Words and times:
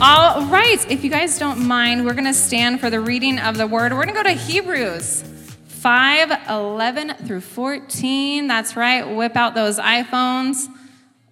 All 0.00 0.46
right, 0.46 0.78
if 0.88 1.02
you 1.02 1.10
guys 1.10 1.40
don't 1.40 1.66
mind, 1.66 2.06
we're 2.06 2.12
going 2.12 2.24
to 2.24 2.32
stand 2.32 2.78
for 2.78 2.88
the 2.88 3.00
reading 3.00 3.40
of 3.40 3.56
the 3.56 3.66
word. 3.66 3.92
We're 3.92 4.04
going 4.04 4.14
to 4.14 4.22
go 4.22 4.28
to 4.28 4.30
Hebrews 4.30 5.24
5 5.66 6.48
11 6.48 7.14
through 7.26 7.40
14. 7.40 8.46
That's 8.46 8.76
right, 8.76 9.02
whip 9.02 9.34
out 9.34 9.56
those 9.56 9.80
iPhones. 9.80 10.68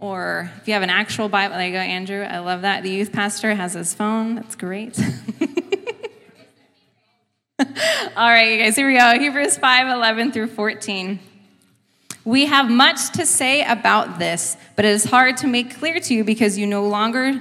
Or 0.00 0.50
if 0.56 0.66
you 0.66 0.74
have 0.74 0.82
an 0.82 0.90
actual 0.90 1.28
Bible, 1.28 1.54
there 1.54 1.66
you 1.68 1.74
go, 1.74 1.78
Andrew. 1.78 2.22
I 2.24 2.40
love 2.40 2.62
that. 2.62 2.82
The 2.82 2.90
youth 2.90 3.12
pastor 3.12 3.54
has 3.54 3.74
his 3.74 3.94
phone. 3.94 4.34
That's 4.34 4.56
great. 4.56 4.98
All 7.60 7.66
right, 8.16 8.50
you 8.50 8.58
guys, 8.58 8.74
here 8.74 8.88
we 8.88 8.98
go. 8.98 9.16
Hebrews 9.16 9.58
5 9.58 9.86
11 9.86 10.32
through 10.32 10.48
14. 10.48 11.20
We 12.26 12.46
have 12.46 12.68
much 12.68 13.12
to 13.12 13.24
say 13.24 13.62
about 13.64 14.18
this, 14.18 14.56
but 14.74 14.84
it 14.84 14.88
is 14.88 15.04
hard 15.04 15.36
to 15.36 15.46
make 15.46 15.78
clear 15.78 16.00
to 16.00 16.12
you 16.12 16.24
because 16.24 16.58
you 16.58 16.66
no 16.66 16.88
longer 16.88 17.40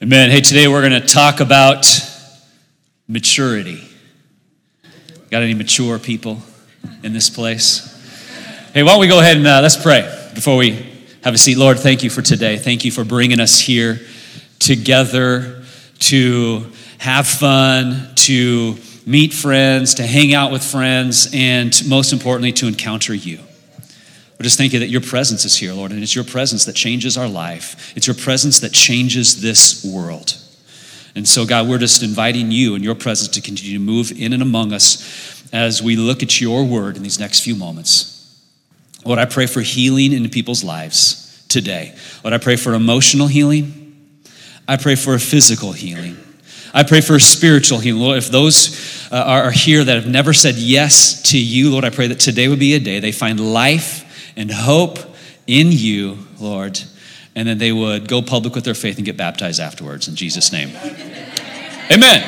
Amen. 0.00 0.30
Hey, 0.30 0.40
today 0.40 0.68
we're 0.68 0.88
going 0.88 1.02
to 1.02 1.08
talk 1.08 1.40
about 1.40 1.84
maturity. 3.08 3.82
Got 5.28 5.42
any 5.42 5.54
mature 5.54 5.98
people 5.98 6.40
in 7.02 7.12
this 7.12 7.28
place? 7.28 7.84
Hey, 8.72 8.84
why 8.84 8.92
don't 8.92 9.00
we 9.00 9.08
go 9.08 9.18
ahead 9.18 9.38
and 9.38 9.44
uh, 9.44 9.58
let's 9.60 9.76
pray 9.76 10.02
before 10.36 10.56
we 10.56 10.70
have 11.24 11.34
a 11.34 11.38
seat. 11.38 11.58
Lord, 11.58 11.80
thank 11.80 12.04
you 12.04 12.10
for 12.10 12.22
today. 12.22 12.58
Thank 12.58 12.84
you 12.84 12.92
for 12.92 13.02
bringing 13.02 13.40
us 13.40 13.58
here 13.58 13.98
together 14.60 15.64
to 15.98 16.70
have 16.98 17.26
fun, 17.26 18.12
to 18.14 18.76
meet 19.04 19.32
friends, 19.32 19.96
to 19.96 20.04
hang 20.04 20.32
out 20.32 20.52
with 20.52 20.62
friends, 20.62 21.28
and 21.34 21.76
most 21.88 22.12
importantly, 22.12 22.52
to 22.52 22.68
encounter 22.68 23.14
you. 23.14 23.40
We 24.38 24.44
just 24.44 24.56
thank 24.56 24.72
you 24.72 24.78
that 24.78 24.88
your 24.88 25.00
presence 25.00 25.44
is 25.44 25.56
here, 25.56 25.72
Lord, 25.72 25.90
and 25.90 26.00
it's 26.00 26.14
your 26.14 26.24
presence 26.24 26.64
that 26.66 26.76
changes 26.76 27.16
our 27.16 27.28
life. 27.28 27.92
It's 27.96 28.06
your 28.06 28.14
presence 28.14 28.60
that 28.60 28.72
changes 28.72 29.42
this 29.42 29.84
world. 29.84 30.36
And 31.16 31.26
so, 31.26 31.44
God, 31.44 31.68
we're 31.68 31.78
just 31.78 32.04
inviting 32.04 32.52
you 32.52 32.76
and 32.76 32.84
your 32.84 32.94
presence 32.94 33.30
to 33.30 33.40
continue 33.40 33.78
to 33.78 33.84
move 33.84 34.12
in 34.12 34.32
and 34.32 34.40
among 34.40 34.72
us 34.72 35.44
as 35.52 35.82
we 35.82 35.96
look 35.96 36.22
at 36.22 36.40
your 36.40 36.64
word 36.64 36.96
in 36.96 37.02
these 37.02 37.18
next 37.18 37.40
few 37.40 37.56
moments. 37.56 38.14
Lord, 39.04 39.18
I 39.18 39.24
pray 39.24 39.46
for 39.46 39.60
healing 39.60 40.12
in 40.12 40.28
people's 40.28 40.62
lives 40.62 41.44
today. 41.48 41.96
Lord, 42.22 42.34
I 42.34 42.38
pray 42.38 42.54
for 42.54 42.74
emotional 42.74 43.26
healing. 43.26 43.96
I 44.68 44.76
pray 44.76 44.94
for 44.94 45.14
a 45.14 45.18
physical 45.18 45.72
healing. 45.72 46.16
I 46.72 46.84
pray 46.84 47.00
for 47.00 47.16
a 47.16 47.20
spiritual 47.20 47.78
healing. 47.80 48.02
Lord, 48.02 48.18
if 48.18 48.28
those 48.28 49.08
uh, 49.10 49.16
are 49.16 49.50
here 49.50 49.82
that 49.82 49.96
have 49.96 50.06
never 50.06 50.32
said 50.32 50.56
yes 50.56 51.22
to 51.30 51.38
you, 51.38 51.70
Lord, 51.70 51.84
I 51.84 51.90
pray 51.90 52.06
that 52.08 52.20
today 52.20 52.46
would 52.46 52.58
be 52.60 52.74
a 52.74 52.78
day 52.78 53.00
they 53.00 53.10
find 53.10 53.40
life 53.40 54.04
and 54.38 54.50
hope 54.52 54.98
in 55.48 55.66
you, 55.70 56.16
Lord, 56.38 56.80
and 57.34 57.48
then 57.48 57.58
they 57.58 57.72
would 57.72 58.08
go 58.08 58.22
public 58.22 58.54
with 58.54 58.64
their 58.64 58.74
faith 58.74 58.96
and 58.96 59.04
get 59.04 59.16
baptized 59.16 59.60
afterwards 59.60 60.06
in 60.08 60.14
Jesus' 60.14 60.52
name. 60.52 60.70
Amen. 61.90 62.22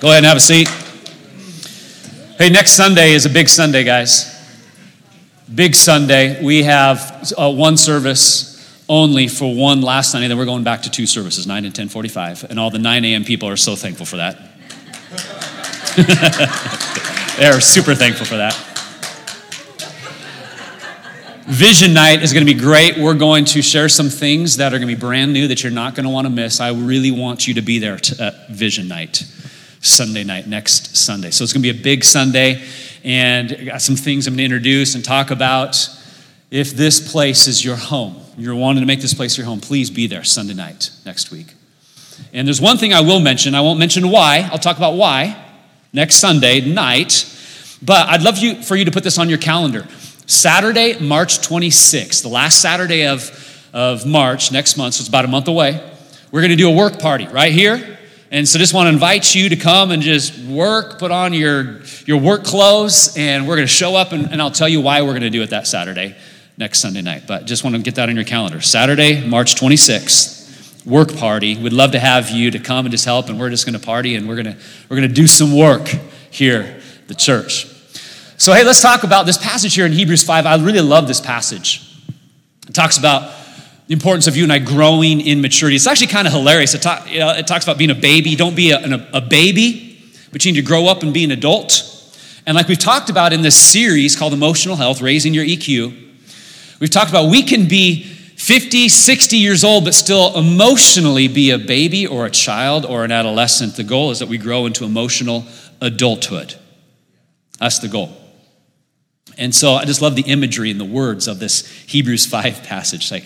Go 0.00 0.08
ahead 0.08 0.18
and 0.18 0.26
have 0.26 0.36
a 0.36 0.40
seat. 0.40 0.68
Hey, 2.38 2.50
next 2.50 2.72
Sunday 2.72 3.12
is 3.12 3.26
a 3.26 3.30
big 3.30 3.48
Sunday, 3.48 3.84
guys. 3.84 4.36
Big 5.52 5.74
Sunday. 5.74 6.42
We 6.44 6.62
have 6.62 7.32
uh, 7.36 7.50
one 7.50 7.76
service 7.76 8.84
only 8.88 9.28
for 9.28 9.54
one 9.54 9.80
last 9.80 10.12
Sunday. 10.12 10.28
Then 10.28 10.36
we're 10.38 10.44
going 10.44 10.64
back 10.64 10.82
to 10.82 10.90
two 10.90 11.06
services, 11.06 11.46
9 11.46 11.64
and 11.64 11.74
10:45, 11.74 12.44
and 12.44 12.60
all 12.60 12.70
the 12.70 12.78
9 12.78 13.04
a.m. 13.04 13.24
people 13.24 13.48
are 13.48 13.56
so 13.56 13.76
thankful 13.76 14.06
for 14.06 14.16
that. 14.16 14.36
they 17.38 17.46
are 17.46 17.60
super 17.60 17.94
thankful 17.94 18.26
for 18.26 18.36
that. 18.36 18.54
Vision 21.50 21.92
night 21.92 22.22
is 22.22 22.32
going 22.32 22.46
to 22.46 22.54
be 22.54 22.58
great. 22.58 22.96
We're 22.96 23.14
going 23.14 23.44
to 23.46 23.60
share 23.60 23.88
some 23.88 24.08
things 24.08 24.58
that 24.58 24.72
are 24.72 24.78
going 24.78 24.88
to 24.88 24.94
be 24.94 25.00
brand 25.00 25.32
new 25.32 25.48
that 25.48 25.64
you're 25.64 25.72
not 25.72 25.96
going 25.96 26.04
to 26.04 26.10
want 26.10 26.26
to 26.26 26.30
miss. 26.30 26.60
I 26.60 26.70
really 26.70 27.10
want 27.10 27.48
you 27.48 27.54
to 27.54 27.60
be 27.60 27.80
there 27.80 27.94
at 27.94 28.48
Vision 28.50 28.86
night, 28.86 29.24
Sunday 29.80 30.22
night, 30.22 30.46
next 30.46 30.96
Sunday. 30.96 31.32
So 31.32 31.42
it's 31.42 31.52
going 31.52 31.64
to 31.64 31.72
be 31.72 31.76
a 31.76 31.82
big 31.82 32.04
Sunday, 32.04 32.64
and 33.02 33.66
got 33.66 33.82
some 33.82 33.96
things 33.96 34.28
I'm 34.28 34.34
going 34.34 34.48
to 34.48 34.54
introduce 34.54 34.94
and 34.94 35.04
talk 35.04 35.32
about. 35.32 35.88
If 36.52 36.70
this 36.70 37.10
place 37.10 37.48
is 37.48 37.64
your 37.64 37.74
home, 37.74 38.22
you're 38.38 38.54
wanting 38.54 38.82
to 38.82 38.86
make 38.86 39.00
this 39.00 39.12
place 39.12 39.36
your 39.36 39.46
home, 39.46 39.60
please 39.60 39.90
be 39.90 40.06
there 40.06 40.22
Sunday 40.22 40.54
night 40.54 40.92
next 41.04 41.32
week. 41.32 41.54
And 42.32 42.46
there's 42.46 42.60
one 42.60 42.76
thing 42.76 42.94
I 42.94 43.00
will 43.00 43.18
mention. 43.18 43.56
I 43.56 43.60
won't 43.60 43.80
mention 43.80 44.08
why. 44.08 44.48
I'll 44.52 44.58
talk 44.58 44.76
about 44.76 44.94
why 44.94 45.36
next 45.92 46.16
Sunday 46.16 46.60
night. 46.60 47.26
But 47.82 48.08
I'd 48.08 48.22
love 48.22 48.38
you 48.38 48.62
for 48.62 48.76
you 48.76 48.84
to 48.84 48.92
put 48.92 49.02
this 49.02 49.18
on 49.18 49.28
your 49.28 49.38
calendar. 49.38 49.88
Saturday, 50.30 50.96
March 51.00 51.40
26th, 51.40 52.22
the 52.22 52.28
last 52.28 52.60
Saturday 52.60 53.04
of, 53.04 53.68
of 53.72 54.06
March, 54.06 54.52
next 54.52 54.76
month, 54.76 54.94
so 54.94 55.00
it's 55.00 55.08
about 55.08 55.24
a 55.24 55.28
month 55.28 55.48
away, 55.48 55.84
we're 56.30 56.40
going 56.40 56.52
to 56.52 56.56
do 56.56 56.70
a 56.70 56.72
work 56.72 57.00
party 57.00 57.26
right 57.26 57.52
here. 57.52 57.98
And 58.30 58.48
so 58.48 58.60
just 58.60 58.72
want 58.72 58.86
to 58.86 58.92
invite 58.92 59.34
you 59.34 59.48
to 59.48 59.56
come 59.56 59.90
and 59.90 60.00
just 60.00 60.38
work, 60.44 61.00
put 61.00 61.10
on 61.10 61.32
your, 61.32 61.80
your 62.06 62.20
work 62.20 62.44
clothes, 62.44 63.16
and 63.16 63.48
we're 63.48 63.56
going 63.56 63.66
to 63.66 63.72
show 63.72 63.96
up, 63.96 64.12
and, 64.12 64.30
and 64.30 64.40
I'll 64.40 64.52
tell 64.52 64.68
you 64.68 64.80
why 64.80 65.02
we're 65.02 65.08
going 65.08 65.22
to 65.22 65.30
do 65.30 65.42
it 65.42 65.50
that 65.50 65.66
Saturday, 65.66 66.14
next 66.56 66.78
Sunday 66.78 67.02
night. 67.02 67.24
But 67.26 67.46
just 67.46 67.64
want 67.64 67.74
to 67.74 67.82
get 67.82 67.96
that 67.96 68.08
on 68.08 68.14
your 68.14 68.24
calendar. 68.24 68.60
Saturday, 68.60 69.26
March 69.26 69.56
26th, 69.56 70.86
work 70.86 71.12
party. 71.16 71.60
We'd 71.60 71.72
love 71.72 71.90
to 71.90 71.98
have 71.98 72.30
you 72.30 72.52
to 72.52 72.60
come 72.60 72.86
and 72.86 72.92
just 72.92 73.04
help, 73.04 73.30
and 73.30 73.40
we're 73.40 73.50
just 73.50 73.66
going 73.66 73.76
to 73.76 73.84
party, 73.84 74.14
and 74.14 74.28
we're 74.28 74.40
going 74.40 74.54
to, 74.54 74.56
we're 74.88 74.96
going 74.96 75.08
to 75.08 75.14
do 75.14 75.26
some 75.26 75.56
work 75.56 75.88
here, 76.30 76.80
the 77.08 77.16
church. 77.16 77.79
So, 78.40 78.54
hey, 78.54 78.64
let's 78.64 78.80
talk 78.80 79.04
about 79.04 79.26
this 79.26 79.36
passage 79.36 79.74
here 79.74 79.84
in 79.84 79.92
Hebrews 79.92 80.22
5. 80.22 80.46
I 80.46 80.56
really 80.56 80.80
love 80.80 81.06
this 81.06 81.20
passage. 81.20 81.86
It 82.66 82.72
talks 82.72 82.96
about 82.96 83.34
the 83.86 83.92
importance 83.92 84.28
of 84.28 84.34
you 84.34 84.44
and 84.44 84.50
I 84.50 84.58
growing 84.58 85.20
in 85.20 85.42
maturity. 85.42 85.76
It's 85.76 85.86
actually 85.86 86.06
kind 86.06 86.26
of 86.26 86.32
hilarious. 86.32 86.72
It, 86.72 86.80
talk, 86.80 87.06
you 87.12 87.18
know, 87.18 87.28
it 87.32 87.46
talks 87.46 87.66
about 87.66 87.76
being 87.76 87.90
a 87.90 87.94
baby. 87.94 88.36
Don't 88.36 88.56
be 88.56 88.70
a, 88.70 89.08
a, 89.12 89.20
baby, 89.20 90.02
but 90.32 90.42
you 90.42 90.52
need 90.52 90.58
to 90.58 90.66
grow 90.66 90.86
up 90.86 91.02
and 91.02 91.12
be 91.12 91.22
an 91.22 91.32
adult. 91.32 91.84
And 92.46 92.56
like 92.56 92.66
we've 92.66 92.78
talked 92.78 93.10
about 93.10 93.34
in 93.34 93.42
this 93.42 93.54
series 93.54 94.16
called 94.16 94.32
Emotional 94.32 94.74
Health, 94.74 95.02
Raising 95.02 95.34
Your 95.34 95.44
EQ, 95.44 95.92
we've 96.80 96.88
talked 96.88 97.10
about 97.10 97.28
we 97.28 97.42
can 97.42 97.68
be 97.68 98.04
50, 98.04 98.88
60 98.88 99.36
years 99.36 99.64
old, 99.64 99.84
but 99.84 99.92
still 99.92 100.34
emotionally 100.34 101.28
be 101.28 101.50
a 101.50 101.58
baby 101.58 102.06
or 102.06 102.24
a 102.24 102.30
child 102.30 102.86
or 102.86 103.04
an 103.04 103.12
adolescent. 103.12 103.76
The 103.76 103.84
goal 103.84 104.10
is 104.12 104.20
that 104.20 104.30
we 104.30 104.38
grow 104.38 104.64
into 104.64 104.86
emotional 104.86 105.44
adulthood. 105.82 106.54
That's 107.58 107.80
the 107.80 107.88
goal. 107.88 108.16
And 109.38 109.54
so 109.54 109.74
I 109.74 109.84
just 109.84 110.02
love 110.02 110.16
the 110.16 110.22
imagery 110.22 110.70
and 110.70 110.80
the 110.80 110.84
words 110.84 111.28
of 111.28 111.38
this 111.38 111.66
Hebrews 111.86 112.26
5 112.30 112.64
passage. 112.64 113.10
Like, 113.10 113.24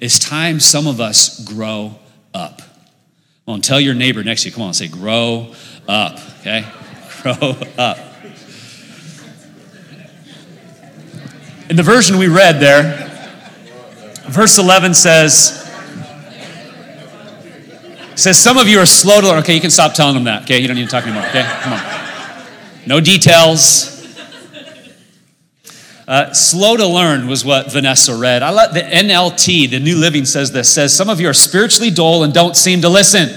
it's 0.00 0.18
time 0.18 0.60
some 0.60 0.86
of 0.86 1.00
us 1.00 1.44
grow 1.44 1.96
up. 2.32 2.62
Well, 3.46 3.56
and 3.56 3.64
tell 3.64 3.80
your 3.80 3.94
neighbor 3.94 4.22
next 4.22 4.42
to 4.42 4.48
you, 4.48 4.54
come 4.54 4.64
on, 4.64 4.74
say, 4.74 4.88
grow 4.88 5.54
up, 5.88 6.18
okay? 6.40 6.64
Grow 7.22 7.54
up. 7.76 7.98
In 11.68 11.76
the 11.76 11.82
version 11.82 12.16
we 12.16 12.28
read 12.28 12.60
there, 12.60 13.10
verse 14.28 14.58
11 14.58 14.94
says, 14.94 15.60
says 18.14 18.38
some 18.38 18.56
of 18.56 18.68
you 18.68 18.78
are 18.78 18.86
slow 18.86 19.20
to 19.20 19.28
learn. 19.28 19.38
Okay, 19.40 19.54
you 19.54 19.60
can 19.60 19.70
stop 19.70 19.92
telling 19.92 20.14
them 20.14 20.24
that. 20.24 20.42
Okay, 20.44 20.60
you 20.60 20.66
don't 20.66 20.76
need 20.76 20.84
to 20.84 20.90
talk 20.90 21.04
anymore. 21.04 21.26
Okay, 21.26 21.42
come 21.60 21.74
on. 21.74 21.80
No 22.86 23.00
details. 23.00 23.99
Uh, 26.10 26.32
slow 26.32 26.76
to 26.76 26.88
learn 26.88 27.28
was 27.28 27.44
what 27.44 27.70
Vanessa 27.70 28.16
read. 28.16 28.42
I 28.42 28.50
love 28.50 28.74
the 28.74 28.80
NLT, 28.80 29.70
the 29.70 29.78
New 29.78 29.94
Living 29.94 30.24
says 30.24 30.50
this, 30.50 30.68
says 30.68 30.92
some 30.92 31.08
of 31.08 31.20
you 31.20 31.28
are 31.28 31.32
spiritually 31.32 31.92
dull 31.92 32.24
and 32.24 32.34
don't 32.34 32.56
seem 32.56 32.80
to 32.80 32.88
listen. 32.88 33.28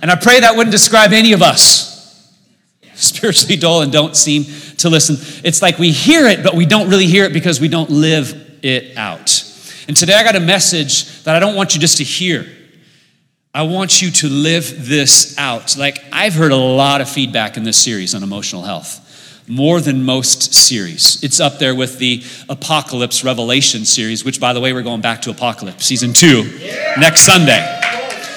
And 0.00 0.08
I 0.08 0.14
pray 0.14 0.38
that 0.38 0.54
wouldn't 0.54 0.70
describe 0.70 1.12
any 1.12 1.32
of 1.32 1.42
us. 1.42 2.32
Spiritually 2.94 3.56
dull 3.56 3.82
and 3.82 3.90
don't 3.90 4.14
seem 4.14 4.44
to 4.76 4.88
listen. 4.88 5.16
It's 5.44 5.60
like 5.60 5.80
we 5.80 5.90
hear 5.90 6.28
it, 6.28 6.44
but 6.44 6.54
we 6.54 6.66
don't 6.66 6.88
really 6.88 7.08
hear 7.08 7.24
it 7.24 7.32
because 7.32 7.60
we 7.60 7.66
don't 7.66 7.90
live 7.90 8.60
it 8.62 8.96
out. 8.96 9.44
And 9.88 9.96
today 9.96 10.14
I 10.14 10.22
got 10.22 10.36
a 10.36 10.40
message 10.40 11.24
that 11.24 11.34
I 11.34 11.40
don't 11.40 11.56
want 11.56 11.74
you 11.74 11.80
just 11.80 11.98
to 11.98 12.04
hear. 12.04 12.46
I 13.52 13.62
want 13.62 14.00
you 14.02 14.12
to 14.12 14.28
live 14.28 14.86
this 14.86 15.36
out. 15.36 15.76
Like, 15.76 16.04
I've 16.12 16.34
heard 16.34 16.52
a 16.52 16.56
lot 16.56 17.00
of 17.00 17.08
feedback 17.08 17.56
in 17.56 17.64
this 17.64 17.76
series 17.76 18.14
on 18.14 18.22
emotional 18.22 18.62
health 18.62 19.04
more 19.48 19.80
than 19.80 20.04
most 20.04 20.54
series. 20.54 21.22
It's 21.22 21.40
up 21.40 21.58
there 21.58 21.74
with 21.74 21.98
the 21.98 22.22
Apocalypse 22.48 23.24
Revelation 23.24 23.84
series, 23.84 24.24
which, 24.24 24.40
by 24.40 24.52
the 24.52 24.60
way, 24.60 24.72
we're 24.72 24.82
going 24.82 25.00
back 25.00 25.22
to 25.22 25.30
Apocalypse 25.30 25.86
season 25.86 26.12
two 26.12 26.42
yeah. 26.58 26.94
next 26.98 27.22
Sunday. 27.22 27.76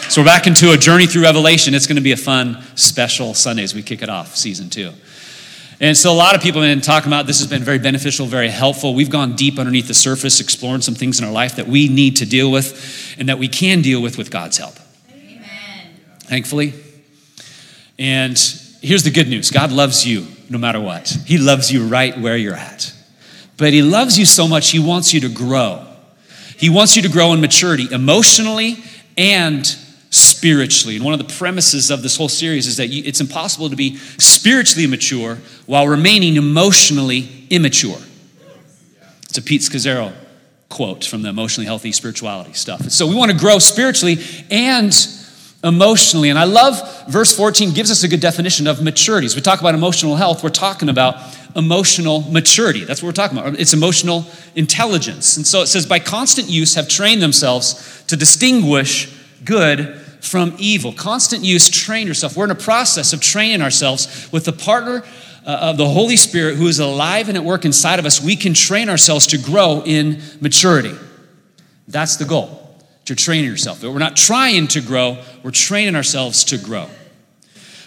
So 0.09 0.21
we're 0.21 0.25
back 0.25 0.47
into 0.47 0.71
a 0.71 0.77
journey 0.77 1.07
through 1.07 1.23
Revelation. 1.23 1.73
It's 1.73 1.87
going 1.87 1.95
to 1.95 2.01
be 2.01 2.11
a 2.11 2.17
fun, 2.17 2.61
special 2.75 3.33
Sunday 3.33 3.63
as 3.63 3.73
we 3.73 3.81
kick 3.81 4.01
it 4.01 4.09
off, 4.09 4.35
season 4.35 4.69
two. 4.69 4.91
And 5.79 5.97
so 5.97 6.11
a 6.11 6.13
lot 6.13 6.35
of 6.35 6.41
people 6.41 6.61
have 6.61 6.69
been 6.69 6.81
talking 6.81 7.09
about 7.09 7.25
this 7.25 7.39
has 7.39 7.49
been 7.49 7.63
very 7.63 7.79
beneficial, 7.79 8.27
very 8.27 8.49
helpful. 8.49 8.93
We've 8.93 9.09
gone 9.09 9.35
deep 9.35 9.57
underneath 9.57 9.87
the 9.87 9.93
surface, 9.93 10.39
exploring 10.39 10.81
some 10.81 10.95
things 10.95 11.19
in 11.19 11.25
our 11.25 11.31
life 11.31 11.55
that 11.55 11.67
we 11.67 11.87
need 11.87 12.17
to 12.17 12.25
deal 12.25 12.51
with 12.51 13.15
and 13.17 13.29
that 13.29 13.39
we 13.39 13.47
can 13.47 13.81
deal 13.81 14.01
with 14.01 14.17
with 14.17 14.29
God's 14.29 14.57
help. 14.57 14.75
Amen. 15.11 15.89
Thankfully. 16.19 16.73
And 17.97 18.37
here's 18.81 19.03
the 19.03 19.11
good 19.11 19.27
news 19.27 19.49
God 19.49 19.71
loves 19.71 20.05
you 20.05 20.27
no 20.51 20.57
matter 20.57 20.79
what. 20.79 21.07
He 21.25 21.37
loves 21.37 21.71
you 21.71 21.87
right 21.87 22.17
where 22.19 22.37
you're 22.37 22.53
at. 22.53 22.93
But 23.57 23.73
He 23.73 23.81
loves 23.81 24.19
you 24.19 24.25
so 24.25 24.47
much, 24.47 24.69
He 24.71 24.79
wants 24.79 25.13
you 25.13 25.21
to 25.21 25.29
grow. 25.29 25.87
He 26.57 26.69
wants 26.69 26.95
you 26.95 27.01
to 27.01 27.09
grow 27.09 27.33
in 27.33 27.41
maturity 27.41 27.87
emotionally 27.91 28.83
and 29.17 29.65
spiritually. 30.11 30.97
And 30.97 31.05
one 31.05 31.13
of 31.13 31.25
the 31.25 31.33
premises 31.33 31.89
of 31.89 32.03
this 32.03 32.17
whole 32.17 32.29
series 32.29 32.67
is 32.67 32.77
that 32.77 32.87
you, 32.87 33.01
it's 33.05 33.21
impossible 33.21 33.69
to 33.69 33.75
be 33.75 33.95
spiritually 33.95 34.85
mature 34.85 35.37
while 35.65 35.87
remaining 35.87 36.35
emotionally 36.35 37.47
immature. 37.49 37.97
It's 39.23 39.37
a 39.37 39.41
Pete 39.41 39.61
Scazzero 39.61 40.13
quote 40.69 41.05
from 41.05 41.21
the 41.21 41.29
emotionally 41.29 41.65
healthy 41.65 41.91
spirituality 41.91 42.53
stuff. 42.53 42.89
So 42.91 43.07
we 43.07 43.15
want 43.15 43.31
to 43.31 43.37
grow 43.37 43.59
spiritually 43.59 44.17
and 44.49 44.93
emotionally. 45.63 46.29
And 46.29 46.39
I 46.39 46.45
love 46.45 47.05
verse 47.07 47.35
14 47.35 47.73
gives 47.73 47.91
us 47.91 48.03
a 48.03 48.07
good 48.07 48.19
definition 48.19 48.67
of 48.67 48.81
maturity. 48.81 49.25
As 49.25 49.35
we 49.35 49.41
talk 49.41 49.59
about 49.59 49.75
emotional 49.75 50.15
health, 50.15 50.43
we're 50.43 50.49
talking 50.49 50.89
about 50.89 51.15
emotional 51.55 52.21
maturity. 52.21 52.83
That's 52.83 53.01
what 53.01 53.07
we're 53.07 53.13
talking 53.13 53.37
about. 53.37 53.59
It's 53.59 53.73
emotional 53.73 54.25
intelligence. 54.55 55.37
And 55.37 55.45
so 55.45 55.61
it 55.61 55.67
says, 55.67 55.85
by 55.85 55.99
constant 55.99 56.49
use, 56.49 56.75
have 56.75 56.87
trained 56.87 57.21
themselves 57.21 58.03
to 58.07 58.17
distinguish 58.17 59.13
good 59.45 59.99
from 60.21 60.55
evil. 60.57 60.93
Constant 60.93 61.43
use, 61.43 61.69
train 61.69 62.07
yourself. 62.07 62.35
We're 62.35 62.45
in 62.45 62.51
a 62.51 62.55
process 62.55 63.13
of 63.13 63.21
training 63.21 63.61
ourselves 63.61 64.29
with 64.31 64.45
the 64.45 64.53
partner 64.53 65.03
uh, 65.45 65.57
of 65.61 65.77
the 65.77 65.87
Holy 65.87 66.17
Spirit 66.17 66.55
who 66.55 66.67
is 66.67 66.79
alive 66.79 67.27
and 67.27 67.37
at 67.37 67.43
work 67.43 67.65
inside 67.65 67.99
of 67.99 68.05
us. 68.05 68.21
We 68.21 68.35
can 68.35 68.53
train 68.53 68.89
ourselves 68.89 69.27
to 69.27 69.37
grow 69.37 69.83
in 69.85 70.21
maturity. 70.39 70.95
That's 71.87 72.15
the 72.15 72.25
goal 72.25 72.60
to 73.05 73.15
train 73.15 73.45
yourself. 73.45 73.83
We're 73.83 73.97
not 73.99 74.15
trying 74.15 74.67
to 74.69 74.81
grow, 74.81 75.23
we're 75.43 75.51
training 75.51 75.95
ourselves 75.95 76.43
to 76.45 76.57
grow. 76.57 76.87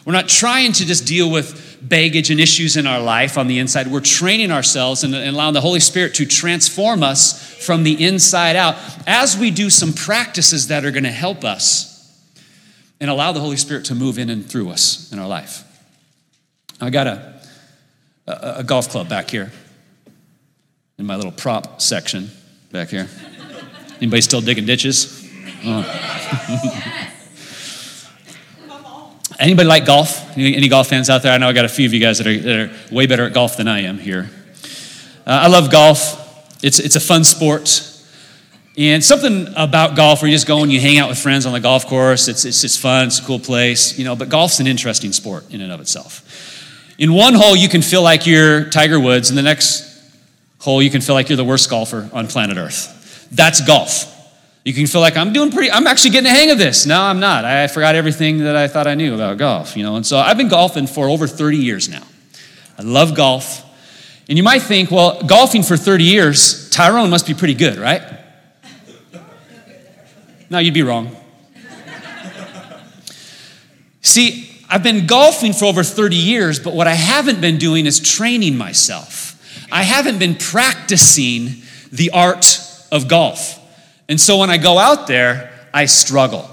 We're 0.04 0.12
not 0.12 0.28
trying 0.28 0.72
to 0.72 0.84
just 0.84 1.06
deal 1.06 1.30
with 1.30 1.78
baggage 1.80 2.30
and 2.30 2.38
issues 2.38 2.76
in 2.76 2.86
our 2.86 3.00
life 3.00 3.38
on 3.38 3.46
the 3.46 3.58
inside. 3.58 3.86
We're 3.88 4.00
training 4.00 4.50
ourselves 4.50 5.02
and 5.02 5.14
allowing 5.14 5.54
the 5.54 5.60
Holy 5.60 5.80
Spirit 5.80 6.14
to 6.14 6.26
transform 6.26 7.02
us 7.02 7.54
from 7.64 7.84
the 7.84 8.04
inside 8.04 8.56
out 8.56 8.76
as 9.06 9.36
we 9.36 9.50
do 9.50 9.70
some 9.70 9.92
practices 9.92 10.68
that 10.68 10.84
are 10.84 10.90
going 10.90 11.04
to 11.04 11.10
help 11.10 11.44
us 11.44 11.94
and 13.00 13.10
allow 13.10 13.32
the 13.32 13.40
Holy 13.40 13.56
Spirit 13.56 13.86
to 13.86 13.94
move 13.94 14.18
in 14.18 14.28
and 14.30 14.44
through 14.44 14.70
us 14.70 15.10
in 15.12 15.18
our 15.18 15.28
life. 15.28 15.64
I 16.80 16.90
got 16.90 17.06
a, 17.06 17.40
a, 18.26 18.54
a 18.58 18.64
golf 18.64 18.90
club 18.90 19.08
back 19.08 19.30
here 19.30 19.52
in 20.98 21.06
my 21.06 21.16
little 21.16 21.32
prop 21.32 21.80
section 21.80 22.30
back 22.70 22.88
here. 22.88 23.08
Anybody 23.96 24.22
still 24.22 24.40
digging 24.40 24.66
ditches? 24.66 25.28
Oh. 25.64 27.10
Anybody 29.38 29.68
like 29.68 29.84
golf? 29.84 30.36
Any, 30.36 30.56
any, 30.56 30.68
golf 30.68 30.88
fans 30.88 31.10
out 31.10 31.22
there? 31.22 31.32
I 31.32 31.38
know 31.38 31.48
I 31.48 31.52
got 31.52 31.64
a 31.64 31.68
few 31.68 31.86
of 31.86 31.92
you 31.92 32.00
guys 32.00 32.18
that 32.18 32.26
are, 32.26 32.38
that 32.38 32.58
are 32.58 32.94
way 32.94 33.06
better 33.06 33.24
at 33.24 33.32
golf 33.32 33.56
than 33.56 33.66
I 33.66 33.80
am 33.80 33.98
here. 33.98 34.30
Uh, 35.26 35.30
I 35.30 35.48
love 35.48 35.70
golf. 35.70 36.62
It's, 36.62 36.78
it's 36.78 36.96
a 36.96 37.00
fun 37.00 37.24
sport. 37.24 37.90
And 38.76 39.04
something 39.04 39.48
about 39.56 39.96
golf 39.96 40.22
where 40.22 40.30
you 40.30 40.34
just 40.34 40.46
go 40.46 40.62
and 40.62 40.72
you 40.72 40.80
hang 40.80 40.98
out 40.98 41.08
with 41.08 41.18
friends 41.18 41.46
on 41.46 41.52
the 41.52 41.60
golf 41.60 41.86
course. 41.86 42.28
It's, 42.28 42.44
it's 42.44 42.60
just 42.60 42.80
fun. 42.80 43.08
It's 43.08 43.20
a 43.20 43.24
cool 43.24 43.38
place. 43.38 43.98
You 43.98 44.04
know, 44.04 44.16
but 44.16 44.28
golf's 44.28 44.60
an 44.60 44.66
interesting 44.66 45.12
sport 45.12 45.52
in 45.52 45.60
and 45.60 45.70
of 45.72 45.80
itself. 45.80 46.22
In 46.98 47.12
one 47.12 47.34
hole, 47.34 47.56
you 47.56 47.68
can 47.68 47.82
feel 47.82 48.02
like 48.02 48.26
you're 48.26 48.64
Tiger 48.70 49.00
Woods. 49.00 49.30
In 49.30 49.36
the 49.36 49.42
next 49.42 49.84
hole, 50.58 50.82
you 50.82 50.90
can 50.90 51.00
feel 51.00 51.14
like 51.14 51.28
you're 51.28 51.36
the 51.36 51.44
worst 51.44 51.68
golfer 51.68 52.08
on 52.12 52.28
planet 52.28 52.56
Earth. 52.56 53.03
That's 53.34 53.60
golf. 53.66 54.10
You 54.64 54.72
can 54.72 54.86
feel 54.86 55.02
like 55.02 55.16
I'm 55.16 55.32
doing 55.32 55.50
pretty, 55.50 55.70
I'm 55.70 55.86
actually 55.86 56.10
getting 56.10 56.30
a 56.30 56.34
hang 56.34 56.50
of 56.50 56.56
this. 56.56 56.86
No, 56.86 57.02
I'm 57.02 57.20
not. 57.20 57.44
I 57.44 57.66
forgot 57.66 57.94
everything 57.94 58.38
that 58.38 58.56
I 58.56 58.66
thought 58.66 58.86
I 58.86 58.94
knew 58.94 59.14
about 59.14 59.36
golf, 59.36 59.76
you 59.76 59.82
know. 59.82 59.96
And 59.96 60.06
so 60.06 60.16
I've 60.16 60.38
been 60.38 60.48
golfing 60.48 60.86
for 60.86 61.08
over 61.08 61.26
30 61.26 61.58
years 61.58 61.88
now. 61.88 62.02
I 62.78 62.82
love 62.82 63.14
golf. 63.14 63.62
And 64.28 64.38
you 64.38 64.44
might 64.44 64.62
think, 64.62 64.90
well, 64.90 65.22
golfing 65.22 65.62
for 65.62 65.76
30 65.76 66.04
years, 66.04 66.70
Tyrone 66.70 67.10
must 67.10 67.26
be 67.26 67.34
pretty 67.34 67.52
good, 67.52 67.76
right? 67.76 68.02
No, 70.48 70.58
you'd 70.58 70.72
be 70.72 70.82
wrong. 70.82 71.14
See, 74.00 74.50
I've 74.70 74.82
been 74.82 75.06
golfing 75.06 75.52
for 75.52 75.66
over 75.66 75.82
30 75.82 76.16
years, 76.16 76.58
but 76.58 76.74
what 76.74 76.86
I 76.86 76.94
haven't 76.94 77.40
been 77.40 77.58
doing 77.58 77.84
is 77.84 78.00
training 78.00 78.56
myself. 78.56 79.66
I 79.70 79.82
haven't 79.82 80.18
been 80.18 80.36
practicing 80.36 81.62
the 81.92 82.10
art 82.10 82.63
of 82.94 83.08
golf. 83.08 83.60
And 84.08 84.18
so 84.18 84.38
when 84.38 84.48
I 84.48 84.56
go 84.56 84.78
out 84.78 85.06
there, 85.06 85.52
I 85.74 85.84
struggle. 85.84 86.48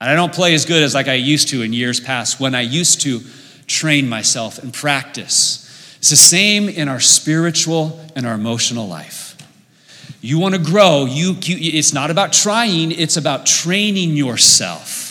And 0.00 0.08
I 0.08 0.14
don't 0.14 0.32
play 0.32 0.54
as 0.54 0.64
good 0.64 0.82
as 0.82 0.94
like 0.94 1.08
I 1.08 1.14
used 1.14 1.48
to 1.48 1.60
in 1.62 1.72
years 1.72 2.00
past 2.00 2.40
when 2.40 2.54
I 2.54 2.62
used 2.62 3.02
to 3.02 3.20
train 3.66 4.08
myself 4.08 4.58
and 4.58 4.72
practice. 4.72 5.60
It's 5.98 6.10
the 6.10 6.16
same 6.16 6.68
in 6.68 6.88
our 6.88 7.00
spiritual 7.00 8.00
and 8.16 8.26
our 8.26 8.34
emotional 8.34 8.88
life. 8.88 9.36
You 10.20 10.38
want 10.38 10.54
to 10.54 10.60
grow, 10.60 11.04
you, 11.04 11.32
you 11.42 11.78
it's 11.78 11.92
not 11.92 12.10
about 12.10 12.32
trying, 12.32 12.92
it's 12.92 13.18
about 13.18 13.44
training 13.44 14.16
yourself 14.16 15.04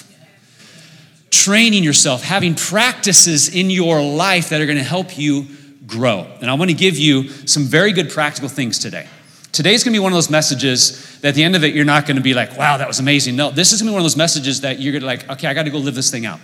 training 1.44 1.84
yourself, 1.84 2.24
having 2.24 2.56
practices 2.56 3.54
in 3.54 3.70
your 3.70 4.02
life 4.02 4.50
that 4.50 4.62
are 4.62 4.66
going 4.66 4.78
to 4.78 4.84
help 4.84 5.18
you 5.18 5.46
grow. 5.86 6.26
And 6.40 6.50
I 6.50 6.54
want 6.54 6.70
to 6.70 6.76
give 6.76 6.98
you 6.98 7.28
some 7.48 7.64
very 7.64 7.92
good 7.92 8.10
practical 8.10 8.48
things 8.48 8.80
today. 8.80 9.08
Today's 9.54 9.84
going 9.84 9.94
to 9.94 10.00
be 10.00 10.04
one 10.04 10.12
of 10.12 10.18
those 10.18 10.32
messages 10.32 11.20
that 11.22 11.30
at 11.30 11.36
the 11.36 11.44
end 11.44 11.56
of 11.56 11.64
it, 11.64 11.76
you're 11.76 11.86
not 11.86 12.08
going 12.08 12.18
to 12.18 12.24
be 12.24 12.34
like, 12.34 12.58
wow, 12.58 12.78
that 12.78 12.88
was 12.88 12.98
amazing. 12.98 13.36
No, 13.36 13.52
this 13.52 13.72
is 13.72 13.82
going 13.82 13.86
to 13.86 13.92
be 13.92 13.94
one 13.94 14.02
of 14.02 14.06
those 14.06 14.18
messages 14.18 14.62
that 14.62 14.80
you're 14.80 15.00
to 15.00 15.06
like, 15.06 15.30
okay, 15.30 15.48
I 15.48 15.54
got 15.54 15.64
to 15.64 15.70
go 15.70 15.78
live 15.78 15.94
this 15.94 16.10
thing 16.10 16.26
out. 16.26 16.40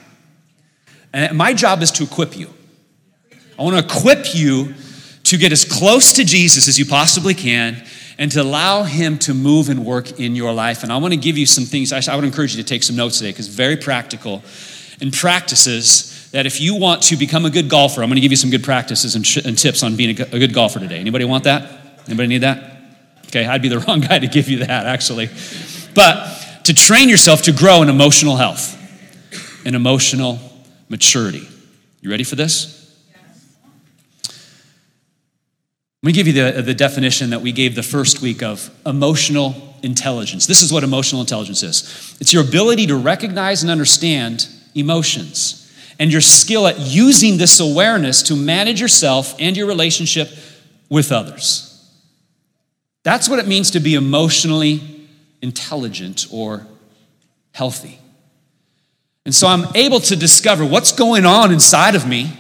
And 1.12 1.36
my 1.36 1.56
job 1.56 1.82
is 1.82 1.90
to 1.94 2.04
equip 2.04 2.38
you. 2.38 2.54
I 3.58 3.64
want 3.64 3.78
to 3.78 3.84
equip 3.84 4.36
you 4.36 4.76
to 5.24 5.38
get 5.38 5.52
as 5.52 5.66
close 5.66 6.14
to 6.14 6.24
Jesus 6.24 6.68
as 6.68 6.78
you 6.78 6.86
possibly 6.86 7.34
can 7.34 7.84
and 8.20 8.32
to 8.32 8.44
allow 8.44 8.84
Him 8.84 9.18
to 9.20 9.34
move 9.34 9.70
and 9.70 9.88
work 9.88 10.20
in 10.20 10.36
your 10.36 10.54
life. 10.54 10.84
And 10.84 10.94
I 10.94 10.98
want 10.98 11.12
to 11.14 11.20
give 11.20 11.36
you 11.36 11.48
some 11.48 11.64
things. 11.64 11.92
I 11.92 12.16
would 12.16 12.26
encourage 12.26 12.56
you 12.56 12.62
to 12.62 12.68
take 12.68 12.84
some 12.84 12.96
notes 12.96 13.18
today 13.18 13.32
because 13.32 13.48
very 13.48 13.76
practical 13.76 14.44
and 15.02 15.12
practices 15.12 16.30
that 16.30 16.46
if 16.46 16.62
you 16.62 16.76
want 16.76 17.02
to 17.04 17.16
become 17.16 17.46
a 17.46 17.50
good 17.50 17.70
golfer, 17.70 18.04
I'm 18.04 18.10
going 18.10 18.18
to 18.18 18.22
give 18.22 18.32
you 18.32 18.38
some 18.38 18.52
good 18.52 18.64
practices 18.64 19.16
and, 19.16 19.26
sh- 19.26 19.38
and 19.38 19.58
tips 19.58 19.82
on 19.82 19.96
being 19.96 20.20
a, 20.20 20.24
a 20.26 20.38
good 20.38 20.54
golfer 20.54 20.78
today. 20.78 21.00
Anybody 21.00 21.26
want 21.26 21.46
that? 21.46 21.72
Anybody 22.06 22.28
need 22.28 22.44
that? 22.44 22.69
Okay, 23.30 23.46
I'd 23.46 23.62
be 23.62 23.70
the 23.70 23.80
wrong 23.88 24.02
guy 24.02 24.20
to 24.20 24.28
give 24.28 24.50
you 24.50 24.60
that, 24.60 24.86
actually. 24.86 25.30
But 25.94 26.64
to 26.66 26.74
train 26.74 27.10
yourself 27.10 27.44
to 27.44 27.52
grow 27.52 27.82
in 27.82 27.90
emotional 27.90 28.36
health 28.36 28.76
and 29.66 29.76
emotional 29.76 30.40
maturity. 30.90 31.48
You 32.02 32.10
ready 32.10 32.24
for 32.24 32.36
this? 32.36 32.76
Let 36.02 36.08
me 36.08 36.14
give 36.14 36.28
you 36.28 36.34
the, 36.34 36.62
the 36.62 36.74
definition 36.74 37.32
that 37.32 37.42
we 37.42 37.52
gave 37.52 37.76
the 37.76 37.84
first 37.84 38.22
week 38.22 38.42
of 38.42 38.70
emotional 38.86 39.76
intelligence. 39.84 40.48
This 40.48 40.62
is 40.62 40.72
what 40.72 40.84
emotional 40.84 41.22
intelligence 41.22 41.62
is 41.62 42.18
it's 42.20 42.34
your 42.34 42.44
ability 42.44 42.88
to 42.88 42.96
recognize 42.96 43.64
and 43.64 43.72
understand 43.72 44.48
emotions 44.76 45.72
and 46.00 46.12
your 46.12 46.22
skill 46.22 46.68
at 46.68 46.80
using 46.80 47.38
this 47.38 47.60
awareness 47.60 48.24
to 48.24 48.36
manage 48.36 48.80
yourself 48.80 49.36
and 49.40 49.58
your 49.58 49.68
relationship 49.68 50.30
with 50.90 51.12
others. 51.12 51.69
That's 53.10 53.28
what 53.28 53.40
it 53.40 53.48
means 53.48 53.72
to 53.72 53.80
be 53.80 53.96
emotionally 53.96 55.08
intelligent 55.42 56.28
or 56.32 56.68
healthy. 57.54 57.98
And 59.26 59.34
so 59.34 59.48
I'm 59.48 59.66
able 59.74 60.00
to 60.02 60.16
discover 60.16 60.64
what's 60.64 60.92
going 60.92 61.26
on 61.26 61.52
inside 61.52 61.96
of 61.96 62.08
me, 62.08 62.32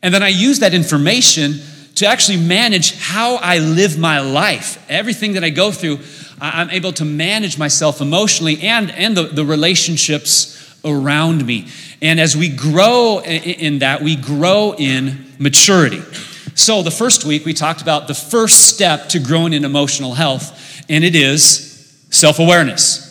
and 0.00 0.14
then 0.14 0.22
I 0.22 0.28
use 0.28 0.60
that 0.60 0.74
information 0.74 1.54
to 1.96 2.06
actually 2.06 2.38
manage 2.38 2.96
how 3.00 3.34
I 3.34 3.58
live 3.58 3.98
my 3.98 4.20
life. 4.20 4.80
Everything 4.88 5.32
that 5.32 5.42
I 5.42 5.50
go 5.50 5.72
through, 5.72 5.98
I'm 6.40 6.70
able 6.70 6.92
to 6.92 7.04
manage 7.04 7.58
myself 7.58 8.00
emotionally 8.00 8.60
and, 8.62 8.92
and 8.92 9.16
the, 9.16 9.24
the 9.24 9.44
relationships 9.44 10.80
around 10.84 11.44
me. 11.44 11.66
And 12.00 12.20
as 12.20 12.36
we 12.36 12.48
grow 12.48 13.20
in 13.24 13.80
that, 13.80 14.02
we 14.02 14.14
grow 14.14 14.76
in 14.78 15.32
maturity. 15.40 16.02
So, 16.54 16.82
the 16.82 16.90
first 16.90 17.24
week, 17.24 17.44
we 17.44 17.54
talked 17.54 17.82
about 17.82 18.08
the 18.08 18.14
first 18.14 18.68
step 18.68 19.08
to 19.10 19.18
growing 19.18 19.52
in 19.52 19.64
emotional 19.64 20.14
health, 20.14 20.84
and 20.88 21.02
it 21.04 21.14
is 21.14 22.06
self 22.10 22.38
awareness. 22.38 23.08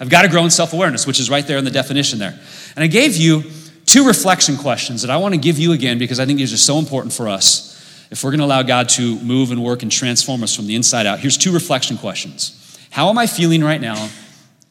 I've 0.00 0.08
got 0.08 0.22
to 0.22 0.28
grow 0.28 0.44
in 0.44 0.50
self 0.50 0.72
awareness, 0.72 1.06
which 1.06 1.20
is 1.20 1.30
right 1.30 1.46
there 1.46 1.58
in 1.58 1.64
the 1.64 1.70
definition 1.70 2.18
there. 2.18 2.38
And 2.74 2.82
I 2.82 2.86
gave 2.86 3.16
you 3.16 3.44
two 3.84 4.06
reflection 4.06 4.56
questions 4.56 5.02
that 5.02 5.10
I 5.10 5.16
want 5.18 5.34
to 5.34 5.40
give 5.40 5.58
you 5.58 5.72
again 5.72 5.98
because 5.98 6.18
I 6.18 6.26
think 6.26 6.38
these 6.38 6.52
are 6.52 6.58
so 6.58 6.78
important 6.78 7.12
for 7.12 7.28
us 7.28 7.72
if 8.10 8.22
we're 8.22 8.30
going 8.30 8.40
to 8.40 8.46
allow 8.46 8.62
God 8.62 8.88
to 8.90 9.18
move 9.20 9.50
and 9.50 9.62
work 9.62 9.82
and 9.82 9.90
transform 9.90 10.42
us 10.42 10.54
from 10.54 10.66
the 10.66 10.74
inside 10.74 11.06
out. 11.06 11.18
Here's 11.18 11.38
two 11.38 11.52
reflection 11.52 11.98
questions 11.98 12.78
How 12.90 13.08
am 13.10 13.18
I 13.18 13.26
feeling 13.26 13.62
right 13.62 13.80
now, 13.80 14.08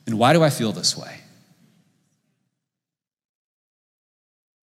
and 0.08 0.18
why 0.18 0.34
do 0.34 0.44
I 0.44 0.50
feel 0.50 0.72
this 0.72 0.98
way? 0.98 1.18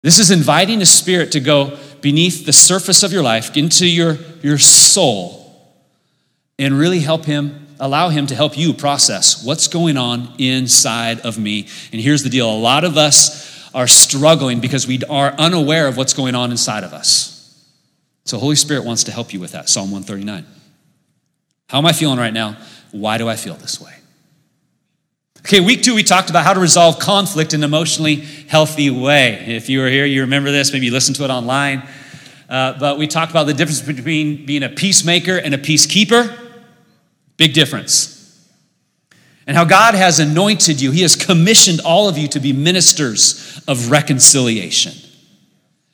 This 0.02 0.18
is 0.18 0.30
inviting 0.32 0.82
a 0.82 0.86
spirit 0.86 1.32
to 1.32 1.40
go 1.40 1.78
beneath 2.02 2.44
the 2.44 2.52
surface 2.52 3.02
of 3.02 3.12
your 3.12 3.22
life, 3.22 3.56
into 3.56 3.86
your, 3.86 4.18
your 4.42 4.58
soul, 4.58 5.38
and 6.58 6.78
really 6.78 7.00
help 7.00 7.24
him, 7.24 7.66
allow 7.80 8.10
him 8.10 8.26
to 8.26 8.34
help 8.34 8.58
you 8.58 8.74
process 8.74 9.44
what's 9.44 9.68
going 9.68 9.96
on 9.96 10.34
inside 10.38 11.20
of 11.20 11.38
me. 11.38 11.68
And 11.92 12.00
here's 12.00 12.22
the 12.22 12.28
deal 12.28 12.50
a 12.50 12.52
lot 12.52 12.84
of 12.84 12.98
us 12.98 13.50
are 13.74 13.86
struggling 13.86 14.60
because 14.60 14.86
we 14.86 15.00
are 15.08 15.32
unaware 15.38 15.88
of 15.88 15.96
what's 15.96 16.12
going 16.12 16.34
on 16.34 16.50
inside 16.50 16.84
of 16.84 16.92
us. 16.92 17.32
So, 18.24 18.38
Holy 18.38 18.56
Spirit 18.56 18.84
wants 18.84 19.04
to 19.04 19.12
help 19.12 19.32
you 19.32 19.40
with 19.40 19.52
that. 19.52 19.68
Psalm 19.68 19.90
139. 19.90 20.46
How 21.68 21.78
am 21.78 21.86
I 21.86 21.92
feeling 21.92 22.18
right 22.18 22.32
now? 22.32 22.58
Why 22.90 23.16
do 23.16 23.28
I 23.28 23.36
feel 23.36 23.54
this 23.54 23.80
way? 23.80 23.94
Okay, 25.44 25.58
week 25.58 25.82
two, 25.82 25.96
we 25.96 26.04
talked 26.04 26.30
about 26.30 26.44
how 26.44 26.54
to 26.54 26.60
resolve 26.60 27.00
conflict 27.00 27.52
in 27.52 27.60
an 27.60 27.64
emotionally 27.64 28.14
healthy 28.14 28.90
way. 28.90 29.44
If 29.48 29.68
you 29.68 29.80
were 29.80 29.88
here, 29.88 30.06
you 30.06 30.20
remember 30.20 30.52
this, 30.52 30.72
maybe 30.72 30.86
you 30.86 30.92
listened 30.92 31.16
to 31.16 31.24
it 31.24 31.30
online. 31.30 31.82
Uh, 32.48 32.78
but 32.78 32.96
we 32.96 33.08
talked 33.08 33.32
about 33.32 33.48
the 33.48 33.54
difference 33.54 33.82
between 33.82 34.46
being 34.46 34.62
a 34.62 34.68
peacemaker 34.68 35.36
and 35.36 35.52
a 35.52 35.58
peacekeeper. 35.58 36.32
Big 37.38 37.54
difference. 37.54 38.48
And 39.44 39.56
how 39.56 39.64
God 39.64 39.96
has 39.96 40.20
anointed 40.20 40.80
you, 40.80 40.92
He 40.92 41.02
has 41.02 41.16
commissioned 41.16 41.80
all 41.84 42.08
of 42.08 42.16
you 42.16 42.28
to 42.28 42.38
be 42.38 42.52
ministers 42.52 43.60
of 43.66 43.90
reconciliation. 43.90 44.92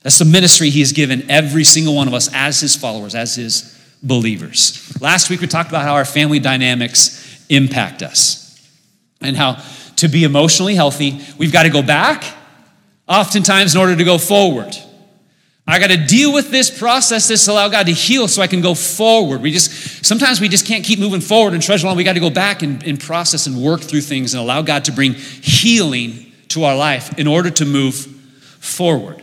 That's 0.02 0.19
the 0.19 0.26
ministry 0.26 0.69
He 0.69 0.81
has 0.81 0.93
given 0.93 1.31
every 1.31 1.64
single 1.64 1.95
one 1.95 2.07
of 2.07 2.12
us 2.12 2.28
as 2.35 2.61
His 2.61 2.76
followers, 2.76 3.14
as 3.14 3.37
His 3.37 3.81
believers. 4.02 4.95
Last 5.00 5.31
week, 5.31 5.40
we 5.40 5.47
talked 5.47 5.71
about 5.71 5.85
how 5.85 5.95
our 5.95 6.05
family 6.05 6.38
dynamics 6.38 7.47
impact 7.49 8.02
us 8.02 8.48
and 9.21 9.37
how 9.37 9.63
to 9.97 10.09
be 10.09 10.25
emotionally 10.25 10.75
healthy, 10.75 11.21
we've 11.39 11.53
got 11.53 11.65
to 11.65 11.71
go 11.71 11.83
back, 11.83 12.25
oftentimes, 13.09 13.75
in 13.75 13.81
order 13.81 13.97
to 13.97 14.05
go 14.05 14.19
forward. 14.19 14.77
I 15.67 15.79
got 15.79 15.91
to 15.91 15.99
deal 15.99 16.33
with 16.33 16.51
this, 16.51 16.77
process 16.77 17.29
this, 17.29 17.47
allow 17.47 17.69
God 17.69 17.87
to 17.87 17.93
heal 17.93 18.27
so 18.27 18.41
I 18.41 18.47
can 18.47 18.63
go 18.63 18.75
forward. 18.75 19.43
We 19.43 19.53
just, 19.53 20.05
sometimes 20.05 20.41
we 20.41 20.49
just 20.49 20.67
can't 20.67 20.83
keep 20.83 20.99
moving 20.99 21.21
forward 21.21 21.53
and 21.53 21.63
treasure 21.63 21.87
on. 21.89 21.97
We 21.97 22.05
got 22.05 22.15
to 22.15 22.21
go 22.21 22.31
back 22.31 22.63
and, 22.63 22.83
and 22.85 22.99
process 22.99 23.47
and 23.47 23.63
work 23.63 23.83
through 23.83 24.01
things 24.01 24.33
and 24.33 24.41
allow 24.41 24.63
God 24.63 24.87
to 24.87 24.93
bring 24.93 25.13
healing 25.13 26.33
to 26.49 26.65
our 26.65 26.75
life 26.75 27.19
in 27.19 27.27
order 27.27 27.51
to 27.51 27.67
move 27.67 27.95
forward. 27.95 29.23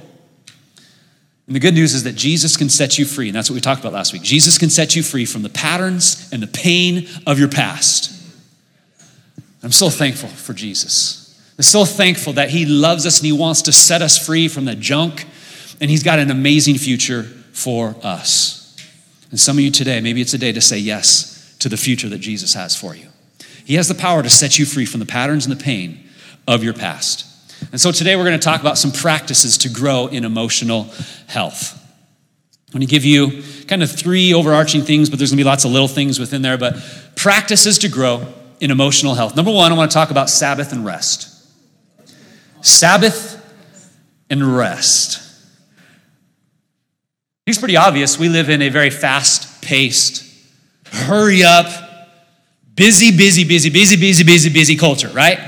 And 1.47 1.55
the 1.55 1.59
good 1.59 1.73
news 1.73 1.95
is 1.95 2.03
that 2.03 2.15
Jesus 2.15 2.57
can 2.57 2.69
set 2.69 2.99
you 2.99 3.05
free, 3.05 3.27
and 3.27 3.35
that's 3.35 3.49
what 3.49 3.55
we 3.55 3.61
talked 3.61 3.81
about 3.81 3.93
last 3.93 4.13
week. 4.13 4.21
Jesus 4.21 4.59
can 4.59 4.69
set 4.69 4.95
you 4.95 5.01
free 5.01 5.25
from 5.25 5.41
the 5.41 5.49
patterns 5.49 6.29
and 6.31 6.43
the 6.43 6.47
pain 6.47 7.07
of 7.25 7.39
your 7.39 7.49
past. 7.49 8.11
I'm 9.65 9.71
so 9.71 9.89
thankful 9.89 10.29
for 10.29 10.53
Jesus. 10.53 11.23
I'm 11.57 11.63
so 11.63 11.85
thankful 11.85 12.33
that 12.33 12.51
He 12.51 12.67
loves 12.67 13.07
us 13.07 13.17
and 13.17 13.25
He 13.25 13.31
wants 13.31 13.63
to 13.63 13.71
set 13.71 14.03
us 14.03 14.23
free 14.23 14.47
from 14.47 14.65
the 14.65 14.75
junk 14.75 15.25
and 15.81 15.89
He's 15.89 16.03
got 16.03 16.19
an 16.19 16.29
amazing 16.29 16.75
future 16.75 17.23
for 17.23 17.95
us. 18.03 18.77
And 19.31 19.39
some 19.39 19.57
of 19.57 19.63
you 19.63 19.71
today, 19.71 20.01
maybe 20.01 20.21
it's 20.21 20.35
a 20.35 20.37
day 20.37 20.51
to 20.51 20.61
say 20.61 20.77
yes 20.77 21.55
to 21.59 21.67
the 21.67 21.77
future 21.77 22.07
that 22.09 22.19
Jesus 22.19 22.53
has 22.53 22.75
for 22.75 22.95
you. 22.95 23.07
He 23.65 23.73
has 23.73 23.87
the 23.87 23.95
power 23.95 24.21
to 24.21 24.29
set 24.29 24.59
you 24.59 24.67
free 24.67 24.85
from 24.85 24.99
the 24.99 25.05
patterns 25.07 25.47
and 25.47 25.59
the 25.59 25.63
pain 25.63 26.07
of 26.47 26.63
your 26.63 26.73
past. 26.73 27.25
And 27.71 27.81
so 27.81 27.91
today 27.91 28.15
we're 28.15 28.25
going 28.25 28.39
to 28.39 28.45
talk 28.45 28.61
about 28.61 28.77
some 28.77 28.91
practices 28.91 29.57
to 29.59 29.69
grow 29.69 30.05
in 30.05 30.25
emotional 30.25 30.91
health. 31.25 31.73
I'm 32.67 32.73
going 32.73 32.87
to 32.87 32.91
give 32.91 33.03
you 33.03 33.41
kind 33.67 33.81
of 33.81 33.91
three 33.91 34.31
overarching 34.31 34.83
things, 34.83 35.09
but 35.09 35.17
there's 35.17 35.31
going 35.31 35.37
to 35.37 35.43
be 35.43 35.49
lots 35.49 35.65
of 35.65 35.71
little 35.71 35.87
things 35.87 36.19
within 36.19 36.43
there. 36.43 36.59
But 36.59 36.75
practices 37.15 37.79
to 37.79 37.89
grow 37.89 38.31
in 38.59 38.71
emotional 38.71 39.15
health. 39.15 39.35
Number 39.35 39.51
one, 39.51 39.71
I 39.71 39.75
want 39.75 39.91
to 39.91 39.93
talk 39.93 40.11
about 40.11 40.29
Sabbath 40.29 40.71
and 40.71 40.85
rest. 40.85 41.31
Sabbath 42.61 43.41
and 44.29 44.55
rest. 44.55 45.21
It's 47.45 47.59
pretty 47.59 47.77
obvious. 47.77 48.17
We 48.17 48.29
live 48.29 48.49
in 48.49 48.61
a 48.61 48.69
very 48.69 48.89
fast 48.89 49.61
paced, 49.61 50.23
hurry 50.91 51.43
up, 51.43 51.67
busy, 52.73 53.15
busy, 53.15 53.43
busy, 53.43 53.69
busy, 53.69 53.95
busy, 53.95 54.23
busy, 54.23 54.49
busy 54.49 54.75
culture, 54.75 55.09
right? 55.09 55.39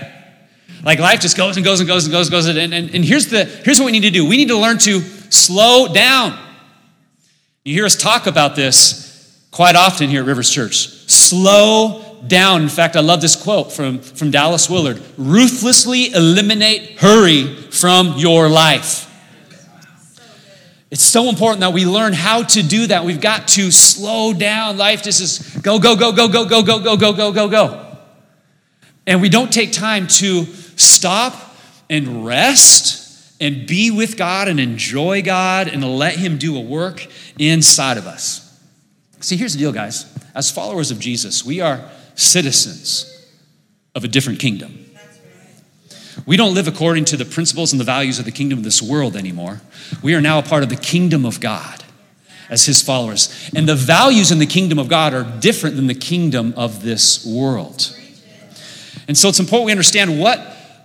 Like 0.84 1.00
life 1.00 1.22
just 1.22 1.36
goes 1.36 1.58
and 1.58 1.66
goes 1.66 1.80
and 1.80 1.88
goes 1.88 2.06
and 2.06 2.12
goes 2.12 2.28
and 2.28 2.32
goes. 2.32 2.46
And, 2.48 2.74
and, 2.74 2.96
and 2.96 3.04
here's, 3.04 3.28
the, 3.28 3.46
here's 3.46 3.80
what 3.80 3.88
we 3.88 3.92
need 3.92 4.04
to 4.04 4.12
do 4.12 4.28
we 4.28 4.38
need 4.38 4.50
to 4.50 4.58
learn 4.58 4.78
to 4.80 5.02
slow 5.32 5.92
down. 5.92 6.38
You 7.66 7.74
hear 7.74 7.86
us 7.86 7.96
talk 7.96 8.28
about 8.28 8.56
this 8.56 9.48
quite 9.52 9.76
often 9.76 10.10
here 10.10 10.22
at 10.22 10.28
Rivers 10.28 10.50
Church. 10.50 10.88
Slow 11.10 12.07
down. 12.26 12.64
In 12.64 12.70
fact, 12.70 12.96
I 12.96 13.02
love 13.02 13.22
this 13.22 13.36
quote 13.36 13.72
from, 13.72 14.00
from 14.00 14.32
Dallas 14.32 14.70
Willard 14.70 15.02
ruthlessly 15.18 16.12
eliminate 16.14 17.00
hurry 17.00 17.46
from 17.72 18.18
your 18.18 18.50
life. 18.50 19.04
It's 20.90 21.04
so 21.04 21.28
important 21.28 21.60
that 21.62 21.74
we 21.74 21.86
learn 21.86 22.14
how 22.14 22.44
to 22.44 22.64
do 22.64 22.88
that. 22.88 23.04
We've 23.04 23.20
got 23.20 23.50
to 23.50 23.72
slow 23.72 24.34
down. 24.34 24.78
Life 24.78 25.04
just 25.04 25.22
is 25.22 25.58
go, 25.62 25.80
go, 25.80 25.96
go, 25.98 26.14
go, 26.14 26.28
go, 26.30 26.46
go, 26.46 26.64
go, 26.64 26.80
go, 26.80 26.98
go, 26.98 27.14
go, 27.14 27.32
go, 27.34 27.50
go. 27.50 27.98
And 29.06 29.22
we 29.22 29.30
don't 29.30 29.52
take 29.52 29.74
time 29.74 30.08
to 30.08 30.46
stop 30.78 31.34
and 31.90 32.26
rest 32.26 33.06
and 33.42 33.68
be 33.68 33.92
with 33.92 34.18
God 34.18 34.48
and 34.48 34.60
enjoy 34.60 35.22
God 35.22 35.68
and 35.68 35.84
let 35.84 36.16
Him 36.16 36.38
do 36.38 36.58
a 36.58 36.62
work 36.62 37.06
inside 37.38 37.98
of 37.98 38.08
us. 38.08 38.44
See, 39.20 39.36
here's 39.36 39.54
the 39.54 39.60
deal, 39.60 39.72
guys. 39.72 40.06
As 40.34 40.52
followers 40.52 40.92
of 40.92 41.00
Jesus, 41.00 41.44
we 41.44 41.60
are 41.62 41.90
citizens 42.18 43.14
of 43.96 44.04
a 44.04 44.08
different 44.08 44.40
kingdom. 44.40 44.86
We 46.26 46.36
don't 46.36 46.54
live 46.54 46.68
according 46.68 47.06
to 47.06 47.18
the 47.18 47.26
principles 47.26 47.72
and 47.72 47.80
the 47.80 47.86
values 47.86 48.20
of 48.20 48.26
the 48.26 48.32
kingdom 48.32 48.60
of 48.60 48.66
this 48.66 48.82
world 48.82 49.16
anymore. 49.16 49.62
We 50.04 50.16
are 50.16 50.22
now 50.22 50.40
a 50.40 50.44
part 50.44 50.64
of 50.64 50.70
the 50.70 50.76
kingdom 50.76 51.26
of 51.26 51.40
God 51.40 51.84
as 52.50 52.66
his 52.66 52.82
followers. 52.82 53.50
And 53.56 53.68
the 53.68 53.76
values 53.76 54.32
in 54.32 54.40
the 54.40 54.46
kingdom 54.46 54.80
of 54.80 54.90
God 54.90 55.14
are 55.14 55.24
different 55.40 55.76
than 55.76 55.88
the 55.88 55.96
kingdom 55.96 56.54
of 56.58 56.82
this 56.82 57.26
world. 57.26 57.96
And 59.08 59.18
so 59.18 59.30
it's 59.30 59.40
important 59.40 59.68
we 59.68 59.72
understand 59.72 60.20
what, 60.20 60.40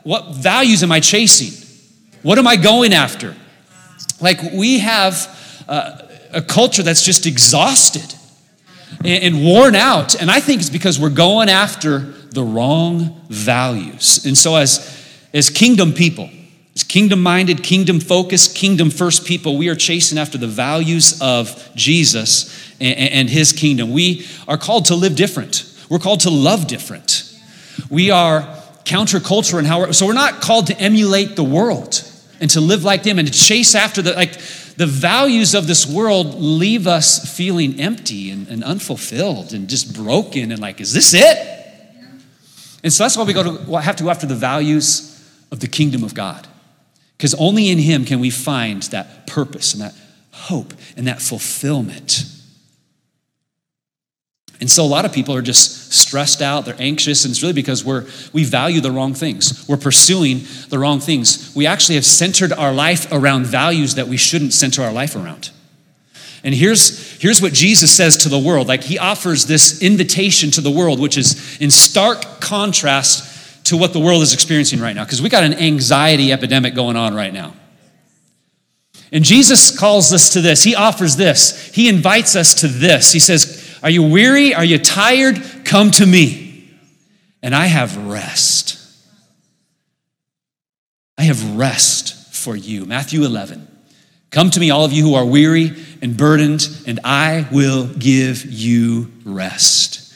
what 0.04 0.34
values 0.34 0.82
am 0.82 0.92
I 0.92 1.00
chasing? 1.00 1.58
What 2.22 2.38
am 2.38 2.46
I 2.46 2.56
going 2.56 2.92
after? 2.92 3.34
Like 4.20 4.40
we 4.52 4.80
have 4.80 5.64
uh, 5.68 6.02
a 6.32 6.42
culture 6.42 6.82
that's 6.82 7.02
just 7.02 7.26
exhausted 7.26 8.14
and, 8.98 9.24
and 9.24 9.44
worn 9.44 9.74
out. 9.74 10.20
And 10.20 10.30
I 10.30 10.40
think 10.40 10.60
it's 10.60 10.70
because 10.70 10.98
we're 10.98 11.10
going 11.10 11.48
after 11.48 11.98
the 11.98 12.42
wrong 12.42 13.20
values. 13.28 14.24
And 14.24 14.36
so 14.36 14.56
as 14.56 15.00
as 15.34 15.48
kingdom 15.48 15.92
people, 15.92 16.28
as 16.74 16.82
kingdom 16.84 17.22
minded, 17.22 17.62
kingdom 17.62 18.00
focused, 18.00 18.54
kingdom 18.54 18.90
first 18.90 19.26
people, 19.26 19.56
we 19.56 19.68
are 19.68 19.74
chasing 19.74 20.18
after 20.18 20.38
the 20.38 20.46
values 20.46 21.20
of 21.20 21.70
Jesus 21.74 22.74
and, 22.80 22.98
and 22.98 23.30
his 23.30 23.52
kingdom. 23.52 23.92
We 23.92 24.26
are 24.46 24.58
called 24.58 24.86
to 24.86 24.94
live 24.94 25.16
different, 25.16 25.64
we're 25.88 25.98
called 25.98 26.20
to 26.20 26.30
love 26.30 26.66
different. 26.66 27.28
We 27.88 28.10
are 28.10 28.42
counterculture 28.84 29.58
in 29.58 29.64
how 29.64 29.80
we're, 29.80 29.92
so 29.92 30.06
we're 30.06 30.12
not 30.12 30.40
called 30.40 30.66
to 30.66 30.78
emulate 30.78 31.36
the 31.36 31.44
world 31.44 32.02
and 32.40 32.50
to 32.50 32.60
live 32.60 32.84
like 32.84 33.02
them 33.02 33.18
and 33.18 33.26
to 33.26 33.32
chase 33.32 33.74
after 33.74 34.02
the, 34.02 34.12
like, 34.12 34.38
the 34.82 34.86
values 34.88 35.54
of 35.54 35.68
this 35.68 35.86
world 35.86 36.34
leave 36.34 36.88
us 36.88 37.36
feeling 37.36 37.80
empty 37.80 38.32
and, 38.32 38.48
and 38.48 38.64
unfulfilled 38.64 39.52
and 39.52 39.68
just 39.68 39.94
broken 39.94 40.50
and 40.50 40.60
like, 40.60 40.80
is 40.80 40.92
this 40.92 41.14
it? 41.14 41.38
And 42.82 42.92
so 42.92 43.04
that's 43.04 43.16
why 43.16 43.22
we 43.22 43.32
go 43.32 43.44
to 43.44 43.76
have 43.76 43.94
to 43.94 44.02
go 44.02 44.10
after 44.10 44.26
the 44.26 44.34
values 44.34 45.24
of 45.52 45.60
the 45.60 45.68
kingdom 45.68 46.02
of 46.02 46.14
God. 46.14 46.48
Because 47.16 47.32
only 47.34 47.68
in 47.68 47.78
Him 47.78 48.04
can 48.04 48.18
we 48.18 48.28
find 48.28 48.82
that 48.90 49.28
purpose 49.28 49.72
and 49.72 49.82
that 49.82 49.94
hope 50.32 50.74
and 50.96 51.06
that 51.06 51.22
fulfillment. 51.22 52.24
And 54.62 54.70
so 54.70 54.84
a 54.84 54.86
lot 54.86 55.04
of 55.04 55.12
people 55.12 55.34
are 55.34 55.42
just 55.42 55.92
stressed 55.92 56.40
out, 56.40 56.64
they're 56.64 56.76
anxious, 56.78 57.24
and 57.24 57.32
it's 57.32 57.42
really 57.42 57.52
because 57.52 57.84
we're 57.84 58.06
we 58.32 58.44
value 58.44 58.80
the 58.80 58.92
wrong 58.92 59.12
things. 59.12 59.66
We're 59.68 59.76
pursuing 59.76 60.42
the 60.68 60.78
wrong 60.78 61.00
things. 61.00 61.52
We 61.56 61.66
actually 61.66 61.96
have 61.96 62.06
centered 62.06 62.52
our 62.52 62.72
life 62.72 63.10
around 63.10 63.46
values 63.46 63.96
that 63.96 64.06
we 64.06 64.16
shouldn't 64.16 64.52
center 64.52 64.84
our 64.84 64.92
life 64.92 65.16
around. 65.16 65.50
And 66.44 66.54
here's, 66.54 67.20
here's 67.20 67.42
what 67.42 67.52
Jesus 67.52 67.90
says 67.90 68.16
to 68.18 68.28
the 68.28 68.38
world. 68.38 68.68
Like 68.68 68.84
he 68.84 69.00
offers 69.00 69.46
this 69.46 69.82
invitation 69.82 70.52
to 70.52 70.60
the 70.60 70.70
world, 70.70 71.00
which 71.00 71.18
is 71.18 71.60
in 71.60 71.72
stark 71.72 72.40
contrast 72.40 73.64
to 73.64 73.76
what 73.76 73.92
the 73.92 73.98
world 73.98 74.22
is 74.22 74.32
experiencing 74.32 74.78
right 74.78 74.94
now, 74.94 75.04
because 75.04 75.20
we 75.20 75.28
got 75.28 75.42
an 75.42 75.54
anxiety 75.54 76.30
epidemic 76.32 76.76
going 76.76 76.94
on 76.94 77.14
right 77.14 77.32
now. 77.32 77.56
And 79.10 79.24
Jesus 79.24 79.76
calls 79.76 80.12
us 80.12 80.30
to 80.34 80.40
this. 80.40 80.62
He 80.62 80.76
offers 80.76 81.16
this. 81.16 81.74
He 81.74 81.88
invites 81.88 82.36
us 82.36 82.54
to 82.54 82.68
this. 82.68 83.12
He 83.12 83.18
says, 83.18 83.61
Are 83.82 83.90
you 83.90 84.02
weary? 84.02 84.54
Are 84.54 84.64
you 84.64 84.78
tired? 84.78 85.42
Come 85.64 85.90
to 85.92 86.06
me, 86.06 86.70
and 87.42 87.54
I 87.54 87.66
have 87.66 87.96
rest. 88.08 88.78
I 91.18 91.22
have 91.22 91.56
rest 91.56 92.34
for 92.34 92.56
you. 92.56 92.86
Matthew 92.86 93.24
11. 93.24 93.68
Come 94.30 94.50
to 94.50 94.60
me, 94.60 94.70
all 94.70 94.84
of 94.84 94.92
you 94.92 95.02
who 95.04 95.14
are 95.14 95.26
weary 95.26 95.72
and 96.00 96.16
burdened, 96.16 96.66
and 96.86 97.00
I 97.04 97.46
will 97.52 97.86
give 97.86 98.46
you 98.46 99.12
rest. 99.24 100.14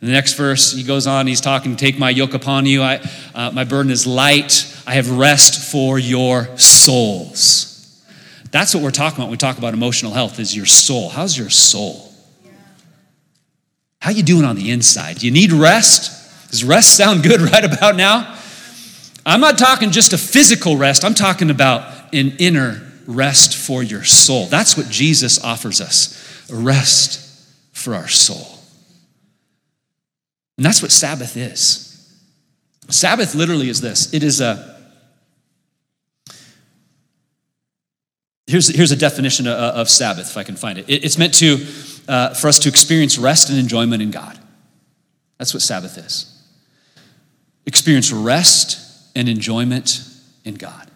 The 0.00 0.10
next 0.10 0.34
verse, 0.34 0.72
he 0.72 0.82
goes 0.82 1.06
on, 1.06 1.26
he's 1.26 1.40
talking, 1.40 1.76
Take 1.76 1.98
my 1.98 2.10
yoke 2.10 2.34
upon 2.34 2.64
you. 2.66 2.82
I, 2.82 3.00
uh, 3.34 3.50
my 3.50 3.64
burden 3.64 3.90
is 3.90 4.06
light. 4.06 4.70
I 4.86 4.94
have 4.94 5.10
rest 5.10 5.70
for 5.70 5.98
your 5.98 6.56
souls. 6.56 8.02
That's 8.50 8.74
what 8.74 8.82
we're 8.82 8.90
talking 8.90 9.16
about 9.16 9.24
when 9.24 9.32
we 9.32 9.36
talk 9.36 9.58
about 9.58 9.74
emotional 9.74 10.12
health 10.12 10.38
is 10.38 10.54
your 10.54 10.66
soul. 10.66 11.08
How's 11.08 11.36
your 11.36 11.50
soul? 11.50 12.13
How 14.04 14.10
you 14.10 14.22
doing 14.22 14.44
on 14.44 14.54
the 14.54 14.70
inside? 14.70 15.20
Do 15.20 15.26
you 15.26 15.32
need 15.32 15.50
rest? 15.50 16.50
Does 16.50 16.62
rest 16.62 16.94
sound 16.94 17.22
good 17.22 17.40
right 17.52 17.64
about 17.64 17.96
now? 17.96 18.38
I'm 19.24 19.40
not 19.40 19.56
talking 19.56 19.92
just 19.92 20.12
a 20.12 20.18
physical 20.18 20.76
rest. 20.76 21.06
I'm 21.06 21.14
talking 21.14 21.48
about 21.48 22.12
an 22.12 22.36
inner 22.38 22.82
rest 23.06 23.56
for 23.56 23.82
your 23.82 24.04
soul. 24.04 24.44
That's 24.44 24.76
what 24.76 24.90
Jesus 24.90 25.42
offers 25.42 25.80
us 25.80 26.46
rest 26.52 27.48
for 27.72 27.94
our 27.94 28.06
soul. 28.06 28.58
And 30.58 30.66
that's 30.66 30.82
what 30.82 30.90
Sabbath 30.90 31.38
is. 31.38 31.90
Sabbath 32.90 33.34
literally 33.34 33.70
is 33.70 33.80
this 33.80 34.12
it 34.12 34.22
is 34.22 34.42
a 34.42 34.74
Here's, 38.46 38.68
here's 38.68 38.92
a 38.92 38.96
definition 38.96 39.46
of, 39.46 39.54
of 39.54 39.88
Sabbath, 39.88 40.30
if 40.30 40.36
I 40.36 40.42
can 40.42 40.56
find 40.56 40.78
it. 40.78 40.84
it 40.88 41.02
it's 41.02 41.16
meant 41.16 41.32
to, 41.34 41.56
uh, 42.08 42.34
for 42.34 42.48
us 42.48 42.58
to 42.60 42.68
experience 42.68 43.18
rest 43.18 43.50
and 43.50 43.58
enjoyment 43.58 44.02
in 44.02 44.10
God. 44.10 44.38
That's 45.38 45.54
what 45.54 45.62
Sabbath 45.62 45.98
is. 45.98 46.30
Experience 47.66 48.12
rest 48.12 49.10
and 49.16 49.28
enjoyment 49.28 50.00
in 50.44 50.54
God. 50.54 50.90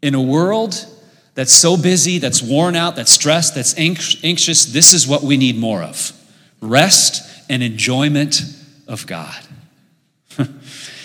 In 0.00 0.14
a 0.14 0.20
world 0.20 0.86
that's 1.34 1.52
so 1.52 1.76
busy, 1.76 2.18
that's 2.18 2.42
worn 2.42 2.76
out, 2.76 2.96
that's 2.96 3.10
stressed, 3.10 3.54
that's 3.54 3.76
anxious, 3.78 4.64
this 4.66 4.92
is 4.92 5.06
what 5.06 5.22
we 5.22 5.36
need 5.36 5.56
more 5.56 5.82
of 5.82 6.12
rest 6.60 7.28
and 7.50 7.62
enjoyment 7.62 8.40
of 8.86 9.06
God. 9.06 9.42
you 10.38 10.46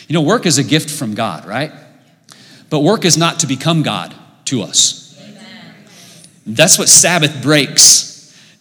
know, 0.10 0.22
work 0.22 0.46
is 0.46 0.58
a 0.58 0.64
gift 0.64 0.90
from 0.90 1.16
God, 1.16 1.46
right? 1.46 1.72
But 2.70 2.80
work 2.80 3.06
is 3.06 3.18
not 3.18 3.40
to 3.40 3.48
become 3.48 3.82
God 3.82 4.14
to 4.46 4.62
us. 4.62 5.04
That's 6.46 6.80
what 6.80 6.88
Sabbath 6.88 7.42
breaks 7.42 8.17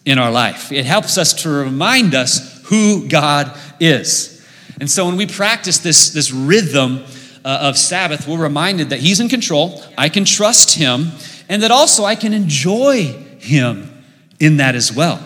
in 0.07 0.19
our 0.19 0.31
life. 0.31 0.73
It 0.73 0.87
helps 0.87 1.19
us 1.19 1.35
to 1.43 1.51
remind 1.51 2.15
us 2.15 2.63
who 2.67 3.09
God 3.09 3.55
is. 3.81 4.33
And 4.81 4.91
so 4.91 5.05
when 5.05 5.17
we 5.17 5.27
practice 5.27 5.79
this, 5.79 6.11
this 6.11 6.33
rhythm 6.33 7.05
uh, 7.45 7.59
of 7.63 7.77
Sabbath, 7.77 8.27
we're 8.27 8.43
reminded 8.43 8.91
that 8.91 9.01
He's 9.01 9.21
in 9.21 9.29
control, 9.29 9.83
I 9.99 10.09
can 10.09 10.25
trust 10.25 10.77
Him, 10.77 11.11
and 11.49 11.63
that 11.63 11.71
also 11.71 12.05
I 12.05 12.15
can 12.15 12.33
enjoy 12.33 13.05
Him 13.39 14.05
in 14.39 14.59
that 14.59 14.75
as 14.75 14.93
well. 14.93 15.21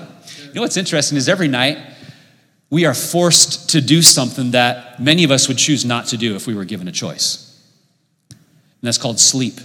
You 0.47 0.55
know 0.55 0.63
what's 0.63 0.77
interesting 0.77 1.19
is 1.19 1.29
every 1.29 1.49
night 1.49 1.79
we 2.71 2.85
are 2.87 2.95
forced 2.95 3.71
to 3.71 3.81
do 3.81 4.01
something 4.01 4.53
that 4.53 5.01
many 5.01 5.25
of 5.25 5.31
us 5.31 5.49
would 5.49 5.59
choose 5.59 5.85
not 5.85 6.07
to 6.07 6.17
do 6.17 6.37
if 6.37 6.47
we 6.47 6.55
were 6.55 6.65
given 6.65 6.89
a 6.89 6.93
choice. 6.93 7.47
And 8.31 8.39
that's 8.83 8.99
called 8.99 9.21
sleep. 9.21 9.61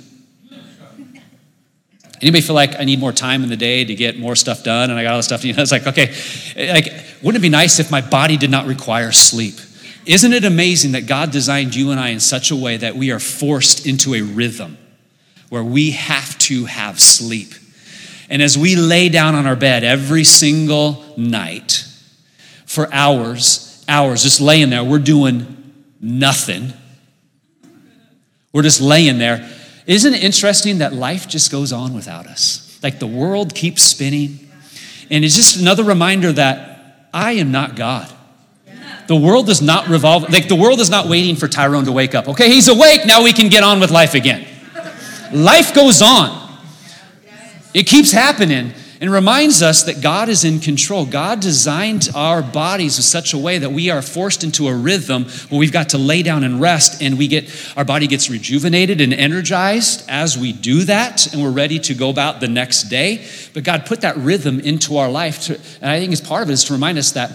Anybody 2.25 2.41
feel 2.41 2.55
like 2.55 2.79
I 2.79 2.85
need 2.85 2.97
more 2.99 3.11
time 3.11 3.43
in 3.43 3.49
the 3.49 3.55
day 3.55 3.85
to 3.85 3.93
get 3.93 4.17
more 4.17 4.35
stuff 4.35 4.63
done 4.63 4.89
and 4.89 4.97
I 4.97 5.03
got 5.03 5.11
all 5.11 5.19
this 5.19 5.27
stuff? 5.27 5.45
You 5.45 5.53
know, 5.53 5.61
it's 5.61 5.71
like, 5.71 5.85
okay, 5.85 6.11
like, 6.73 6.91
wouldn't 7.21 7.39
it 7.39 7.43
be 7.43 7.49
nice 7.49 7.79
if 7.79 7.91
my 7.91 8.01
body 8.01 8.35
did 8.35 8.49
not 8.49 8.65
require 8.65 9.11
sleep? 9.11 9.53
Isn't 10.07 10.33
it 10.33 10.43
amazing 10.43 10.93
that 10.93 11.05
God 11.05 11.29
designed 11.29 11.75
you 11.75 11.91
and 11.91 11.99
I 11.99 12.09
in 12.09 12.19
such 12.19 12.49
a 12.49 12.55
way 12.55 12.77
that 12.77 12.95
we 12.95 13.11
are 13.11 13.19
forced 13.19 13.85
into 13.85 14.15
a 14.15 14.23
rhythm 14.23 14.79
where 15.49 15.63
we 15.63 15.91
have 15.91 16.35
to 16.39 16.65
have 16.65 16.99
sleep? 16.99 17.53
And 18.27 18.41
as 18.41 18.57
we 18.57 18.75
lay 18.75 19.09
down 19.09 19.35
on 19.35 19.45
our 19.45 19.55
bed 19.55 19.83
every 19.83 20.23
single 20.23 21.05
night 21.15 21.85
for 22.65 22.91
hours, 22.91 23.85
hours, 23.87 24.23
just 24.23 24.41
laying 24.41 24.71
there, 24.71 24.83
we're 24.83 24.97
doing 24.97 25.73
nothing. 26.01 26.73
We're 28.51 28.63
just 28.63 28.81
laying 28.81 29.19
there 29.19 29.47
isn't 29.87 30.13
it 30.13 30.23
interesting 30.23 30.79
that 30.79 30.93
life 30.93 31.27
just 31.27 31.51
goes 31.51 31.71
on 31.71 31.93
without 31.93 32.27
us? 32.27 32.79
Like 32.81 32.99
the 32.99 33.07
world 33.07 33.53
keeps 33.53 33.83
spinning. 33.83 34.39
And 35.11 35.23
it's 35.23 35.35
just 35.35 35.59
another 35.59 35.83
reminder 35.83 36.31
that 36.31 37.07
I 37.13 37.33
am 37.33 37.51
not 37.51 37.75
God. 37.75 38.11
The 39.07 39.15
world 39.15 39.45
does 39.45 39.61
not 39.61 39.87
revolve, 39.87 40.29
like 40.31 40.47
the 40.47 40.55
world 40.55 40.79
is 40.79 40.89
not 40.89 41.07
waiting 41.07 41.35
for 41.35 41.47
Tyrone 41.47 41.85
to 41.85 41.91
wake 41.91 42.15
up. 42.15 42.27
Okay, 42.27 42.49
he's 42.49 42.67
awake, 42.67 43.05
now 43.05 43.23
we 43.23 43.33
can 43.33 43.49
get 43.49 43.63
on 43.63 43.79
with 43.79 43.91
life 43.91 44.15
again. 44.15 44.47
Life 45.31 45.75
goes 45.75 46.01
on. 46.01 46.59
It 47.73 47.85
keeps 47.85 48.11
happening 48.11 48.73
and 49.01 49.11
reminds 49.11 49.61
us 49.61 49.83
that 49.83 50.01
God 50.01 50.29
is 50.29 50.43
in 50.45 50.59
control. 50.59 51.05
God 51.05 51.41
designed 51.41 52.09
our 52.15 52.41
bodies 52.41 52.97
in 52.97 53.03
such 53.03 53.33
a 53.33 53.37
way 53.37 53.57
that 53.57 53.71
we 53.71 53.89
are 53.89 54.01
forced 54.01 54.43
into 54.43 54.67
a 54.67 54.75
rhythm 54.75 55.25
where 55.49 55.59
we've 55.59 55.71
got 55.71 55.89
to 55.89 55.97
lay 55.97 56.23
down 56.23 56.43
and 56.43 56.61
rest 56.61 57.01
and 57.01 57.17
we 57.17 57.27
get 57.27 57.49
our 57.75 57.83
body 57.83 58.07
gets 58.07 58.29
rejuvenated 58.29 59.01
and 59.01 59.13
energized 59.13 60.05
as 60.09 60.37
we 60.37 60.53
do 60.53 60.83
that 60.83 61.31
and 61.33 61.41
we're 61.41 61.51
ready 61.51 61.79
to 61.79 61.93
go 61.93 62.09
about 62.09 62.39
the 62.39 62.47
next 62.47 62.83
day. 62.83 63.27
But 63.53 63.63
God 63.63 63.85
put 63.85 64.01
that 64.01 64.15
rhythm 64.17 64.59
into 64.59 64.97
our 64.97 65.09
life 65.09 65.41
to, 65.43 65.55
and 65.81 65.91
I 65.91 65.99
think 65.99 66.13
as 66.13 66.21
part 66.21 66.43
of 66.43 66.49
it 66.49 66.53
is 66.53 66.63
to 66.65 66.73
remind 66.73 66.97
us 66.97 67.11
that 67.11 67.31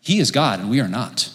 he 0.00 0.18
is 0.18 0.30
God 0.30 0.60
and 0.60 0.70
we 0.70 0.80
are 0.80 0.88
not. 0.88 1.30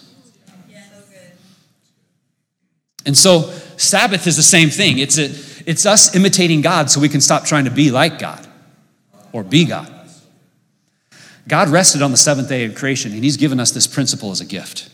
And 3.05 3.17
so 3.17 3.51
Sabbath 3.77 4.27
is 4.27 4.35
the 4.35 4.43
same 4.43 4.69
thing. 4.69 4.99
It's 4.99 5.17
a, 5.17 5.23
it's 5.69 5.85
us 5.85 6.15
imitating 6.15 6.61
God 6.61 6.89
so 6.89 6.99
we 6.99 7.09
can 7.09 7.21
stop 7.21 7.45
trying 7.45 7.65
to 7.65 7.71
be 7.71 7.91
like 7.91 8.19
God 8.19 8.47
or 9.33 9.43
be 9.43 9.65
God. 9.65 9.91
God 11.47 11.69
rested 11.69 12.01
on 12.01 12.11
the 12.11 12.17
seventh 12.17 12.49
day 12.49 12.65
of 12.65 12.75
creation, 12.75 13.13
and 13.13 13.23
He's 13.23 13.37
given 13.37 13.59
us 13.59 13.71
this 13.71 13.87
principle 13.87 14.31
as 14.31 14.41
a 14.41 14.45
gift. 14.45 14.89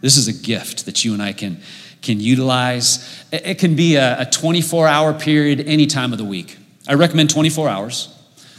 This 0.00 0.16
is 0.16 0.28
a 0.28 0.32
gift 0.32 0.86
that 0.86 1.04
you 1.04 1.12
and 1.12 1.22
I 1.22 1.32
can, 1.32 1.60
can 2.02 2.20
utilize. 2.20 3.24
It 3.32 3.58
can 3.58 3.76
be 3.76 3.96
a 3.96 4.28
24 4.30 4.88
hour 4.88 5.12
period 5.12 5.60
any 5.60 5.86
time 5.86 6.12
of 6.12 6.18
the 6.18 6.24
week. 6.24 6.56
I 6.88 6.94
recommend 6.94 7.30
24 7.30 7.68
hours. 7.68 8.16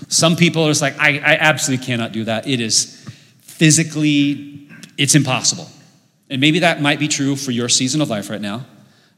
Some 0.07 0.35
people 0.35 0.63
are 0.63 0.69
just 0.69 0.81
like, 0.81 0.97
I, 0.99 1.17
I 1.17 1.37
absolutely 1.37 1.85
cannot 1.85 2.11
do 2.11 2.23
that. 2.25 2.47
It 2.47 2.59
is 2.59 2.97
physically, 3.41 4.69
it's 4.97 5.15
impossible. 5.15 5.67
And 6.29 6.39
maybe 6.39 6.59
that 6.59 6.81
might 6.81 6.99
be 6.99 7.07
true 7.07 7.35
for 7.35 7.51
your 7.51 7.69
season 7.69 8.01
of 8.01 8.09
life 8.09 8.29
right 8.29 8.41
now. 8.41 8.65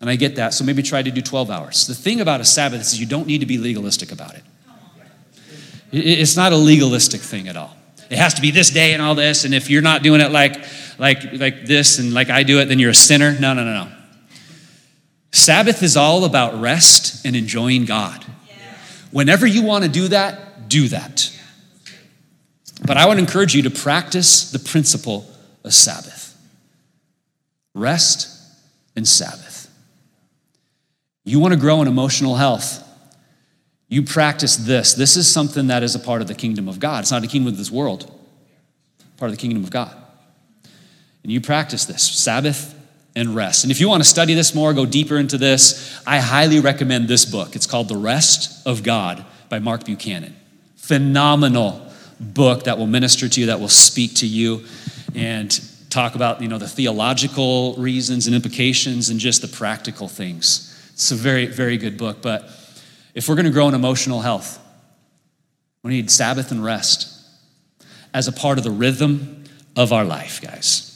And 0.02 0.10
I 0.10 0.16
get 0.16 0.36
that. 0.36 0.54
So 0.54 0.66
maybe 0.66 0.84
try 0.84 1.02
to 1.02 1.12
do 1.12 1.22
12 1.22 1.50
hours. 1.50 1.88
The 1.88 1.96
thing 1.96 2.20
about 2.20 2.42
a 2.42 2.46
Sabbath 2.46 2.82
is 2.82 3.00
you 3.00 3.06
don't 3.06 3.28
need 3.28 3.40
to 3.40 3.46
be 3.46 3.58
legalistic 3.58 4.12
about 4.12 4.36
it. 4.36 4.44
It's 5.94 6.36
not 6.36 6.52
a 6.54 6.58
legalistic 6.58 7.22
thing 7.22 7.48
at 7.48 7.56
all. 7.56 7.78
It 8.10 8.18
has 8.18 8.34
to 8.34 8.42
be 8.42 8.50
this 8.50 8.72
day 8.72 8.94
and 8.94 9.02
all 9.02 9.14
this, 9.14 9.46
and 9.46 9.54
if 9.54 9.70
you're 9.70 9.84
not 9.84 10.02
doing 10.02 10.22
it 10.22 10.32
like, 10.32 10.66
like, 10.98 11.34
like 11.34 11.66
this 11.66 12.00
and 12.00 12.14
like 12.14 12.30
I 12.30 12.44
do 12.44 12.60
it, 12.60 12.66
then 12.66 12.80
you're 12.80 12.90
a 12.90 12.96
sinner. 12.96 13.38
No, 13.40 13.54
no, 13.54 13.64
no, 13.64 13.86
no. 13.86 13.92
Sabbath 15.32 15.84
is 15.84 15.96
all 15.96 16.26
about 16.26 16.60
rest 16.60 17.26
and 17.26 17.36
enjoying 17.36 17.86
God. 17.86 18.26
Whenever 19.12 19.46
you 19.46 19.62
want 19.62 19.84
to 19.84 19.90
do 19.90 20.08
that, 20.08 20.68
do 20.68 20.88
that. 20.88 21.32
But 22.86 22.98
I 22.98 23.08
would 23.08 23.20
encourage 23.20 23.56
you 23.56 23.62
to 23.64 23.70
practice 23.70 24.52
the 24.52 24.60
principle 24.60 25.26
of 25.64 25.74
Sabbath 25.74 26.22
rest 27.76 28.30
and 28.96 29.08
Sabbath. 29.08 29.70
You 31.24 31.40
want 31.40 31.54
to 31.54 31.60
grow 31.60 31.82
in 31.82 31.88
emotional 31.88 32.36
health 32.36 32.84
you 33.94 34.02
practice 34.02 34.56
this. 34.56 34.94
This 34.94 35.16
is 35.16 35.32
something 35.32 35.68
that 35.68 35.84
is 35.84 35.94
a 35.94 36.00
part 36.00 36.22
of 36.22 36.28
the 36.28 36.34
kingdom 36.34 36.68
of 36.68 36.80
God. 36.80 37.02
It's 37.02 37.12
not 37.12 37.24
a 37.24 37.28
kingdom 37.28 37.54
of 37.54 37.58
this 37.58 37.70
world, 37.70 38.12
part 39.18 39.30
of 39.30 39.38
the 39.38 39.42
kingdom 39.42 39.64
of 39.64 39.70
God. 39.70 39.96
And 41.22 41.32
you 41.32 41.40
practice 41.40 41.86
this 41.86 42.02
Sabbath 42.02 42.74
and 43.16 43.36
rest. 43.36 43.64
And 43.64 43.72
if 43.72 43.80
you 43.80 43.88
want 43.88 44.02
to 44.02 44.10
study 44.10 44.34
this 44.34 44.56
more, 44.56 44.74
go 44.74 44.86
deeper 44.86 45.18
into 45.18 45.38
this, 45.38 46.02
I 46.08 46.20
highly 46.20 46.60
recommend 46.60 47.08
this 47.08 47.24
book. 47.24 47.56
It's 47.56 47.68
called 47.68 47.88
The 47.88 47.98
Rest 47.98 48.66
of 48.66 48.82
God 48.82 49.24
by 49.50 49.60
Mark 49.60 49.86
Buchanan. 49.86 50.36
Phenomenal 50.76 51.86
book 52.20 52.64
that 52.64 52.78
will 52.78 52.88
minister 52.88 53.30
to 53.30 53.40
you, 53.40 53.46
that 53.46 53.60
will 53.60 53.70
speak 53.70 54.16
to 54.16 54.28
you, 54.28 54.66
and 55.14 55.62
talk 55.92 56.16
about 56.16 56.42
you 56.42 56.48
know 56.48 56.58
the 56.58 56.68
theological 56.68 57.76
reasons 57.76 58.26
and 58.26 58.36
implications 58.36 59.10
and 59.10 59.20
just 59.20 59.44
the 59.44 59.48
practical 59.48 60.08
things. 60.08 60.70
It's 60.94 61.12
a 61.12 61.16
very, 61.16 61.46
very 61.46 61.78
good 61.78 61.98
book. 61.98 62.22
But 62.22 62.50
if 63.14 63.30
we're 63.30 63.36
going 63.36 63.46
to 63.46 63.52
grow 63.52 63.68
in 63.68 63.74
emotional 63.74 64.22
health, 64.22 64.60
We 65.84 65.92
need 65.92 66.10
Sabbath 66.10 66.52
and 66.52 66.64
rest 66.64 67.10
as 68.14 68.28
a 68.28 68.32
part 68.32 68.58
of 68.58 68.64
the 68.64 68.72
rhythm 68.72 69.44
of 69.76 69.92
our 69.92 70.06
life, 70.06 70.42
guys. 70.42 70.90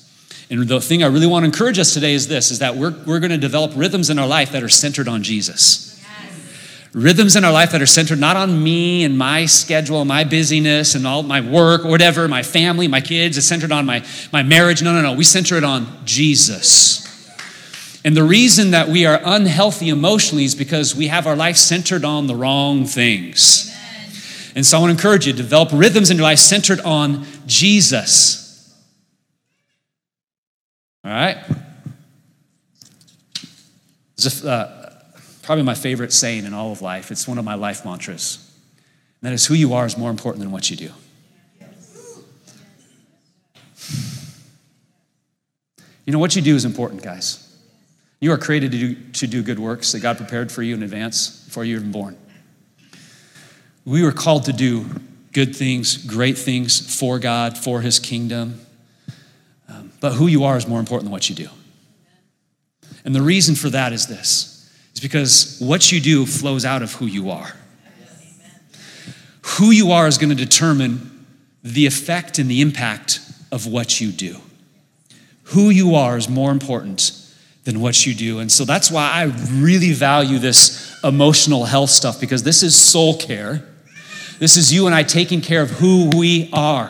And 0.50 0.66
the 0.68 0.80
thing 0.80 1.04
I 1.04 1.08
really 1.08 1.28
want 1.28 1.44
to 1.44 1.48
encourage 1.48 1.78
us 1.78 1.94
today 1.94 2.14
is 2.14 2.30
this 2.30 2.52
is 2.52 2.60
that 2.60 2.78
we're, 2.78 2.96
we're 3.06 3.20
going 3.20 3.32
to 3.32 3.38
develop 3.38 3.74
rhythms 3.76 4.10
in 4.10 4.18
our 4.18 4.28
life 4.28 4.54
that 4.54 4.64
are 4.64 4.70
centered 4.70 5.08
on 5.10 5.24
Jesus. 5.24 5.86
Rhythms 6.94 7.36
in 7.36 7.44
our 7.44 7.52
life 7.52 7.74
that 7.74 7.82
are 7.82 7.86
centered 7.86 8.18
not 8.18 8.38
on 8.38 8.64
me 8.64 9.04
and 9.04 9.18
my 9.18 9.46
schedule, 9.46 10.04
my 10.06 10.24
busyness, 10.24 10.96
and 10.96 11.06
all 11.06 11.22
my 11.22 11.42
work, 11.42 11.86
or 11.86 11.90
whatever, 11.90 12.28
my 12.28 12.42
family, 12.42 12.88
my 12.88 13.02
kids. 13.02 13.38
It's 13.38 13.46
centered 13.46 13.74
on 13.74 13.86
my, 13.86 14.04
my 14.32 14.42
marriage. 14.42 14.82
No, 14.82 14.94
no, 14.94 15.02
no. 15.02 15.14
We 15.14 15.26
center 15.26 15.58
it 15.58 15.64
on 15.66 15.86
Jesus. 16.06 17.04
And 18.08 18.16
the 18.16 18.24
reason 18.24 18.72
that 18.72 18.88
we 18.88 19.06
are 19.06 19.20
unhealthy 19.22 19.90
emotionally 19.90 20.46
is 20.46 20.56
because 20.56 20.96
we 20.96 21.08
have 21.08 21.28
our 21.28 21.36
life 21.36 21.58
centered 21.58 22.06
on 22.06 22.28
the 22.28 22.38
wrong 22.38 22.86
things. 22.86 23.70
And 24.56 24.66
so 24.66 24.78
I 24.78 24.80
want 24.80 24.92
to 24.92 24.94
encourage 24.94 25.28
you 25.28 25.34
to 25.34 25.38
develop 25.38 25.72
rhythms 25.74 26.10
in 26.10 26.16
your 26.16 26.24
life 26.24 26.40
centered 26.40 26.80
on 26.80 27.26
Jesus. 27.46 28.74
All 31.04 31.12
right? 31.12 31.36
There's 34.16 34.42
a, 34.46 34.50
uh, 34.50 35.02
probably 35.42 35.66
my 35.66 35.76
favorite 35.76 36.14
saying 36.14 36.46
in 36.46 36.54
all 36.54 36.72
of 36.72 36.82
life. 36.82 37.12
It's 37.12 37.28
one 37.28 37.38
of 37.38 37.44
my 37.44 37.56
life 37.56 37.84
mantras. 37.84 38.38
And 39.22 39.28
that 39.28 39.34
is 39.34 39.46
who 39.48 39.54
you 39.54 39.74
are 39.74 39.86
is 39.86 39.98
more 39.98 40.12
important 40.12 40.42
than 40.42 40.52
what 40.54 40.70
you 40.70 40.78
do. 40.78 40.92
You 46.06 46.14
know, 46.14 46.20
what 46.20 46.38
you 46.38 46.42
do 46.42 46.56
is 46.56 46.64
important, 46.64 47.04
guys. 47.04 47.44
You 48.20 48.32
are 48.32 48.38
created 48.38 48.72
to 48.72 48.78
do, 48.78 48.96
to 49.14 49.28
do 49.28 49.44
good 49.44 49.60
works 49.60 49.92
that 49.92 50.00
God 50.00 50.18
prepared 50.18 50.52
for 50.52 50.64
you 50.64 50.74
in 50.74 50.84
advance 50.84 51.44
before 51.46 51.64
you 51.64 51.76
were 51.76 51.82
even 51.82 51.92
born. 51.92 52.18
We 53.86 54.04
were 54.04 54.12
called 54.12 54.46
to 54.46 54.54
do 54.54 54.86
good 55.34 55.56
things, 55.56 55.98
great 55.98 56.38
things 56.38 57.00
for 57.00 57.20
God, 57.20 57.58
for 57.58 57.82
His 57.82 58.00
kingdom. 58.00 58.60
Um, 59.70 59.92
but 60.02 60.14
who 60.14 60.28
you 60.28 60.46
are 60.46 60.58
is 60.58 60.68
more 60.68 60.80
important 60.80 61.06
than 61.06 61.12
what 61.12 61.30
you 61.30 61.36
do. 61.36 61.50
And 63.06 63.14
the 63.14 63.22
reason 63.22 63.56
for 63.56 63.70
that 63.70 63.94
is 63.94 64.08
this 64.08 64.54
is 64.94 65.00
because 65.00 65.60
what 65.60 65.92
you 65.92 66.02
do 66.02 66.26
flows 66.26 66.66
out 66.66 66.82
of 66.82 66.94
who 66.94 67.06
you 67.06 67.30
are. 67.30 67.54
Who 69.58 69.72
you 69.72 69.92
are 69.92 70.08
is 70.08 70.18
going 70.18 70.36
to 70.36 70.36
determine 70.36 71.26
the 71.64 71.86
effect 71.86 72.40
and 72.40 72.50
the 72.50 72.62
impact 72.62 73.20
of 73.52 73.68
what 73.68 74.02
you 74.02 74.12
do. 74.12 74.38
Who 75.44 75.70
you 75.70 75.96
are 75.96 76.18
is 76.18 76.28
more 76.28 76.52
important 76.52 77.27
than 77.68 77.82
what 77.82 78.06
you 78.06 78.16
do. 78.16 78.40
And 78.40 78.50
so 78.50 78.64
that's 78.64 78.90
why 78.90 79.12
I 79.12 79.24
really 79.52 79.92
value 79.92 80.40
this 80.40 80.98
emotional 81.04 81.66
health 81.66 81.90
stuff 81.90 82.18
because 82.18 82.42
this 82.42 82.64
is 82.64 82.74
soul 82.78 83.18
care. 83.18 83.62
This 84.40 84.56
is 84.56 84.74
you 84.74 84.86
and 84.86 84.96
I 84.96 85.04
taking 85.04 85.42
care 85.42 85.62
of 85.62 85.72
who 85.72 86.10
we 86.16 86.50
are 86.54 86.90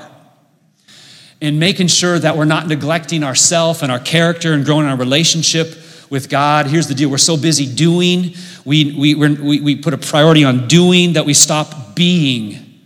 and 1.42 1.60
making 1.60 1.88
sure 1.88 2.20
that 2.20 2.38
we're 2.38 2.46
not 2.46 2.68
neglecting 2.68 3.24
ourself 3.24 3.82
and 3.82 3.92
our 3.92 3.98
character 4.00 4.54
and 4.54 4.64
growing 4.64 4.86
our 4.86 4.96
relationship 4.96 5.76
with 6.12 6.30
God. 6.30 6.68
Here's 6.68 6.88
the 6.88 6.94
deal 6.94 7.10
we're 7.10 7.18
so 7.18 7.38
busy 7.38 7.66
doing, 7.66 8.36
we, 8.64 8.94
we, 8.96 9.16
we, 9.16 9.60
we 9.60 9.76
put 9.78 9.96
a 9.96 9.98
priority 9.98 10.44
on 10.44 10.68
doing 10.68 11.14
that 11.14 11.26
we 11.26 11.34
stop 11.34 11.96
being. 11.96 12.80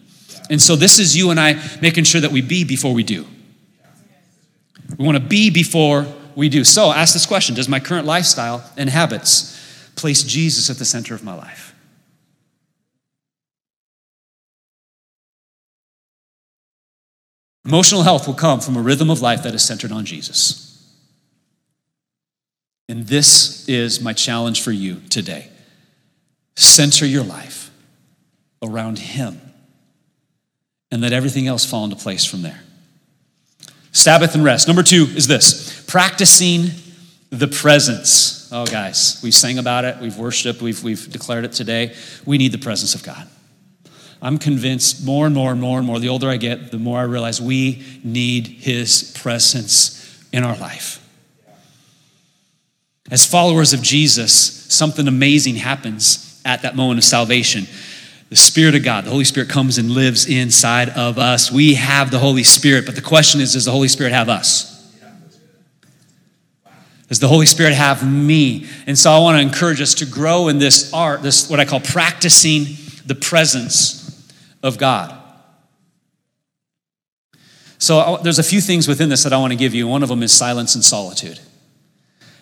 And 0.50 0.62
so 0.62 0.78
this 0.78 0.98
is 0.98 1.18
you 1.18 1.30
and 1.30 1.38
I 1.38 1.62
making 1.82 2.06
sure 2.06 2.22
that 2.22 2.32
we 2.32 2.42
be 2.42 2.64
before 2.64 2.94
we 2.94 3.04
do. 3.04 3.28
We 4.98 5.04
want 5.04 5.18
to 5.18 5.24
be 5.24 5.50
before 5.50 6.08
we 6.36 6.50
do. 6.50 6.64
So 6.64 6.92
ask 6.92 7.14
this 7.14 7.26
question 7.26 7.56
Does 7.56 7.70
my 7.70 7.80
current 7.80 8.06
lifestyle 8.06 8.70
and 8.78 8.90
habits 8.90 9.58
place 9.96 10.24
Jesus 10.24 10.70
at 10.70 10.78
the 10.78 10.86
center 10.86 11.14
of 11.14 11.24
my 11.24 11.34
life? 11.34 11.76
Emotional 17.66 18.04
health 18.04 18.28
will 18.28 18.34
come 18.34 18.60
from 18.60 18.76
a 18.76 18.82
rhythm 18.82 19.10
of 19.10 19.22
life 19.22 19.44
that 19.44 19.54
is 19.54 19.64
centered 19.64 19.92
on 19.92 20.04
Jesus. 20.04 20.68
And 22.90 23.08
this 23.08 23.70
is 23.70 24.02
my 24.02 24.14
challenge 24.14 24.62
for 24.62 24.72
you 24.72 25.02
today. 25.10 25.50
Center 26.56 27.06
your 27.06 27.24
life 27.24 27.72
around 28.62 29.00
Him 29.00 29.40
and 30.92 31.02
let 31.02 31.14
everything 31.14 31.48
else 31.48 31.66
fall 31.66 31.86
into 31.86 31.96
place 31.96 32.26
from 32.26 32.42
there. 32.42 32.62
Sabbath 33.92 34.36
and 34.36 34.44
rest. 34.44 34.68
Number 34.68 34.84
two 34.84 35.06
is 35.16 35.28
this 35.28 35.84
practicing 35.88 36.68
the 37.30 37.48
presence. 37.48 38.50
Oh, 38.52 38.66
guys, 38.66 39.20
we've 39.24 39.34
sang 39.34 39.58
about 39.58 39.86
it, 39.86 39.98
we've 40.00 40.18
worshiped, 40.18 40.62
we've, 40.62 40.84
we've 40.84 41.12
declared 41.12 41.46
it 41.46 41.54
today. 41.54 41.96
We 42.26 42.38
need 42.38 42.52
the 42.52 42.58
presence 42.58 42.96
of 42.96 43.04
God. 43.04 43.28
I'm 44.22 44.38
convinced 44.38 45.04
more 45.04 45.26
and 45.26 45.34
more 45.34 45.52
and 45.52 45.60
more 45.60 45.78
and 45.80 45.88
more, 45.88 46.00
the 46.00 46.10
older 46.10 46.30
I 46.30 46.38
get, 46.38 46.72
the 46.72 46.78
more 46.78 47.00
I 47.00 47.04
realize 47.04 47.42
we 47.42 47.84
need 48.04 48.48
His 48.48 49.16
presence 49.20 49.98
in 50.32 50.44
our 50.44 50.56
life. 50.58 50.98
As 53.10 53.26
followers 53.26 53.74
of 53.74 53.82
Jesus, 53.82 54.34
something 54.34 55.08
amazing 55.08 55.56
happens 55.56 56.42
at 56.46 56.62
that 56.62 56.76
moment 56.76 57.00
of 57.00 57.04
salvation 57.04 57.66
the 58.32 58.38
Spirit 58.38 58.76
of 58.76 58.84
God, 58.84 59.04
the 59.04 59.10
Holy 59.10 59.26
Spirit 59.26 59.50
comes 59.50 59.78
and 59.78 59.92
lives 59.92 60.26
inside 60.26 60.88
of 60.92 61.20
us. 61.20 61.52
We 61.52 61.74
have 61.74 62.12
the 62.12 62.18
Holy 62.18 62.44
Spirit, 62.44 62.86
but 62.86 62.96
the 62.96 63.02
question 63.02 63.42
is 63.42 63.54
does 63.54 63.66
the 63.66 63.72
Holy 63.72 63.90
Spirit 63.90 64.14
have 64.14 64.30
us? 64.30 64.70
Does 67.10 67.20
the 67.20 67.28
Holy 67.28 67.46
Spirit 67.46 67.74
have 67.74 68.10
me? 68.10 68.68
And 68.88 68.98
so 68.98 69.12
I 69.12 69.20
want 69.20 69.36
to 69.36 69.42
encourage 69.42 69.82
us 69.82 69.96
to 69.96 70.06
grow 70.06 70.48
in 70.48 70.60
this 70.60 70.94
art, 70.94 71.22
this 71.24 71.50
what 71.50 71.60
I 71.60 71.66
call 71.66 71.82
practicing 71.82 72.68
the 73.06 73.16
presence 73.16 74.32
of 74.64 74.78
God. 74.78 75.14
So 77.80 78.18
there's 78.24 78.40
a 78.40 78.44
few 78.44 78.62
things 78.62 78.88
within 78.88 79.10
this 79.10 79.24
that 79.24 79.34
I 79.34 79.40
want 79.40 79.52
to 79.52 79.58
give 79.58 79.76
you. 79.76 79.90
One 79.90 80.04
of 80.04 80.10
them 80.10 80.24
is 80.24 80.32
silence 80.32 80.74
and 80.74 80.84
solitude. 80.86 81.42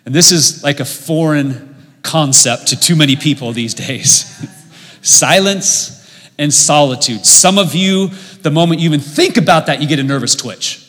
And 0.05 0.13
this 0.13 0.31
is 0.31 0.63
like 0.63 0.79
a 0.79 0.85
foreign 0.85 1.75
concept 2.03 2.67
to 2.67 2.79
too 2.79 2.95
many 2.95 3.15
people 3.15 3.53
these 3.53 3.73
days. 3.73 4.47
silence 5.01 5.95
and 6.37 6.53
solitude. 6.53 7.25
Some 7.25 7.57
of 7.57 7.75
you, 7.75 8.07
the 8.41 8.49
moment 8.49 8.81
you 8.81 8.85
even 8.85 9.01
think 9.01 9.37
about 9.37 9.65
that, 9.67 9.81
you 9.81 9.87
get 9.87 9.99
a 9.99 10.03
nervous 10.03 10.35
twitch. 10.35 10.85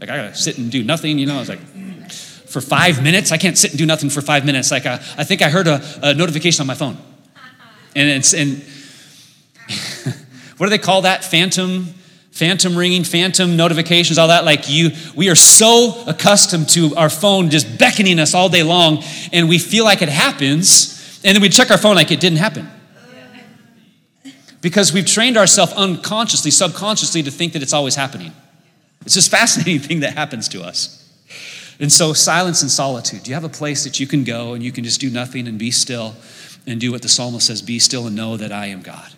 Like, 0.00 0.10
I 0.10 0.16
gotta 0.16 0.34
sit 0.34 0.58
and 0.58 0.72
do 0.72 0.82
nothing, 0.82 1.18
you 1.18 1.26
know? 1.26 1.36
I 1.36 1.40
was 1.40 1.48
like, 1.48 1.60
for 2.46 2.62
five 2.62 3.02
minutes? 3.02 3.30
I 3.30 3.36
can't 3.36 3.58
sit 3.58 3.72
and 3.72 3.78
do 3.78 3.84
nothing 3.84 4.08
for 4.08 4.22
five 4.22 4.46
minutes. 4.46 4.70
Like, 4.70 4.86
I, 4.86 4.94
I 4.94 5.24
think 5.24 5.42
I 5.42 5.50
heard 5.50 5.66
a, 5.66 5.82
a 6.02 6.14
notification 6.14 6.62
on 6.62 6.66
my 6.66 6.74
phone. 6.74 6.96
And 7.94 8.08
it's, 8.08 8.32
and 8.32 8.64
what 10.56 10.66
do 10.66 10.70
they 10.70 10.78
call 10.78 11.02
that? 11.02 11.24
Phantom 11.24 11.86
phantom 12.30 12.76
ringing, 12.78 13.02
phantom 13.02 13.56
notifications, 13.56 14.16
all 14.16 14.28
that. 14.28 14.44
Like 14.44 14.68
you, 14.68 14.90
we 15.16 15.28
are 15.28 15.34
so 15.34 16.04
accustomed 16.06 16.68
to 16.68 16.94
our 16.94 17.10
phone 17.10 17.50
just 17.50 17.78
beckoning 17.78 18.20
us 18.20 18.32
all 18.32 18.48
day 18.48 18.62
long, 18.62 19.02
and 19.32 19.48
we 19.48 19.58
feel 19.58 19.84
like 19.84 20.02
it 20.02 20.08
happens, 20.08 21.20
and 21.24 21.34
then 21.34 21.42
we 21.42 21.48
check 21.48 21.72
our 21.72 21.78
phone 21.78 21.96
like 21.96 22.12
it 22.12 22.20
didn't 22.20 22.38
happen 22.38 22.70
because 24.60 24.92
we've 24.92 25.06
trained 25.06 25.36
ourselves 25.36 25.72
unconsciously, 25.72 26.50
subconsciously 26.50 27.22
to 27.22 27.30
think 27.30 27.52
that 27.52 27.62
it's 27.62 27.72
always 27.72 27.94
happening. 27.94 28.32
It's 29.02 29.14
just 29.14 29.30
fascinating 29.38 29.80
thing 29.80 30.00
that 30.00 30.14
happens 30.14 30.48
to 30.48 30.62
us. 30.62 31.04
And 31.80 31.92
so, 31.92 32.12
silence 32.12 32.62
and 32.62 32.70
solitude. 32.70 33.22
Do 33.22 33.30
you 33.30 33.34
have 33.34 33.44
a 33.44 33.48
place 33.48 33.84
that 33.84 34.00
you 34.00 34.06
can 34.06 34.24
go 34.24 34.54
and 34.54 34.64
you 34.64 34.72
can 34.72 34.82
just 34.82 35.00
do 35.00 35.10
nothing 35.10 35.46
and 35.46 35.58
be 35.58 35.70
still 35.70 36.16
and 36.66 36.80
do 36.80 36.90
what 36.90 37.02
the 37.02 37.08
psalmist 37.08 37.46
says 37.46 37.62
be 37.62 37.78
still 37.78 38.06
and 38.06 38.16
know 38.16 38.36
that 38.36 38.52
I 38.52 38.66
am 38.66 38.82
God? 38.82 39.12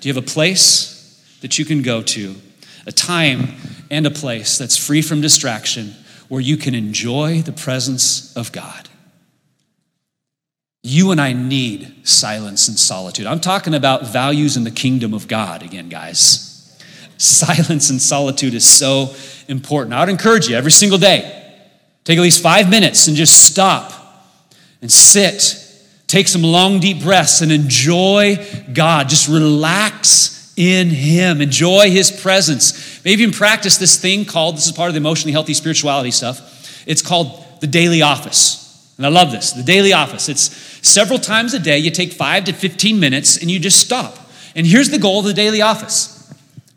Do 0.00 0.08
you 0.08 0.14
have 0.14 0.22
a 0.22 0.26
place 0.26 0.94
that 1.40 1.58
you 1.58 1.64
can 1.64 1.82
go 1.82 2.02
to, 2.02 2.36
a 2.86 2.92
time 2.92 3.54
and 3.90 4.06
a 4.06 4.10
place 4.10 4.56
that's 4.56 4.76
free 4.76 5.02
from 5.02 5.20
distraction 5.20 5.94
where 6.28 6.40
you 6.40 6.56
can 6.56 6.74
enjoy 6.74 7.42
the 7.42 7.52
presence 7.52 8.36
of 8.36 8.52
God? 8.52 8.88
You 10.82 11.10
and 11.10 11.20
I 11.20 11.32
need 11.32 12.06
silence 12.06 12.68
and 12.68 12.78
solitude. 12.78 13.26
I'm 13.26 13.40
talking 13.40 13.74
about 13.74 14.06
values 14.06 14.56
in 14.56 14.64
the 14.64 14.70
kingdom 14.70 15.12
of 15.12 15.26
God 15.28 15.62
again, 15.62 15.88
guys. 15.88 16.78
Silence 17.16 17.90
and 17.90 18.00
solitude 18.00 18.54
is 18.54 18.66
so 18.66 19.14
important. 19.48 19.94
I 19.94 20.00
would 20.00 20.08
encourage 20.08 20.48
you 20.48 20.56
every 20.56 20.70
single 20.70 20.98
day, 20.98 21.56
take 22.04 22.16
at 22.16 22.22
least 22.22 22.42
five 22.42 22.70
minutes 22.70 23.08
and 23.08 23.16
just 23.16 23.44
stop 23.44 23.92
and 24.80 24.90
sit. 24.90 25.64
Take 26.06 26.26
some 26.26 26.42
long, 26.42 26.80
deep 26.80 27.02
breaths 27.02 27.42
and 27.42 27.52
enjoy 27.52 28.36
God. 28.72 29.10
Just 29.10 29.28
relax 29.28 30.54
in 30.56 30.88
Him. 30.88 31.42
Enjoy 31.42 31.90
His 31.90 32.10
presence. 32.10 33.04
Maybe 33.04 33.22
even 33.22 33.34
practice 33.34 33.76
this 33.76 34.00
thing 34.00 34.24
called, 34.24 34.56
this 34.56 34.66
is 34.66 34.72
part 34.72 34.88
of 34.88 34.94
the 34.94 34.98
emotionally 34.98 35.32
healthy 35.32 35.54
spirituality 35.54 36.10
stuff. 36.10 36.84
It's 36.86 37.02
called 37.02 37.44
the 37.60 37.66
daily 37.66 38.00
office. 38.00 38.67
And 38.98 39.06
I 39.06 39.08
love 39.08 39.30
this 39.30 39.52
the 39.52 39.62
daily 39.62 39.94
office. 39.94 40.28
It's 40.28 40.54
several 40.86 41.18
times 41.18 41.54
a 41.54 41.58
day, 41.58 41.78
you 41.78 41.90
take 41.90 42.12
five 42.12 42.44
to 42.44 42.52
15 42.52 43.00
minutes 43.00 43.38
and 43.40 43.50
you 43.50 43.58
just 43.58 43.78
stop. 43.78 44.18
And 44.54 44.66
here's 44.66 44.90
the 44.90 44.98
goal 44.98 45.20
of 45.20 45.24
the 45.24 45.32
daily 45.32 45.62
office 45.62 46.14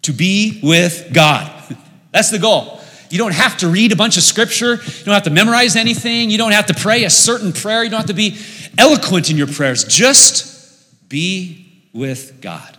to 0.04 0.14
be 0.14 0.60
with 0.64 1.10
God. 1.12 1.52
That's 2.12 2.30
the 2.30 2.40
goal. 2.40 2.80
You 3.10 3.18
don't 3.18 3.34
have 3.34 3.58
to 3.58 3.68
read 3.68 3.92
a 3.92 3.96
bunch 3.96 4.16
of 4.16 4.24
scripture. 4.24 4.76
You 4.76 5.04
don't 5.04 5.14
have 5.14 5.24
to 5.24 5.32
memorize 5.32 5.76
anything. 5.76 6.30
You 6.30 6.38
don't 6.38 6.54
have 6.54 6.68
to 6.68 6.74
pray 6.74 7.04
a 7.04 7.10
certain 7.10 7.52
prayer. 7.52 7.84
You 7.84 7.90
don't 7.90 8.00
have 8.00 8.08
to 8.08 8.14
be 8.14 8.38
eloquent 8.78 9.30
in 9.30 9.36
your 9.36 9.48
prayers. 9.48 9.84
Just 9.84 11.10
be 11.10 11.90
with 11.92 12.40
God. 12.40 12.78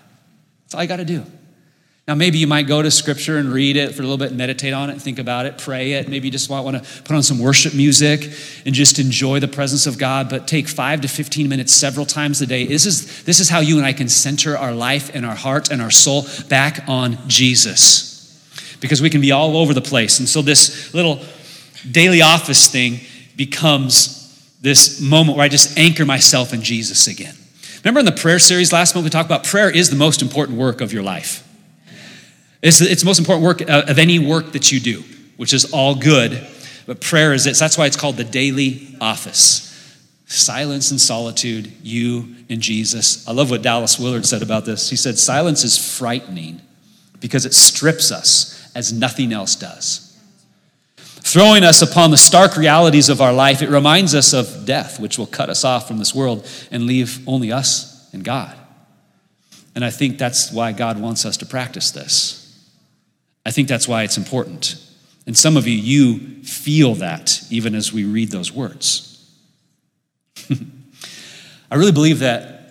That's 0.65 0.75
all 0.75 0.83
you 0.83 0.89
got 0.89 0.97
to 0.97 1.05
do. 1.05 1.27
Now, 2.09 2.17
maybe 2.17 2.39
you 2.39 2.49
might 2.49 2.67
go 2.67 2.83
to 2.83 2.91
scripture 2.91 3.39
and 3.39 3.53
read 3.53 3.77
it 3.77 3.95
for 3.95 4.03
a 4.03 4.05
little 4.05 4.19
bit, 4.19 4.33
meditate 4.33 4.73
on 4.73 4.91
it, 4.91 5.01
think 5.01 5.21
about 5.21 5.47
it, 5.47 5.57
pray 5.57 5.93
it. 5.93 6.09
Maybe 6.09 6.27
you 6.27 6.33
just 6.33 6.51
might 6.51 6.63
want 6.63 6.83
to 6.83 7.03
put 7.05 7.15
on 7.15 7.23
some 7.23 7.39
worship 7.39 7.75
music 7.75 8.23
and 8.67 8.75
just 8.75 8.99
enjoy 8.99 9.39
the 9.39 9.47
presence 9.47 9.87
of 9.87 9.99
God, 9.99 10.29
but 10.29 10.49
take 10.49 10.67
five 10.67 11.03
to 11.03 11.09
15 11.09 11.49
minutes 11.49 11.73
several 11.73 12.05
times 12.05 12.43
a 12.43 12.47
day. 12.47 12.67
This 12.67 12.87
is, 12.87 13.23
this 13.23 13.39
is 13.39 13.49
how 13.49 13.61
you 13.61 13.77
and 13.77 13.87
I 13.87 13.93
can 13.93 14.09
center 14.09 14.59
our 14.59 14.75
life 14.75 15.15
and 15.15 15.25
our 15.25 15.37
heart 15.37 15.71
and 15.71 15.81
our 15.81 15.93
soul 15.93 16.27
back 16.49 16.89
on 16.89 17.19
Jesus. 17.29 18.11
Because 18.81 19.01
we 19.01 19.09
can 19.09 19.21
be 19.21 19.31
all 19.31 19.57
over 19.57 19.73
the 19.73 19.81
place. 19.81 20.19
And 20.19 20.29
so, 20.29 20.43
this 20.43 20.93
little 20.93 21.21
daily 21.89 22.21
office 22.21 22.67
thing 22.67 22.99
becomes 23.37 24.19
this 24.61 25.01
moment 25.01 25.37
where 25.37 25.45
I 25.45 25.49
just 25.49 25.79
anchor 25.79 26.05
myself 26.05 26.53
in 26.53 26.63
Jesus 26.63 27.07
again. 27.07 27.37
Remember 27.85 28.01
in 28.01 28.07
the 28.07 28.13
prayer 28.13 28.41
series 28.41 28.73
last 28.73 28.97
month, 28.97 29.05
we 29.05 29.11
talked 29.11 29.29
about 29.29 29.45
prayer 29.45 29.71
is 29.71 29.89
the 29.89 29.97
most 29.97 30.21
important 30.21 30.59
work 30.59 30.81
of 30.81 30.93
your 30.93 31.05
life. 31.05 31.49
It's, 32.63 32.81
it's 32.81 33.03
the 33.03 33.07
most 33.07 33.19
important 33.19 33.45
work 33.45 33.63
uh, 33.63 33.85
of 33.89 33.99
any 33.99 34.19
work 34.19 34.53
that 34.53 34.71
you 34.71 34.79
do, 34.79 35.03
which 35.37 35.53
is 35.53 35.73
all 35.73 35.97
good. 35.97 36.47
But 36.87 37.01
prayer 37.01 37.33
is 37.33 37.47
it. 37.47 37.57
So 37.57 37.65
that's 37.65 37.77
why 37.77 37.87
it's 37.87 37.97
called 37.97 38.17
the 38.17 38.25
daily 38.25 38.97
office. 39.01 39.69
Silence 40.27 40.91
and 40.91 41.01
solitude, 41.01 41.73
you 41.83 42.37
and 42.49 42.61
Jesus. 42.61 43.29
I 43.29 43.33
love 43.33 43.51
what 43.51 43.63
Dallas 43.63 43.99
Willard 43.99 44.25
said 44.25 44.43
about 44.43 44.65
this. 44.65 44.89
He 44.89 44.97
said, 44.97 45.19
Silence 45.19 45.65
is 45.65 45.99
frightening 45.99 46.63
because 47.21 47.45
it 47.45 47.53
strips 47.53 48.11
us 48.11 48.71
as 48.75 48.93
nothing 48.93 49.33
else 49.33 49.57
does. 49.57 50.09
Throwing 50.97 51.65
us 51.65 51.83
upon 51.83 52.11
the 52.11 52.17
stark 52.17 52.57
realities 52.57 53.09
of 53.09 53.21
our 53.21 53.33
life, 53.33 53.63
it 53.63 53.69
reminds 53.69 54.15
us 54.15 54.33
of 54.33 54.67
death, 54.67 54.99
which 54.99 55.19
will 55.19 55.27
cut 55.27 55.51
us 55.51 55.65
off 55.65 55.87
from 55.87 55.99
this 55.99 56.15
world 56.15 56.49
and 56.71 56.85
leave 56.85 57.27
only 57.29 57.53
us 57.53 58.13
and 58.13 58.25
God. 58.25 58.57
And 59.75 59.85
I 59.85 59.91
think 59.91 60.19
that's 60.19 60.53
why 60.53 60.73
God 60.73 61.01
wants 61.01 61.25
us 61.25 61.37
to 61.39 61.47
practice 61.47 61.91
this. 61.91 62.42
I 63.45 63.51
think 63.51 63.69
that's 63.69 63.89
why 63.89 64.03
it's 64.03 64.17
important. 64.17 64.77
And 65.27 65.37
some 65.37 65.57
of 65.57 65.67
you, 65.67 65.75
you 65.75 66.43
feel 66.45 66.95
that 66.97 67.43
even 67.51 67.75
as 67.75 67.93
we 67.93 68.05
read 68.05 68.31
those 68.31 68.53
words. 68.53 69.09
I 71.71 71.77
really 71.77 71.93
believe 71.93 72.21
that 72.21 72.63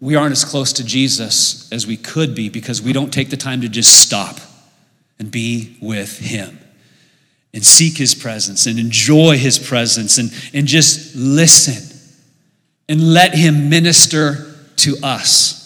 we 0.00 0.16
aren't 0.16 0.32
as 0.32 0.44
close 0.44 0.72
to 0.74 0.84
Jesus 0.84 1.70
as 1.72 1.86
we 1.86 1.96
could 1.96 2.34
be 2.34 2.48
because 2.48 2.80
we 2.80 2.92
don't 2.92 3.12
take 3.12 3.30
the 3.30 3.36
time 3.36 3.60
to 3.60 3.68
just 3.68 4.00
stop 4.00 4.38
and 5.18 5.30
be 5.30 5.76
with 5.80 6.18
Him 6.18 6.58
and 7.52 7.64
seek 7.64 7.98
His 7.98 8.14
presence 8.14 8.66
and 8.66 8.78
enjoy 8.78 9.36
His 9.36 9.58
presence 9.58 10.18
and, 10.18 10.32
and 10.54 10.66
just 10.66 11.14
listen 11.14 11.96
and 12.88 13.12
let 13.12 13.34
Him 13.34 13.68
minister 13.68 14.54
to 14.76 14.96
us. 15.02 15.59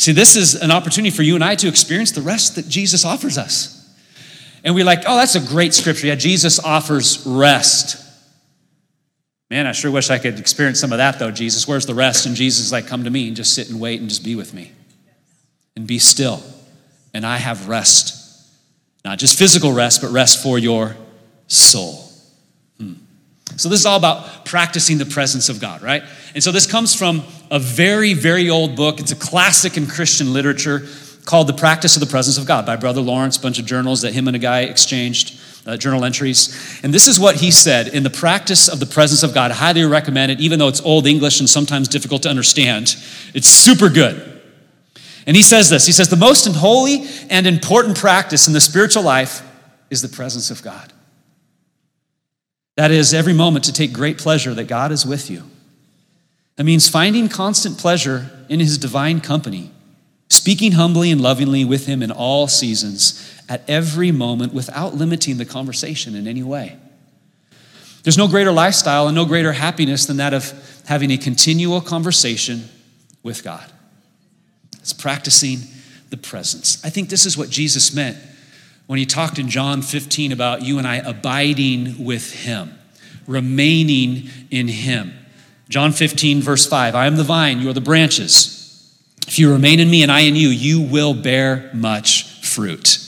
See, 0.00 0.12
this 0.12 0.34
is 0.34 0.54
an 0.54 0.70
opportunity 0.70 1.14
for 1.14 1.22
you 1.22 1.34
and 1.34 1.44
I 1.44 1.56
to 1.56 1.68
experience 1.68 2.12
the 2.12 2.22
rest 2.22 2.54
that 2.54 2.66
Jesus 2.66 3.04
offers 3.04 3.36
us. 3.36 3.86
And 4.64 4.74
we're 4.74 4.86
like, 4.86 5.00
oh, 5.06 5.14
that's 5.14 5.34
a 5.34 5.40
great 5.40 5.74
scripture. 5.74 6.06
Yeah, 6.06 6.14
Jesus 6.14 6.58
offers 6.58 7.22
rest. 7.26 8.02
Man, 9.50 9.66
I 9.66 9.72
sure 9.72 9.90
wish 9.90 10.08
I 10.08 10.18
could 10.18 10.38
experience 10.38 10.80
some 10.80 10.92
of 10.92 10.96
that 10.96 11.18
though, 11.18 11.30
Jesus. 11.30 11.68
Where's 11.68 11.84
the 11.84 11.94
rest? 11.94 12.24
And 12.24 12.34
Jesus 12.34 12.64
is 12.64 12.72
like, 12.72 12.86
come 12.86 13.04
to 13.04 13.10
me 13.10 13.28
and 13.28 13.36
just 13.36 13.52
sit 13.52 13.68
and 13.68 13.78
wait 13.78 14.00
and 14.00 14.08
just 14.08 14.24
be 14.24 14.34
with 14.34 14.54
me 14.54 14.72
and 15.76 15.86
be 15.86 15.98
still. 15.98 16.42
And 17.12 17.26
I 17.26 17.36
have 17.36 17.68
rest. 17.68 18.16
Not 19.04 19.18
just 19.18 19.38
physical 19.38 19.70
rest, 19.70 20.00
but 20.00 20.12
rest 20.12 20.42
for 20.42 20.58
your 20.58 20.96
soul. 21.46 22.09
So, 23.56 23.68
this 23.68 23.80
is 23.80 23.86
all 23.86 23.98
about 23.98 24.44
practicing 24.44 24.98
the 24.98 25.06
presence 25.06 25.48
of 25.48 25.60
God, 25.60 25.82
right? 25.82 26.02
And 26.34 26.42
so, 26.42 26.52
this 26.52 26.66
comes 26.66 26.94
from 26.94 27.22
a 27.50 27.58
very, 27.58 28.14
very 28.14 28.48
old 28.48 28.76
book. 28.76 29.00
It's 29.00 29.12
a 29.12 29.16
classic 29.16 29.76
in 29.76 29.86
Christian 29.86 30.32
literature 30.32 30.86
called 31.24 31.46
The 31.46 31.52
Practice 31.52 31.96
of 31.96 32.00
the 32.00 32.10
Presence 32.10 32.38
of 32.38 32.46
God 32.46 32.66
by 32.66 32.76
Brother 32.76 33.00
Lawrence, 33.00 33.36
a 33.36 33.40
bunch 33.40 33.58
of 33.58 33.66
journals 33.66 34.02
that 34.02 34.12
him 34.12 34.26
and 34.26 34.36
a 34.36 34.38
guy 34.38 34.62
exchanged, 34.62 35.38
uh, 35.66 35.76
journal 35.76 36.04
entries. 36.04 36.80
And 36.82 36.92
this 36.92 37.06
is 37.06 37.20
what 37.20 37.36
he 37.36 37.50
said 37.50 37.88
in 37.88 38.02
the 38.02 38.10
practice 38.10 38.68
of 38.68 38.80
the 38.80 38.86
presence 38.86 39.22
of 39.22 39.34
God. 39.34 39.50
I 39.50 39.54
highly 39.54 39.84
recommend 39.84 40.32
it, 40.32 40.40
even 40.40 40.58
though 40.58 40.68
it's 40.68 40.80
old 40.80 41.06
English 41.06 41.40
and 41.40 41.48
sometimes 41.48 41.88
difficult 41.88 42.22
to 42.22 42.28
understand. 42.28 42.96
It's 43.34 43.48
super 43.48 43.88
good. 43.88 44.40
And 45.26 45.36
he 45.36 45.42
says 45.42 45.70
this 45.70 45.86
He 45.86 45.92
says, 45.92 46.08
The 46.08 46.16
most 46.16 46.46
holy 46.46 47.04
and 47.28 47.46
important 47.46 47.98
practice 47.98 48.46
in 48.46 48.52
the 48.52 48.60
spiritual 48.60 49.02
life 49.02 49.42
is 49.90 50.02
the 50.02 50.08
presence 50.08 50.50
of 50.50 50.62
God. 50.62 50.92
That 52.80 52.92
is, 52.92 53.12
every 53.12 53.34
moment 53.34 53.66
to 53.66 53.74
take 53.74 53.92
great 53.92 54.16
pleasure 54.16 54.54
that 54.54 54.64
God 54.64 54.90
is 54.90 55.04
with 55.04 55.30
you. 55.30 55.42
That 56.56 56.64
means 56.64 56.88
finding 56.88 57.28
constant 57.28 57.76
pleasure 57.76 58.30
in 58.48 58.58
His 58.58 58.78
divine 58.78 59.20
company, 59.20 59.70
speaking 60.30 60.72
humbly 60.72 61.10
and 61.10 61.20
lovingly 61.20 61.62
with 61.62 61.84
Him 61.84 62.02
in 62.02 62.10
all 62.10 62.48
seasons, 62.48 63.38
at 63.50 63.68
every 63.68 64.12
moment, 64.12 64.54
without 64.54 64.94
limiting 64.94 65.36
the 65.36 65.44
conversation 65.44 66.14
in 66.14 66.26
any 66.26 66.42
way. 66.42 66.78
There's 68.02 68.16
no 68.16 68.28
greater 68.28 68.50
lifestyle 68.50 69.08
and 69.08 69.14
no 69.14 69.26
greater 69.26 69.52
happiness 69.52 70.06
than 70.06 70.16
that 70.16 70.32
of 70.32 70.50
having 70.86 71.10
a 71.10 71.18
continual 71.18 71.82
conversation 71.82 72.66
with 73.22 73.44
God. 73.44 73.70
It's 74.78 74.94
practicing 74.94 75.58
the 76.08 76.16
presence. 76.16 76.82
I 76.82 76.88
think 76.88 77.10
this 77.10 77.26
is 77.26 77.36
what 77.36 77.50
Jesus 77.50 77.94
meant 77.94 78.16
when 78.90 78.98
he 78.98 79.06
talked 79.06 79.38
in 79.38 79.48
John 79.48 79.82
15 79.82 80.32
about 80.32 80.62
you 80.62 80.76
and 80.78 80.84
I 80.84 80.96
abiding 80.96 82.04
with 82.04 82.32
him, 82.32 82.76
remaining 83.24 84.28
in 84.50 84.66
him. 84.66 85.12
John 85.68 85.92
15, 85.92 86.42
verse 86.42 86.66
5 86.66 86.96
I 86.96 87.06
am 87.06 87.14
the 87.14 87.22
vine, 87.22 87.60
you 87.60 87.70
are 87.70 87.72
the 87.72 87.80
branches. 87.80 88.92
If 89.28 89.38
you 89.38 89.52
remain 89.52 89.78
in 89.78 89.88
me 89.88 90.02
and 90.02 90.10
I 90.10 90.22
in 90.22 90.34
you, 90.34 90.48
you 90.48 90.80
will 90.80 91.14
bear 91.14 91.70
much 91.72 92.24
fruit. 92.44 92.98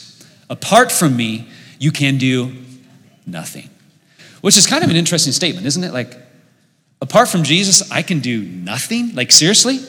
Apart 0.49 0.89
from 0.89 1.17
me, 1.17 1.49
you 1.79 1.91
can 1.91 2.17
do 2.17 2.55
nothing. 3.25 3.69
Which 4.39 4.57
is 4.57 4.65
kind 4.65 4.85
of 4.85 4.89
an 4.89 4.95
interesting 4.95 5.33
statement, 5.33 5.67
isn't 5.67 5.83
it? 5.83 5.91
Like, 5.91 6.17
apart 7.01 7.27
from 7.27 7.43
Jesus, 7.43 7.91
I 7.91 8.03
can 8.03 8.21
do 8.21 8.41
nothing? 8.41 9.15
Like, 9.15 9.33
seriously? 9.33 9.79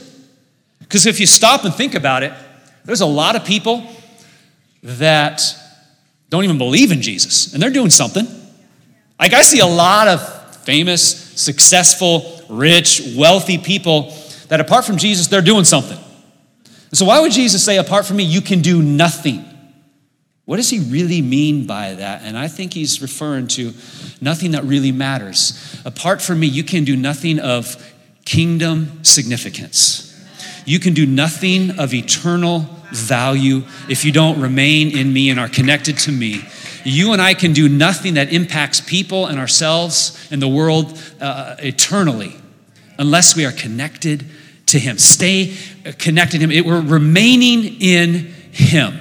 Because 0.81 1.07
if 1.07 1.21
you 1.21 1.27
stop 1.27 1.65
and 1.65 1.73
think 1.73 1.95
about 1.95 2.25
it, 2.25 2.33
there's 2.85 3.01
a 3.01 3.07
lot 3.07 3.37
of 3.37 3.45
people 3.45 3.87
that 4.83 5.61
don't 6.35 6.45
even 6.45 6.59
believe 6.59 6.91
in 6.91 7.01
Jesus, 7.01 7.55
and 7.55 7.63
they're 7.63 7.71
doing 7.71 7.91
something. 7.91 8.27
Like, 9.21 9.33
I 9.33 9.43
see 9.43 9.61
a 9.61 9.67
lot 9.67 10.09
of 10.09 10.57
famous, 10.65 11.03
successful, 11.41 12.43
rich, 12.49 13.15
wealthy 13.17 13.59
people 13.59 14.13
that 14.49 14.61
apart 14.61 14.85
from 14.85 14.97
Jesus, 14.97 15.29
they're 15.29 15.41
doing 15.41 15.65
something. 15.65 15.99
So, 16.93 17.07
why 17.07 17.21
would 17.21 17.33
Jesus 17.33 17.65
say, 17.65 17.79
apart 17.79 18.05
from 18.05 18.17
me, 18.17 18.25
you 18.25 18.41
can 18.41 18.61
do 18.61 18.83
nothing? 18.83 19.45
What 20.45 20.57
does 20.57 20.69
he 20.69 20.81
really 20.81 21.23
mean 21.23 21.67
by 21.67 21.95
that? 21.95 22.23
And 22.23 22.37
I 22.37 22.49
think 22.49 22.75
he's 22.75 23.01
referring 23.01 23.47
to 23.49 23.73
nothing 24.21 24.51
that 24.51 24.65
really 24.65 24.93
matters. 24.93 25.81
Apart 25.85 26.21
from 26.21 26.41
me, 26.41 26.47
you 26.47 26.65
can 26.65 26.85
do 26.85 26.97
nothing 26.97 27.39
of 27.39 27.83
kingdom 28.25 29.05
significance. 29.05 30.11
You 30.67 30.81
can 30.81 30.95
do 30.95 31.07
nothing 31.07 31.79
of 31.79 31.95
eternal 31.95 32.67
value 32.95 33.63
if 33.89 34.05
you 34.05 34.13
don't 34.13 34.41
remain 34.41 34.97
in 34.97 35.13
me 35.13 35.31
and 35.31 35.39
are 35.41 35.49
connected 35.49 35.99
to 35.99 36.13
me. 36.13 36.43
You 36.85 37.13
and 37.13 37.23
I 37.23 37.35
can 37.35 37.53
do 37.53 37.69
nothing 37.69 38.15
that 38.15 38.33
impacts 38.33 38.81
people 38.81 39.27
and 39.27 39.39
ourselves 39.39 40.29
and 40.31 40.41
the 40.41 40.49
world 40.49 40.99
uh, 41.21 41.57
eternally 41.59 42.37
unless 42.99 43.35
we 43.35 43.47
are 43.47 43.53
connected 43.53 44.27
to 44.67 44.79
Him. 44.79 44.99
Stay 44.99 45.55
connected 45.99 46.39
to 46.39 46.45
Him. 46.45 46.51
It, 46.51 46.67
we're 46.67 46.81
remaining 46.81 47.81
in 47.81 48.33
Him. 48.53 49.01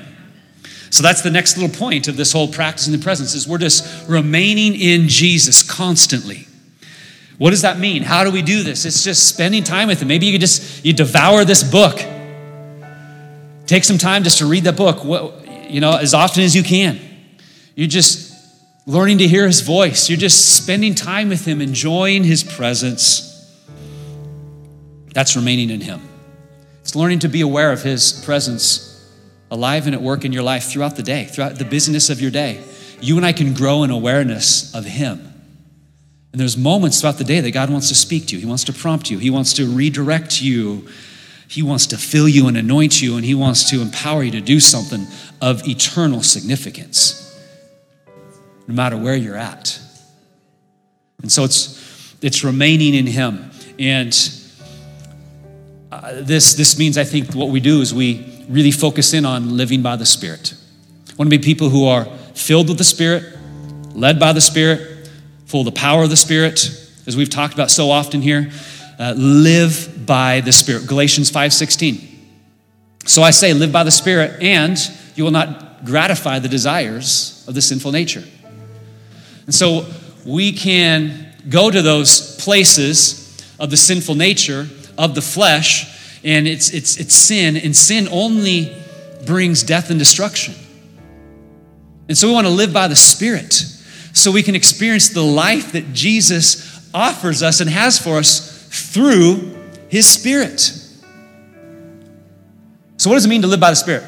So 0.90 1.02
that's 1.02 1.22
the 1.22 1.32
next 1.32 1.58
little 1.58 1.76
point 1.76 2.08
of 2.08 2.18
this 2.18 2.32
whole 2.32 2.48
practicing 2.48 2.94
the 2.94 3.00
presence 3.00 3.34
is 3.34 3.48
we're 3.48 3.58
just 3.58 4.08
remaining 4.08 4.76
in 4.76 5.08
Jesus 5.08 5.64
constantly. 5.64 6.48
What 7.40 7.50
does 7.50 7.64
that 7.64 7.80
mean? 7.80 8.04
How 8.04 8.24
do 8.24 8.32
we 8.32 8.42
do 8.42 8.64
this? 8.64 8.86
It's 8.86 9.04
just 9.04 9.28
spending 9.28 9.64
time 9.64 9.88
with 9.88 10.02
Him. 10.02 10.08
Maybe 10.08 10.28
you 10.28 10.34
could 10.34 10.42
just 10.42 10.86
you 10.86 10.94
devour 10.94 11.44
this 11.46 11.64
book. 11.64 12.00
Take 13.66 13.84
some 13.84 13.98
time 13.98 14.24
just 14.24 14.40
to 14.40 14.46
read 14.46 14.66
that 14.66 14.76
book, 14.76 15.04
you 15.70 15.80
know, 15.80 15.96
as 15.96 16.14
often 16.14 16.44
as 16.44 16.56
you 16.56 16.64
can. 16.64 17.00
You're 17.76 17.88
just 17.88 18.34
learning 18.86 19.20
to 19.20 19.28
hear 19.28 19.46
His 19.48 19.62
voice. 19.62 20.10
You're 20.10 20.20
just 20.20 20.58
spending 20.58 20.96
time 20.96 21.30
with 21.30 21.46
Him, 21.46 21.62
enjoying 21.62 22.24
His 22.24 22.44
presence. 22.44 23.30
That's 25.14 25.36
remaining 25.36 25.70
in 25.70 25.82
Him. 25.82 26.02
It's 26.82 26.96
learning 26.96 27.20
to 27.20 27.30
be 27.30 27.42
aware 27.42 27.72
of 27.72 27.82
His 27.84 28.22
presence 28.26 28.90
alive 29.50 29.86
and 29.86 29.96
at 29.96 30.02
work 30.02 30.26
in 30.26 30.34
your 30.34 30.44
life 30.44 30.66
throughout 30.66 30.96
the 30.96 31.04
day, 31.04 31.26
throughout 31.26 31.58
the 31.58 31.66
busyness 31.66 32.10
of 32.10 32.20
your 32.20 32.32
day. 32.32 32.62
You 33.00 33.18
and 33.18 33.26
I 33.26 33.34
can 33.34 33.54
grow 33.54 33.84
in 33.84 33.92
awareness 33.92 34.74
of 34.76 34.86
Him. 34.86 35.30
And 36.32 36.40
there's 36.40 36.58
moments 36.58 37.00
throughout 37.00 37.20
the 37.20 37.24
day 37.24 37.40
that 37.40 37.52
God 37.52 37.70
wants 37.70 37.90
to 37.90 37.96
speak 37.96 38.26
to 38.28 38.36
you. 38.36 38.42
He 38.42 38.48
wants 38.48 38.64
to 38.66 38.74
prompt 38.74 39.12
you. 39.12 39.20
He 39.20 39.30
wants 39.30 39.54
to 39.54 39.68
redirect 39.68 40.42
you. 40.42 40.88
He 41.54 41.62
wants 41.62 41.86
to 41.88 42.00
fill 42.00 42.28
you 42.28 42.48
and 42.48 42.58
anoint 42.58 43.00
you, 43.00 43.16
and 43.16 43.24
He 43.24 43.36
wants 43.36 43.70
to 43.70 43.80
empower 43.80 44.24
you 44.24 44.32
to 44.32 44.42
do 44.42 44.60
something 44.60 45.06
of 45.40 45.68
eternal 45.68 46.24
significance, 46.24 47.40
no 48.68 48.74
matter 48.74 48.98
where 48.98 49.16
you're 49.16 49.38
at. 49.38 49.80
And 51.22 51.32
so 51.32 51.44
it's, 51.44 52.16
it's 52.24 52.44
remaining 52.44 52.96
in 52.96 53.06
Him. 53.06 53.52
And 53.78 54.12
uh, 55.92 56.22
this, 56.24 56.56
this 56.56 56.80
means, 56.80 56.98
I 56.98 57.04
think, 57.04 57.36
what 57.36 57.50
we 57.50 57.60
do 57.60 57.82
is 57.82 57.94
we 57.94 58.44
really 58.50 58.72
focus 58.72 59.14
in 59.14 59.24
on 59.24 59.56
living 59.56 59.84
by 59.84 59.96
the 59.96 60.08
Spirit. 60.08 60.56
Want 61.20 61.30
to 61.30 61.38
be 61.38 61.44
people 61.44 61.70
who 61.70 61.86
are 61.86 62.06
filled 62.34 62.68
with 62.68 62.80
the 62.80 62.84
Spirit, 62.84 63.32
led 63.94 64.20
by 64.20 64.34
the 64.34 64.42
Spirit, 64.42 65.08
full 65.46 65.60
of 65.60 65.66
the 65.66 65.80
power 65.80 66.02
of 66.02 66.10
the 66.10 66.16
Spirit, 66.16 66.68
as 67.06 67.16
we've 67.16 67.30
talked 67.30 67.54
about 67.54 67.70
so 67.70 67.92
often 67.92 68.24
here. 68.24 68.50
Uh, 69.00 69.14
live 69.18 70.06
by 70.06 70.42
the 70.42 70.52
Spirit. 70.52 70.86
Galatians 70.88 71.32
5:16. 71.32 72.10
So 73.06 73.22
I 73.22 73.32
say, 73.32 73.54
live 73.54 73.72
by 73.72 73.84
the 73.84 73.92
Spirit, 73.92 74.42
and 74.42 74.78
you 75.16 75.24
will 75.24 75.32
not 75.32 75.84
gratify 75.84 76.40
the 76.40 76.48
desires 76.48 77.44
of 77.48 77.54
the 77.54 77.62
sinful 77.62 77.92
nature. 77.92 78.24
And 79.46 79.54
so 79.54 79.86
we 80.26 80.54
can 80.54 81.34
go 81.50 81.70
to 81.70 81.82
those 81.82 82.38
places 82.38 83.38
of 83.60 83.70
the 83.70 83.78
sinful 83.78 84.16
nature, 84.16 84.68
of 84.98 85.16
the 85.16 85.22
flesh, 85.22 86.22
and 86.24 86.48
it's, 86.48 86.70
it's, 86.72 86.98
it's 86.98 87.14
sin, 87.14 87.58
and 87.58 87.76
sin 87.76 88.08
only 88.10 88.74
brings 89.26 89.64
death 89.64 89.90
and 89.90 90.00
destruction. 90.00 90.54
And 92.08 92.18
so 92.18 92.28
we 92.28 92.34
want 92.34 92.48
to 92.48 92.54
live 92.54 92.72
by 92.72 92.88
the 92.88 92.96
Spirit 92.96 93.54
so 94.14 94.32
we 94.32 94.44
can 94.44 94.56
experience 94.56 95.10
the 95.10 95.24
life 95.24 95.72
that 95.74 95.92
Jesus 95.94 96.90
offers 96.94 97.42
us 97.44 97.60
and 97.60 97.70
has 97.70 98.00
for 98.00 98.18
us 98.18 98.53
through 98.74 99.56
His 99.88 100.08
Spirit. 100.10 100.60
So, 102.98 103.10
what 103.10 103.16
does 103.16 103.26
it 103.26 103.30
mean 103.30 103.42
to 103.44 103.48
live 103.48 103.60
by 103.60 103.70
the 103.70 103.76
Spirit? 103.76 104.04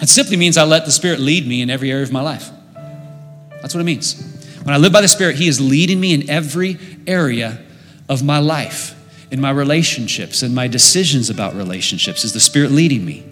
It 0.00 0.08
simply 0.08 0.36
means 0.36 0.56
I 0.56 0.64
let 0.64 0.84
the 0.84 0.92
Spirit 0.92 1.20
lead 1.20 1.46
me 1.46 1.62
in 1.62 1.70
every 1.70 1.90
area 1.90 2.02
of 2.02 2.12
my 2.12 2.22
life. 2.22 2.50
That's 3.60 3.74
what 3.74 3.80
it 3.80 3.84
means. 3.84 4.22
When 4.62 4.74
I 4.74 4.78
live 4.78 4.92
by 4.92 5.00
the 5.00 5.08
Spirit, 5.08 5.36
He 5.36 5.48
is 5.48 5.60
leading 5.60 6.00
me 6.00 6.14
in 6.14 6.28
every 6.30 6.78
area 7.06 7.62
of 8.08 8.22
my 8.22 8.38
life, 8.38 8.94
in 9.30 9.40
my 9.40 9.50
relationships, 9.50 10.42
and 10.42 10.54
my 10.54 10.68
decisions 10.68 11.30
about 11.30 11.54
relationships. 11.54 12.24
Is 12.24 12.32
the 12.32 12.40
Spirit 12.40 12.70
leading 12.70 13.04
me? 13.04 13.24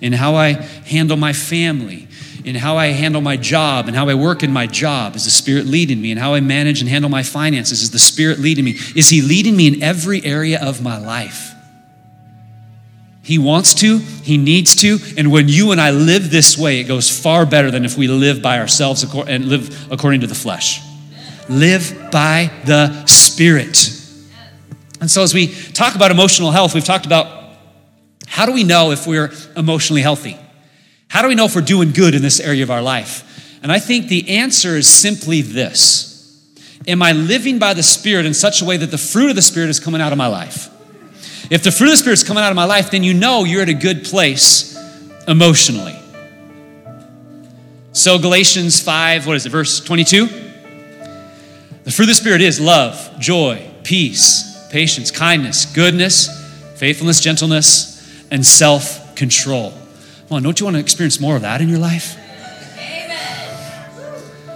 In 0.00 0.12
how 0.12 0.34
I 0.34 0.52
handle 0.52 1.16
my 1.16 1.32
family, 1.32 2.08
in 2.44 2.54
how 2.54 2.76
I 2.76 2.88
handle 2.88 3.20
my 3.20 3.36
job 3.36 3.86
and 3.86 3.96
how 3.96 4.08
I 4.08 4.14
work 4.14 4.42
in 4.42 4.52
my 4.52 4.66
job? 4.66 5.14
Is 5.14 5.24
the 5.24 5.30
Spirit 5.30 5.66
leading 5.66 6.00
me? 6.00 6.10
And 6.10 6.18
how 6.18 6.34
I 6.34 6.40
manage 6.40 6.80
and 6.80 6.88
handle 6.88 7.10
my 7.10 7.22
finances? 7.22 7.82
Is 7.82 7.90
the 7.90 7.98
Spirit 7.98 8.38
leading 8.38 8.64
me? 8.64 8.72
Is 8.96 9.08
He 9.08 9.20
leading 9.20 9.56
me 9.56 9.66
in 9.66 9.82
every 9.82 10.24
area 10.24 10.58
of 10.62 10.82
my 10.82 10.98
life? 10.98 11.52
He 13.22 13.38
wants 13.38 13.74
to, 13.74 13.98
He 13.98 14.38
needs 14.38 14.74
to, 14.76 14.98
and 15.18 15.30
when 15.30 15.48
you 15.48 15.72
and 15.72 15.80
I 15.80 15.90
live 15.90 16.30
this 16.30 16.56
way, 16.56 16.80
it 16.80 16.84
goes 16.84 17.10
far 17.10 17.44
better 17.44 17.70
than 17.70 17.84
if 17.84 17.96
we 17.96 18.08
live 18.08 18.42
by 18.42 18.58
ourselves 18.58 19.02
and 19.02 19.44
live 19.44 19.92
according 19.92 20.22
to 20.22 20.26
the 20.26 20.34
flesh. 20.34 20.80
Live 21.48 22.10
by 22.10 22.50
the 22.64 23.06
Spirit. 23.06 23.96
And 25.00 25.10
so, 25.10 25.22
as 25.22 25.32
we 25.32 25.48
talk 25.48 25.94
about 25.94 26.10
emotional 26.10 26.50
health, 26.50 26.74
we've 26.74 26.84
talked 26.84 27.06
about 27.06 27.39
how 28.30 28.46
do 28.46 28.52
we 28.52 28.62
know 28.62 28.92
if 28.92 29.08
we're 29.08 29.32
emotionally 29.56 30.02
healthy? 30.02 30.38
How 31.08 31.20
do 31.20 31.28
we 31.28 31.34
know 31.34 31.46
if 31.46 31.56
we're 31.56 31.62
doing 31.62 31.90
good 31.90 32.14
in 32.14 32.22
this 32.22 32.38
area 32.38 32.62
of 32.62 32.70
our 32.70 32.80
life? 32.80 33.58
And 33.60 33.72
I 33.72 33.80
think 33.80 34.06
the 34.06 34.38
answer 34.38 34.76
is 34.76 34.88
simply 34.88 35.42
this 35.42 36.08
Am 36.86 37.02
I 37.02 37.10
living 37.10 37.58
by 37.58 37.74
the 37.74 37.82
Spirit 37.82 38.26
in 38.26 38.32
such 38.32 38.62
a 38.62 38.64
way 38.64 38.76
that 38.76 38.90
the 38.90 38.98
fruit 38.98 39.30
of 39.30 39.36
the 39.36 39.42
Spirit 39.42 39.68
is 39.68 39.80
coming 39.80 40.00
out 40.00 40.12
of 40.12 40.18
my 40.18 40.28
life? 40.28 40.68
If 41.50 41.64
the 41.64 41.72
fruit 41.72 41.88
of 41.88 41.92
the 41.94 41.96
Spirit 41.96 42.14
is 42.14 42.24
coming 42.24 42.44
out 42.44 42.52
of 42.52 42.56
my 42.56 42.64
life, 42.64 42.92
then 42.92 43.02
you 43.02 43.14
know 43.14 43.42
you're 43.42 43.62
at 43.62 43.68
a 43.68 43.74
good 43.74 44.04
place 44.04 44.78
emotionally. 45.26 45.98
So, 47.92 48.18
Galatians 48.18 48.80
5, 48.80 49.26
what 49.26 49.34
is 49.34 49.44
it, 49.44 49.50
verse 49.50 49.80
22? 49.80 50.26
The 51.82 51.90
fruit 51.90 52.04
of 52.04 52.08
the 52.08 52.14
Spirit 52.14 52.40
is 52.40 52.60
love, 52.60 53.18
joy, 53.18 53.68
peace 53.82 54.50
patience, 54.70 55.10
kindness, 55.10 55.66
goodness, 55.66 56.28
faithfulness, 56.78 57.20
gentleness, 57.20 57.89
and 58.30 58.44
self 58.44 59.14
control. 59.14 59.70
Come 60.28 60.36
on, 60.36 60.42
don't 60.42 60.58
you 60.60 60.66
want 60.66 60.76
to 60.76 60.80
experience 60.80 61.20
more 61.20 61.36
of 61.36 61.42
that 61.42 61.60
in 61.60 61.68
your 61.68 61.78
life? 61.78 62.16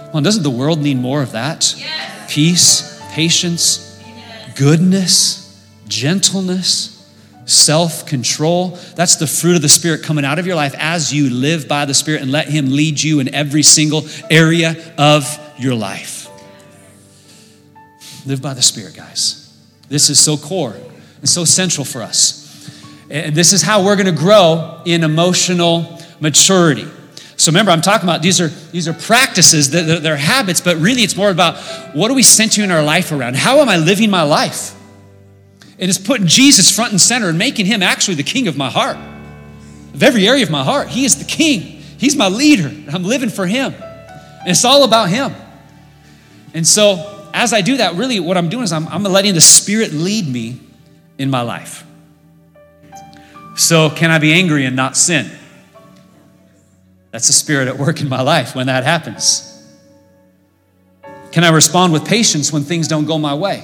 Come 0.05 0.19
on, 0.19 0.23
doesn't 0.23 0.43
the 0.43 0.49
world 0.49 0.79
need 0.79 0.97
more 0.97 1.21
of 1.21 1.33
that? 1.33 1.75
Yes. 1.77 2.33
Peace, 2.33 3.01
patience, 3.11 4.01
goodness, 4.55 5.61
gentleness, 5.89 6.91
self 7.43 8.05
control. 8.05 8.79
That's 8.95 9.17
the 9.17 9.27
fruit 9.27 9.57
of 9.57 9.61
the 9.61 9.67
Spirit 9.67 10.03
coming 10.03 10.23
out 10.23 10.39
of 10.39 10.47
your 10.47 10.55
life 10.55 10.73
as 10.77 11.13
you 11.13 11.29
live 11.29 11.67
by 11.67 11.83
the 11.83 11.93
Spirit 11.93 12.21
and 12.21 12.31
let 12.31 12.47
Him 12.47 12.71
lead 12.71 13.01
you 13.01 13.19
in 13.19 13.35
every 13.35 13.63
single 13.63 14.03
area 14.29 14.75
of 14.97 15.37
your 15.57 15.75
life. 15.75 16.29
Live 18.25 18.41
by 18.41 18.53
the 18.53 18.61
Spirit, 18.61 18.95
guys. 18.95 19.53
This 19.89 20.09
is 20.09 20.17
so 20.17 20.37
core 20.37 20.75
and 21.19 21.29
so 21.29 21.43
central 21.43 21.83
for 21.83 22.01
us. 22.01 22.44
And 23.09 23.35
this 23.35 23.53
is 23.53 23.61
how 23.61 23.83
we're 23.83 23.95
going 23.95 24.07
to 24.07 24.11
grow 24.11 24.81
in 24.85 25.03
emotional 25.03 26.01
maturity. 26.19 26.87
So 27.37 27.51
remember, 27.51 27.71
I'm 27.71 27.81
talking 27.81 28.07
about 28.07 28.21
these 28.21 28.39
are 28.39 28.47
these 28.47 28.87
are 28.87 28.93
practices, 28.93 29.69
they're, 29.69 29.99
they're 29.99 30.15
habits, 30.15 30.61
but 30.61 30.77
really 30.77 31.01
it's 31.01 31.17
more 31.17 31.29
about 31.29 31.57
what 31.93 32.09
are 32.09 32.13
we 32.13 32.23
centering 32.23 32.71
our 32.71 32.83
life 32.83 33.11
around? 33.11 33.35
How 33.35 33.59
am 33.59 33.69
I 33.69 33.77
living 33.77 34.09
my 34.09 34.23
life? 34.23 34.73
And 35.77 35.89
it's 35.89 35.97
putting 35.97 36.27
Jesus 36.27 36.73
front 36.73 36.91
and 36.91 37.01
center 37.01 37.27
and 37.27 37.37
making 37.37 37.65
him 37.65 37.83
actually 37.83 38.15
the 38.15 38.23
king 38.23 38.47
of 38.47 38.55
my 38.55 38.69
heart, 38.69 38.95
of 39.93 40.01
every 40.01 40.27
area 40.27 40.43
of 40.43 40.49
my 40.49 40.63
heart. 40.63 40.87
He 40.87 41.03
is 41.03 41.17
the 41.17 41.25
king. 41.25 41.59
He's 41.59 42.15
my 42.15 42.29
leader. 42.29 42.71
I'm 42.91 43.03
living 43.03 43.29
for 43.29 43.45
him. 43.45 43.73
And 43.73 44.49
it's 44.49 44.63
all 44.63 44.83
about 44.83 45.09
him. 45.09 45.33
And 46.53 46.65
so 46.65 47.29
as 47.33 47.51
I 47.51 47.59
do 47.59 47.77
that, 47.77 47.95
really 47.95 48.21
what 48.21 48.37
I'm 48.37 48.47
doing 48.47 48.63
is 48.63 48.71
I'm, 48.71 48.87
I'm 48.87 49.03
letting 49.03 49.33
the 49.33 49.41
Spirit 49.41 49.91
lead 49.91 50.27
me 50.27 50.61
in 51.17 51.29
my 51.29 51.41
life. 51.41 51.84
So, 53.55 53.89
can 53.89 54.11
I 54.11 54.19
be 54.19 54.33
angry 54.33 54.65
and 54.65 54.75
not 54.75 54.97
sin? 54.97 55.31
That's 57.11 57.27
the 57.27 57.33
Spirit 57.33 57.67
at 57.67 57.77
work 57.77 58.01
in 58.01 58.09
my 58.09 58.21
life 58.21 58.55
when 58.55 58.67
that 58.67 58.83
happens. 58.83 59.51
Can 61.31 61.43
I 61.43 61.49
respond 61.49 61.93
with 61.93 62.05
patience 62.05 62.51
when 62.51 62.63
things 62.63 62.87
don't 62.87 63.05
go 63.05 63.17
my 63.17 63.33
way? 63.33 63.63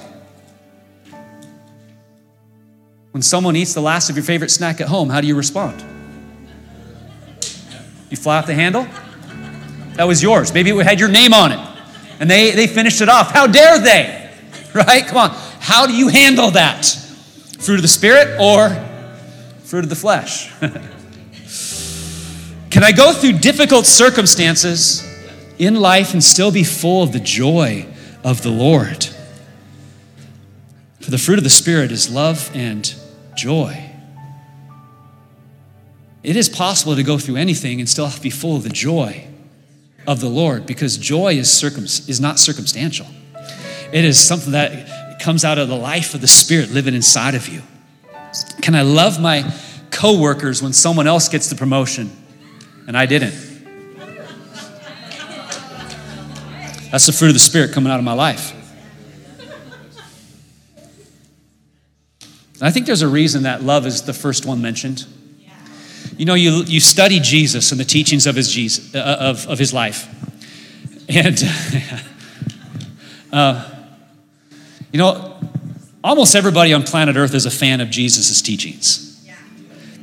When 3.10 3.22
someone 3.22 3.56
eats 3.56 3.74
the 3.74 3.82
last 3.82 4.08
of 4.08 4.16
your 4.16 4.24
favorite 4.24 4.50
snack 4.50 4.80
at 4.80 4.88
home, 4.88 5.10
how 5.10 5.20
do 5.20 5.26
you 5.26 5.36
respond? 5.36 5.84
You 8.08 8.16
fly 8.16 8.38
off 8.38 8.46
the 8.46 8.54
handle? 8.54 8.86
That 9.96 10.04
was 10.04 10.22
yours. 10.22 10.52
Maybe 10.54 10.70
it 10.70 10.86
had 10.86 10.98
your 10.98 11.10
name 11.10 11.34
on 11.34 11.52
it 11.52 11.72
and 12.22 12.30
they, 12.30 12.52
they 12.52 12.68
finished 12.68 13.00
it 13.00 13.08
off. 13.08 13.32
How 13.32 13.46
dare 13.46 13.78
they? 13.78 14.20
Right? 14.74 15.06
Come 15.06 15.18
on. 15.18 15.30
How 15.60 15.86
do 15.86 15.92
you 15.92 16.08
handle 16.08 16.52
that? 16.52 16.86
Fruit 17.58 17.74
of 17.74 17.82
the 17.82 17.88
Spirit 17.88 18.40
or 18.40 18.70
fruit 19.72 19.84
of 19.84 19.88
the 19.88 19.96
flesh? 19.96 20.52
Can 22.70 22.84
I 22.84 22.92
go 22.92 23.14
through 23.14 23.38
difficult 23.38 23.86
circumstances 23.86 25.02
in 25.58 25.76
life 25.76 26.12
and 26.12 26.22
still 26.22 26.52
be 26.52 26.62
full 26.62 27.02
of 27.02 27.12
the 27.12 27.20
joy 27.20 27.86
of 28.22 28.42
the 28.42 28.50
Lord? 28.50 29.08
For 31.00 31.10
the 31.10 31.16
fruit 31.16 31.38
of 31.38 31.44
the 31.44 31.48
Spirit 31.48 31.90
is 31.90 32.12
love 32.12 32.50
and 32.52 32.94
joy. 33.34 33.90
It 36.22 36.36
is 36.36 36.50
possible 36.50 36.94
to 36.94 37.02
go 37.02 37.16
through 37.16 37.36
anything 37.36 37.80
and 37.80 37.88
still 37.88 38.10
be 38.20 38.28
full 38.28 38.56
of 38.56 38.64
the 38.64 38.68
joy 38.68 39.26
of 40.06 40.20
the 40.20 40.28
Lord 40.28 40.66
because 40.66 40.98
joy 40.98 41.32
is, 41.36 41.50
circum- 41.50 41.84
is 41.84 42.20
not 42.20 42.38
circumstantial. 42.38 43.06
It 43.90 44.04
is 44.04 44.20
something 44.20 44.52
that 44.52 45.18
comes 45.22 45.46
out 45.46 45.56
of 45.56 45.68
the 45.68 45.76
life 45.76 46.12
of 46.12 46.20
the 46.20 46.28
Spirit 46.28 46.72
living 46.72 46.92
inside 46.94 47.34
of 47.34 47.48
you. 47.48 47.62
Can 48.60 48.74
I 48.74 48.82
love 48.82 49.20
my 49.20 49.50
coworkers 49.90 50.62
when 50.62 50.72
someone 50.72 51.06
else 51.06 51.28
gets 51.28 51.50
the 51.50 51.56
promotion 51.56 52.10
and 52.86 52.96
I 52.96 53.06
didn't? 53.06 53.34
That's 56.90 57.06
the 57.06 57.12
fruit 57.12 57.28
of 57.28 57.34
the 57.34 57.40
Spirit 57.40 57.72
coming 57.72 57.90
out 57.90 57.98
of 57.98 58.04
my 58.04 58.12
life. 58.12 58.54
And 62.54 62.68
I 62.68 62.70
think 62.70 62.86
there's 62.86 63.02
a 63.02 63.08
reason 63.08 63.44
that 63.44 63.62
love 63.62 63.86
is 63.86 64.02
the 64.02 64.12
first 64.12 64.46
one 64.46 64.62
mentioned. 64.62 65.06
You 66.16 66.26
know, 66.26 66.34
you, 66.34 66.62
you 66.64 66.80
study 66.80 67.18
Jesus 67.18 67.72
and 67.72 67.80
the 67.80 67.84
teachings 67.84 68.26
of 68.26 68.36
his, 68.36 68.52
Jesus, 68.52 68.94
uh, 68.94 69.16
of, 69.18 69.48
of 69.48 69.58
his 69.58 69.72
life. 69.72 70.06
And, 71.08 71.42
uh, 73.32 73.68
you 74.92 74.98
know, 74.98 75.40
almost 76.02 76.34
everybody 76.34 76.72
on 76.72 76.82
planet 76.82 77.16
Earth 77.16 77.34
is 77.34 77.46
a 77.46 77.50
fan 77.50 77.80
of 77.80 77.90
Jesus' 77.90 78.42
teachings. 78.42 79.08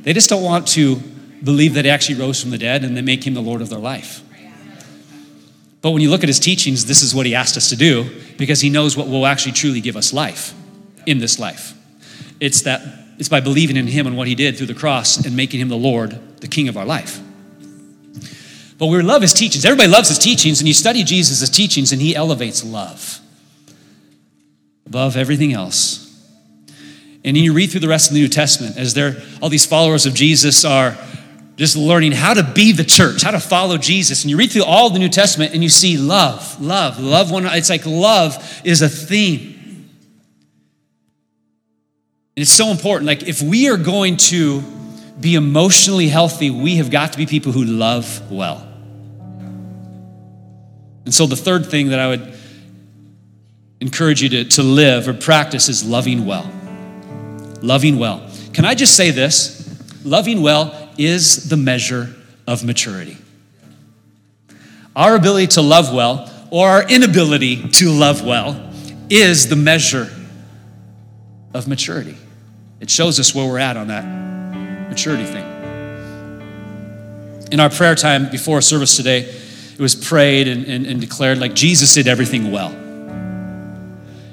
They 0.02 0.12
just 0.12 0.30
don't 0.30 0.42
want 0.42 0.66
to 0.68 0.96
believe 1.42 1.74
that 1.74 1.84
he 1.84 1.90
actually 1.90 2.18
rose 2.18 2.40
from 2.40 2.50
the 2.50 2.58
dead 2.58 2.84
and 2.84 2.96
they 2.96 3.02
make 3.02 3.26
him 3.26 3.34
the 3.34 3.42
Lord 3.42 3.60
of 3.60 3.68
their 3.68 3.78
life. 3.78 4.22
But 5.82 5.92
when 5.92 6.02
you 6.02 6.10
look 6.10 6.22
at 6.22 6.28
his 6.28 6.40
teachings, 6.40 6.86
this 6.86 7.02
is 7.02 7.14
what 7.14 7.26
he 7.26 7.34
asked 7.34 7.56
us 7.56 7.70
to 7.70 7.76
do 7.76 8.10
because 8.36 8.60
he 8.60 8.70
knows 8.70 8.96
what 8.96 9.08
will 9.08 9.26
actually 9.26 9.52
truly 9.52 9.80
give 9.80 9.96
us 9.96 10.12
life 10.12 10.54
in 11.06 11.18
this 11.18 11.38
life. 11.38 11.74
It's 12.40 12.62
that 12.62 12.82
it's 13.20 13.28
by 13.28 13.40
believing 13.40 13.76
in 13.76 13.86
Him 13.86 14.06
and 14.06 14.16
what 14.16 14.26
He 14.26 14.34
did 14.34 14.56
through 14.56 14.68
the 14.68 14.74
cross 14.74 15.18
and 15.24 15.36
making 15.36 15.60
Him 15.60 15.68
the 15.68 15.76
Lord, 15.76 16.18
the 16.40 16.48
King 16.48 16.68
of 16.68 16.76
our 16.78 16.86
life. 16.86 17.20
But 18.78 18.86
we 18.86 19.02
love 19.02 19.20
His 19.20 19.34
teachings. 19.34 19.66
Everybody 19.66 19.90
loves 19.90 20.08
His 20.08 20.18
teachings, 20.18 20.58
and 20.60 20.66
you 20.66 20.72
study 20.72 21.04
Jesus' 21.04 21.50
teachings, 21.50 21.92
and 21.92 22.00
He 22.00 22.16
elevates 22.16 22.64
love 22.64 23.20
above 24.90 25.16
everything 25.16 25.52
else. 25.52 26.06
And 27.24 27.36
then 27.36 27.44
you 27.44 27.52
read 27.52 27.70
through 27.70 27.80
the 27.80 27.88
rest 27.88 28.10
of 28.10 28.14
the 28.14 28.20
New 28.20 28.28
Testament 28.28 28.76
as 28.76 28.92
there 28.92 29.22
all 29.40 29.48
these 29.48 29.64
followers 29.64 30.04
of 30.04 30.14
Jesus 30.14 30.64
are 30.64 30.98
just 31.54 31.76
learning 31.76 32.10
how 32.10 32.34
to 32.34 32.42
be 32.42 32.72
the 32.72 32.82
church, 32.82 33.22
how 33.22 33.30
to 33.30 33.38
follow 33.38 33.78
Jesus. 33.78 34.24
And 34.24 34.30
you 34.30 34.36
read 34.36 34.50
through 34.50 34.64
all 34.64 34.90
the 34.90 34.98
New 34.98 35.08
Testament 35.08 35.54
and 35.54 35.62
you 35.62 35.68
see 35.68 35.96
love, 35.96 36.60
love, 36.60 36.98
love 36.98 37.30
one. 37.30 37.46
It's 37.46 37.70
like 37.70 37.86
love 37.86 38.62
is 38.64 38.82
a 38.82 38.88
theme. 38.88 39.88
And 42.36 42.42
it's 42.42 42.52
so 42.52 42.68
important. 42.68 43.06
Like, 43.06 43.28
if 43.28 43.42
we 43.42 43.68
are 43.68 43.76
going 43.76 44.16
to 44.16 44.62
be 45.20 45.34
emotionally 45.34 46.08
healthy, 46.08 46.50
we 46.50 46.76
have 46.76 46.90
got 46.90 47.12
to 47.12 47.18
be 47.18 47.26
people 47.26 47.52
who 47.52 47.64
love 47.64 48.30
well. 48.32 48.66
And 51.04 51.12
so, 51.12 51.26
the 51.26 51.36
third 51.36 51.66
thing 51.66 51.90
that 51.90 51.98
I 51.98 52.08
would 52.08 52.39
encourage 53.80 54.22
you 54.22 54.28
to, 54.28 54.44
to 54.44 54.62
live 54.62 55.08
or 55.08 55.14
practice 55.14 55.68
is 55.68 55.84
loving 55.84 56.26
well. 56.26 56.50
Loving 57.62 57.98
well. 57.98 58.30
Can 58.52 58.64
I 58.64 58.74
just 58.74 58.96
say 58.96 59.10
this? 59.10 59.66
Loving 60.04 60.42
well 60.42 60.90
is 60.98 61.48
the 61.48 61.56
measure 61.56 62.14
of 62.46 62.64
maturity. 62.64 63.16
Our 64.94 65.14
ability 65.14 65.48
to 65.48 65.62
love 65.62 65.94
well 65.94 66.30
or 66.50 66.68
our 66.68 66.88
inability 66.88 67.68
to 67.68 67.90
love 67.90 68.24
well 68.24 68.70
is 69.08 69.48
the 69.48 69.56
measure 69.56 70.10
of 71.54 71.66
maturity. 71.68 72.16
It 72.80 72.90
shows 72.90 73.20
us 73.20 73.34
where 73.34 73.46
we're 73.46 73.58
at 73.58 73.76
on 73.76 73.88
that 73.88 74.04
maturity 74.88 75.24
thing. 75.24 75.46
In 77.52 77.60
our 77.60 77.70
prayer 77.70 77.94
time 77.94 78.30
before 78.30 78.60
service 78.60 78.96
today, 78.96 79.20
it 79.20 79.80
was 79.80 79.94
prayed 79.94 80.48
and, 80.48 80.64
and, 80.66 80.86
and 80.86 81.00
declared 81.00 81.38
like 81.38 81.54
Jesus 81.54 81.94
did 81.94 82.06
everything 82.06 82.52
well. 82.52 82.74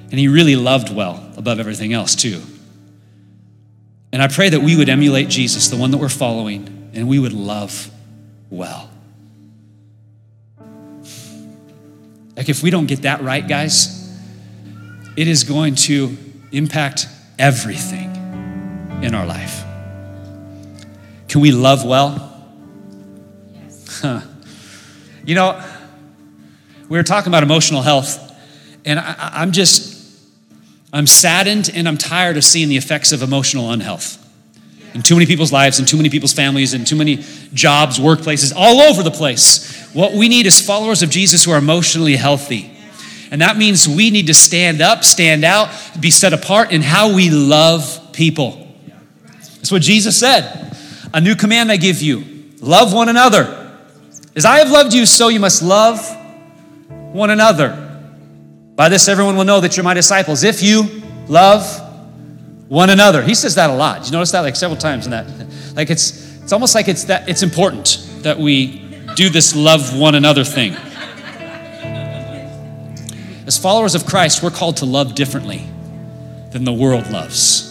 And 0.10 0.20
he 0.20 0.28
really 0.28 0.56
loved 0.56 0.94
well 0.94 1.32
above 1.36 1.60
everything 1.60 1.94
else, 1.94 2.16
too. 2.16 2.42
And 4.12 4.22
I 4.22 4.28
pray 4.28 4.50
that 4.50 4.62
we 4.62 4.76
would 4.76 4.90
emulate 4.90 5.30
Jesus, 5.30 5.68
the 5.68 5.78
one 5.78 5.92
that 5.92 5.98
we're 5.98 6.10
following, 6.10 6.92
and 6.94 7.08
we 7.08 7.20
would 7.20 7.34
love 7.34 7.92
well. 8.50 8.90
Like, 12.36 12.50
if 12.50 12.64
we 12.64 12.70
don't 12.70 12.86
get 12.86 13.02
that 13.02 13.22
right, 13.22 13.46
guys, 13.46 14.16
it 15.18 15.28
is 15.28 15.44
going 15.44 15.76
to 15.76 16.16
impact 16.52 17.08
everything 17.38 18.12
in 19.02 19.14
our 19.14 19.26
life. 19.26 19.64
Can 21.28 21.42
we 21.42 21.52
love 21.52 21.84
well? 21.84 22.46
Yes. 23.54 24.02
Huh. 24.02 24.22
You 25.26 25.36
know, 25.36 25.64
we 26.88 26.98
were 26.98 27.04
talking 27.04 27.30
about 27.30 27.44
emotional 27.44 27.82
health, 27.82 28.34
and 28.86 29.00
I, 29.00 29.42
am 29.42 29.52
just 29.52 29.97
I'm 30.98 31.06
saddened 31.06 31.70
and 31.76 31.88
I'm 31.88 31.98
tired 31.98 32.38
of 32.38 32.44
seeing 32.44 32.70
the 32.70 32.78
effects 32.78 33.12
of 33.12 33.22
emotional 33.22 33.70
unhealth 33.70 34.24
in 34.96 35.04
too 35.04 35.14
many 35.14 35.28
people's 35.28 35.52
lives, 35.52 35.80
in 35.80 35.86
too 35.86 35.96
many 35.96 36.10
people's 36.10 36.34
families, 36.34 36.74
in 36.74 36.86
too 36.86 36.96
many 36.96 37.24
jobs, 37.54 38.00
workplaces, 38.00 38.52
all 38.56 38.82
over 38.82 39.04
the 39.04 39.12
place. 39.12 39.92
What 39.94 40.14
we 40.14 40.28
need 40.28 40.48
is 40.48 40.60
followers 40.60 41.04
of 41.04 41.12
Jesus 41.12 41.44
who 41.44 41.52
are 41.52 41.60
emotionally 41.60 42.16
healthy. 42.16 42.72
And 43.30 43.42
that 43.42 43.58
means 43.58 43.88
we 43.88 44.10
need 44.10 44.26
to 44.26 44.34
stand 44.34 44.82
up, 44.82 45.04
stand 45.04 45.44
out, 45.44 45.70
be 46.00 46.10
set 46.10 46.34
apart 46.34 46.72
in 46.72 46.82
how 46.82 47.14
we 47.14 47.30
love 47.30 48.10
people. 48.12 48.68
That's 49.58 49.72
what 49.72 49.84
Jesus 49.84 50.18
said. 50.18 50.76
A 51.14 51.22
new 51.22 51.36
command 51.36 51.72
I 51.72 51.78
give 51.78 52.02
you 52.02 52.24
love 52.60 52.92
one 52.92 53.08
another. 53.08 53.72
As 54.36 54.46
I 54.46 54.58
have 54.58 54.72
loved 54.72 54.96
you, 54.96 55.06
so 55.06 55.28
you 55.28 55.40
must 55.40 55.62
love 55.62 56.00
one 56.90 57.30
another. 57.30 57.87
By 58.78 58.90
this, 58.90 59.08
everyone 59.08 59.36
will 59.36 59.44
know 59.44 59.60
that 59.60 59.76
you're 59.76 59.84
my 59.84 59.96
disciples 59.96 60.44
if 60.44 60.62
you 60.62 61.02
love 61.28 61.66
one 62.68 62.92
another. 62.92 63.24
He 63.24 63.34
says 63.34 63.56
that 63.56 63.72
a 63.72 63.74
lot. 63.74 64.06
You 64.06 64.12
notice 64.12 64.30
that 64.34 64.42
like 64.42 64.56
several 64.56 64.78
times 64.78 65.06
in 65.06 65.12
that? 65.12 65.26
Like 65.76 65.90
it's 65.90 66.44
it's 66.44 66.54
almost 66.54 66.76
like 66.76 66.88
it's 66.88 67.06
that 67.06 67.28
it's 67.28 67.42
important 67.42 68.08
that 68.20 68.38
we 68.38 68.88
do 69.16 69.30
this 69.30 69.56
love 69.56 69.98
one 69.98 70.14
another 70.14 70.44
thing. 70.44 70.74
As 73.48 73.58
followers 73.58 73.96
of 73.96 74.06
Christ, 74.06 74.44
we're 74.44 74.52
called 74.52 74.78
to 74.78 74.86
love 74.86 75.16
differently 75.16 75.66
than 76.52 76.64
the 76.64 76.74
world 76.74 77.10
loves. 77.10 77.64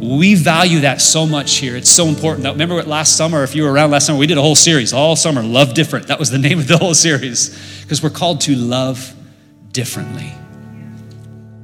We 0.00 0.34
value 0.34 0.80
that 0.80 1.02
so 1.02 1.26
much 1.26 1.56
here. 1.56 1.76
It's 1.76 1.90
so 1.90 2.06
important. 2.06 2.44
That, 2.44 2.52
remember 2.52 2.82
last 2.84 3.18
summer, 3.18 3.42
if 3.42 3.54
you 3.54 3.64
were 3.64 3.72
around 3.72 3.90
last 3.90 4.06
summer, 4.06 4.18
we 4.18 4.26
did 4.26 4.38
a 4.38 4.42
whole 4.42 4.54
series, 4.54 4.94
all 4.94 5.14
summer, 5.14 5.42
Love 5.42 5.74
Different. 5.74 6.06
That 6.06 6.18
was 6.18 6.30
the 6.30 6.38
name 6.38 6.58
of 6.58 6.68
the 6.68 6.78
whole 6.78 6.94
series 6.94 7.79
because 7.90 8.04
we're 8.04 8.08
called 8.08 8.40
to 8.40 8.54
love 8.54 9.12
differently. 9.72 10.32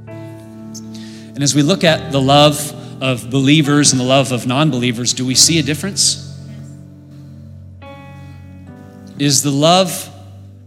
And 0.09 1.41
as 1.41 1.55
we 1.55 1.63
look 1.63 1.85
at 1.85 2.11
the 2.11 2.21
love 2.21 2.75
of 3.01 3.31
believers 3.31 3.93
and 3.93 4.01
the 4.01 4.05
love 4.05 4.33
of 4.33 4.45
non 4.45 4.73
believers, 4.73 5.13
do 5.13 5.25
we 5.25 5.37
see 5.37 5.61
a 5.61 5.63
difference? 5.63 6.37
Is 9.21 9.45
the 9.45 9.53
love 9.53 10.11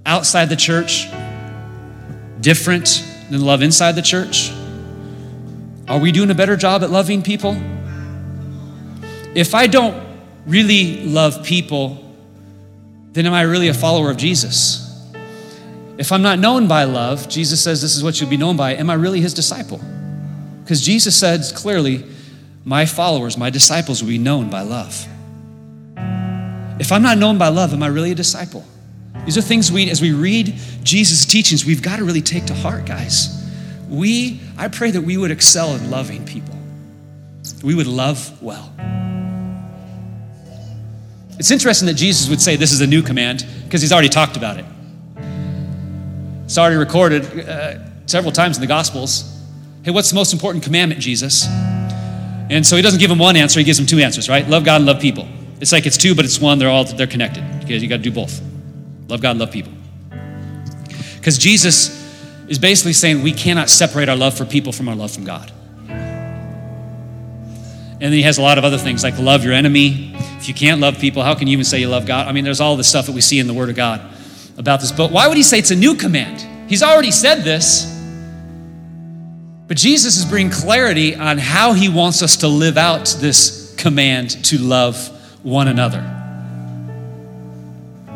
outside 0.06 0.46
the 0.46 0.56
church 0.56 1.10
different 2.40 3.06
than 3.30 3.42
the 3.42 3.46
love 3.46 3.62
inside 3.62 3.98
the 3.98 4.02
church? 4.02 4.54
Are 5.90 6.00
we 6.00 6.14
doing 6.14 6.32
a 6.32 6.36
better 6.36 6.56
job 6.56 6.84
at 6.84 6.90
loving 6.90 7.22
people? 7.22 7.62
If 9.36 9.54
I 9.54 9.68
don't 9.68 10.02
really 10.48 11.06
love 11.06 11.44
people, 11.44 12.16
then 13.12 13.26
am 13.26 13.34
I 13.34 13.42
really 13.42 13.68
a 13.68 13.74
follower 13.74 14.10
of 14.10 14.16
Jesus? 14.16 14.86
If 16.00 16.14
I'm 16.14 16.22
not 16.22 16.40
known 16.40 16.70
by 16.70 16.86
love, 16.86 17.28
Jesus 17.28 17.62
says 17.62 17.82
this 17.82 17.98
is 17.98 18.06
what 18.06 18.22
you'll 18.22 18.30
be 18.30 18.38
known 18.38 18.56
by, 18.56 18.74
am 18.74 18.90
I 18.90 18.94
really 18.94 19.20
his 19.20 19.34
disciple? 19.34 19.82
Because 20.64 20.80
Jesus 20.80 21.14
says 21.14 21.52
clearly, 21.52 22.06
my 22.64 22.86
followers, 22.86 23.38
my 23.38 23.50
disciples 23.50 24.02
will 24.02 24.08
be 24.08 24.18
known 24.18 24.50
by 24.50 24.62
love. 24.62 25.06
If 26.80 26.94
I'm 26.94 27.02
not 27.02 27.18
known 27.18 27.38
by 27.38 27.50
love, 27.50 27.74
am 27.74 27.84
I 27.84 27.88
really 27.88 28.12
a 28.12 28.16
disciple? 28.16 28.64
These 29.26 29.38
are 29.38 29.42
things 29.42 29.74
we, 29.74 29.90
as 29.90 30.02
we 30.02 30.14
read 30.14 30.58
Jesus' 30.84 31.26
teachings, 31.26 31.66
we've 31.66 31.82
got 31.82 31.98
to 31.98 32.06
really 32.06 32.22
take 32.22 32.46
to 32.46 32.54
heart, 32.54 32.86
guys. 32.86 33.36
We, 33.90 34.40
I 34.58 34.70
pray 34.70 34.92
that 34.92 35.02
we 35.02 35.18
would 35.18 35.32
excel 35.32 35.76
in 35.76 35.92
loving 35.92 36.24
people. 36.24 36.56
We 37.62 37.76
would 37.76 37.88
love 37.88 38.42
well. 38.42 38.72
It's 41.38 41.52
interesting 41.52 41.88
that 41.88 41.96
Jesus 41.96 42.30
would 42.30 42.40
say 42.40 42.56
this 42.56 42.72
is 42.72 42.80
a 42.80 42.88
new 42.88 43.02
command 43.02 43.46
because 43.66 43.82
he's 43.82 43.92
already 43.92 44.08
talked 44.08 44.38
about 44.38 44.60
it. 44.60 44.66
It's 46.50 46.58
already 46.58 46.78
recorded 46.78 47.48
uh, 47.48 47.78
several 48.08 48.32
times 48.32 48.58
in 48.58 48.62
the 48.62 48.68
Gospels. 48.68 49.40
Hey, 49.84 49.92
what's 49.92 50.10
the 50.10 50.16
most 50.16 50.34
important 50.34 50.64
commandment, 50.64 51.00
Jesus? 51.00 51.46
And 51.48 52.66
so 52.66 52.76
he 52.76 52.82
doesn't 52.82 53.00
give 53.00 53.12
him 53.12 53.20
one 53.20 53.36
answer, 53.36 53.60
he 53.60 53.64
gives 53.64 53.78
him 53.78 53.86
two 53.86 54.00
answers, 54.00 54.28
right? 54.28 54.50
Love 54.50 54.64
God 54.64 54.78
and 54.78 54.88
love 54.88 55.00
people. 55.00 55.28
It's 55.62 55.72
like 55.72 55.86
it's 55.86 55.96
two, 55.96 56.16
but 56.16 56.26
it's 56.26 56.42
one. 56.42 56.58
They're 56.58 56.68
all 56.68 56.86
they're 56.86 57.06
connected. 57.06 57.44
Because 57.60 57.84
you 57.84 57.88
got 57.88 57.98
to 57.98 58.02
do 58.02 58.12
both. 58.12 58.42
Love 59.10 59.22
God 59.22 59.30
and 59.30 59.40
love 59.40 59.52
people. 59.52 59.72
Because 61.18 61.38
Jesus 61.38 61.92
is 62.48 62.58
basically 62.58 62.94
saying 62.94 63.22
we 63.22 63.32
cannot 63.32 63.70
separate 63.70 64.10
our 64.10 64.16
love 64.16 64.36
for 64.36 64.44
people 64.44 64.72
from 64.72 64.90
our 64.90 64.96
love 64.96 65.12
from 65.12 65.26
God. 65.26 65.52
And 65.88 68.02
then 68.02 68.14
he 68.14 68.24
has 68.24 68.40
a 68.40 68.42
lot 68.42 68.58
of 68.58 68.64
other 68.64 68.80
things 68.80 69.04
like 69.04 69.20
love 69.20 69.44
your 69.44 69.54
enemy. 69.54 70.16
If 70.40 70.48
you 70.48 70.56
can't 70.56 70.82
love 70.82 70.98
people, 70.98 71.22
how 71.22 71.36
can 71.36 71.48
you 71.48 71.54
even 71.54 71.66
say 71.66 71.80
you 71.80 71.90
love 71.90 72.08
God? 72.08 72.28
I 72.28 72.32
mean, 72.32 72.44
there's 72.44 72.60
all 72.60 72.76
the 72.76 72.84
stuff 72.84 73.06
that 73.06 73.14
we 73.14 73.22
see 73.22 73.38
in 73.38 73.46
the 73.46 73.54
Word 73.54 73.70
of 73.70 73.76
God 73.76 74.16
about 74.60 74.82
this. 74.82 74.92
But 74.92 75.12
why 75.12 75.28
would 75.28 75.38
he 75.38 75.44
say 75.44 75.58
it's 75.58 75.72
a 75.72 75.76
new 75.76 75.96
command? 75.96 76.46
He's 76.70 76.84
already 76.84 77.12
said 77.12 77.44
this. 77.44 77.96
But 79.68 79.78
Jesus 79.78 80.18
is 80.18 80.26
bringing 80.26 80.52
clarity 80.52 81.16
on 81.16 81.38
how 81.38 81.74
he 81.74 81.90
wants 81.90 82.22
us 82.22 82.38
to 82.38 82.48
live 82.48 82.78
out 82.78 83.16
this 83.20 83.74
command 83.78 84.44
to 84.46 84.58
love 84.58 84.98
one 85.44 85.68
another. 85.68 86.02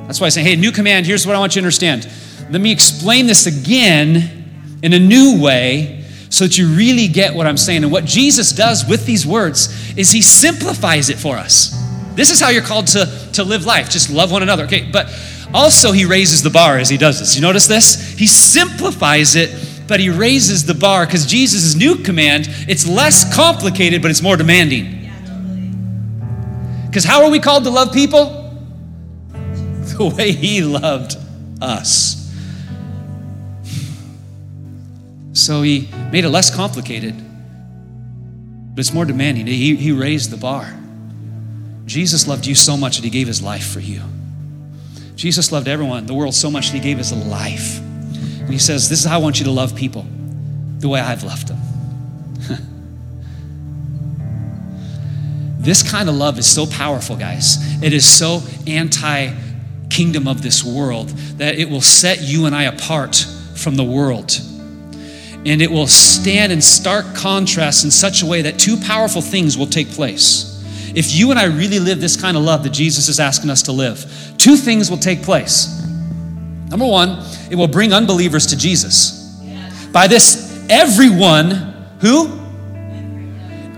That's 0.06 0.20
why 0.20 0.28
I 0.28 0.30
say, 0.30 0.44
hey, 0.44 0.56
new 0.56 0.72
command, 0.72 1.06
here's 1.06 1.26
what 1.26 1.36
I 1.36 1.40
want 1.40 1.56
you 1.56 1.62
to 1.62 1.66
understand. 1.66 2.08
Let 2.50 2.60
me 2.60 2.72
explain 2.72 3.26
this 3.26 3.46
again 3.46 4.80
in 4.84 4.94
a 4.94 5.00
new 5.00 5.42
way 5.42 6.04
so 6.30 6.46
that 6.46 6.58
you 6.58 6.68
really 6.76 7.08
get 7.08 7.34
what 7.34 7.48
I'm 7.48 7.58
saying. 7.58 7.84
And 7.84 7.92
what 7.92 8.04
Jesus 8.04 8.52
does 8.52 8.86
with 8.86 9.06
these 9.06 9.26
words 9.26 9.98
is 9.98 10.12
he 10.12 10.22
simplifies 10.22 11.10
it 11.10 11.18
for 11.18 11.38
us. 11.38 11.80
This 12.16 12.32
is 12.32 12.40
how 12.40 12.50
you're 12.50 12.64
called 12.64 12.88
to, 12.88 13.30
to 13.34 13.44
live 13.44 13.66
life. 13.66 13.90
Just 13.90 14.10
love 14.10 14.32
one 14.32 14.44
another. 14.44 14.66
Okay, 14.66 14.90
but 14.92 15.08
also, 15.54 15.92
he 15.92 16.06
raises 16.06 16.42
the 16.42 16.50
bar 16.50 16.80
as 16.80 16.90
he 16.90 16.98
does 16.98 17.20
this. 17.20 17.36
You 17.36 17.42
notice 17.42 17.68
this? 17.68 18.18
He 18.18 18.26
simplifies 18.26 19.36
it, 19.36 19.52
but 19.88 20.00
he 20.00 20.10
raises 20.10 20.66
the 20.66 20.74
bar 20.74 21.06
because 21.06 21.26
Jesus' 21.26 21.76
new 21.76 21.98
command, 21.98 22.48
it's 22.68 22.88
less 22.88 23.36
complicated, 23.36 24.02
but 24.02 24.10
it's 24.10 24.22
more 24.22 24.36
demanding. 24.36 25.12
Because 26.88 27.04
how 27.04 27.24
are 27.24 27.30
we 27.30 27.40
called 27.40 27.64
to 27.66 27.70
love 27.70 27.94
people? 27.94 28.40
The 29.32 30.14
way 30.18 30.32
he 30.32 30.62
loved 30.62 31.18
us. 31.62 32.20
So 35.34 35.62
he 35.62 35.90
made 36.12 36.26
it 36.26 36.30
less 36.30 36.56
complicated, 36.56 37.16
but 38.74 38.80
it's 38.80 38.94
more 38.94 39.06
demanding. 39.06 39.46
He, 39.48 39.76
he 39.76 39.92
raised 39.92 40.32
the 40.32 40.38
bar. 40.38 40.74
Jesus 41.86 42.28
loved 42.28 42.46
you 42.46 42.56
so 42.56 42.78
much 42.78 42.98
that 42.98 43.04
he 43.04 43.10
gave 43.10 43.28
his 43.28 43.42
life 43.42 43.68
for 43.68 43.80
you. 43.80 44.02
Jesus 45.16 45.52
loved 45.52 45.68
everyone, 45.68 46.06
the 46.06 46.14
world 46.14 46.34
so 46.34 46.50
much 46.50 46.72
that 46.72 46.78
he 46.78 46.80
gave 46.80 46.98
his 46.98 47.14
life. 47.14 47.80
And 47.80 48.50
he 48.50 48.58
says, 48.58 48.90
This 48.90 49.00
is 49.00 49.06
how 49.06 49.20
I 49.20 49.22
want 49.22 49.40
you 49.40 49.46
to 49.46 49.52
love 49.52 49.76
people, 49.76 50.06
the 50.80 50.90
way 50.90 51.00
I've 51.00 51.24
loved 51.24 51.48
them. 51.48 51.60
This 55.64 55.82
kind 55.82 56.10
of 56.10 56.16
love 56.16 56.38
is 56.38 56.46
so 56.46 56.66
powerful, 56.66 57.16
guys. 57.16 57.82
It 57.82 57.94
is 57.94 58.06
so 58.06 58.42
anti 58.68 59.34
kingdom 59.90 60.28
of 60.28 60.42
this 60.42 60.62
world 60.62 61.08
that 61.38 61.58
it 61.58 61.70
will 61.70 61.82
set 61.82 62.22
you 62.22 62.46
and 62.48 62.54
I 62.54 62.64
apart 62.64 63.26
from 63.56 63.76
the 63.78 63.84
world. 63.86 64.38
And 65.46 65.62
it 65.62 65.72
will 65.72 65.88
stand 65.88 66.52
in 66.52 66.62
stark 66.62 67.16
contrast 67.16 67.86
in 67.86 67.92
such 67.92 68.24
a 68.24 68.26
way 68.26 68.42
that 68.42 68.60
two 68.60 68.76
powerful 68.76 69.22
things 69.22 69.58
will 69.58 69.68
take 69.68 69.88
place. 69.88 70.50
If 70.96 71.16
you 71.16 71.32
and 71.32 71.40
I 71.40 71.46
really 71.46 71.80
live 71.80 72.02
this 72.02 72.20
kind 72.20 72.36
of 72.36 72.44
love 72.44 72.64
that 72.64 72.74
Jesus 72.74 73.08
is 73.08 73.22
asking 73.22 73.50
us 73.50 73.64
to 73.64 73.72
live, 73.72 74.33
two 74.44 74.58
things 74.58 74.92
will 74.92 74.98
take 74.98 75.22
place. 75.22 75.82
Number 76.70 76.86
one, 76.86 77.24
it 77.50 77.56
will 77.56 77.70
bring 77.70 77.94
unbelievers 77.94 78.48
to 78.48 78.58
Jesus. 78.58 79.40
By 79.94 80.08
this, 80.08 80.66
everyone 80.70 81.52
who 82.02 82.42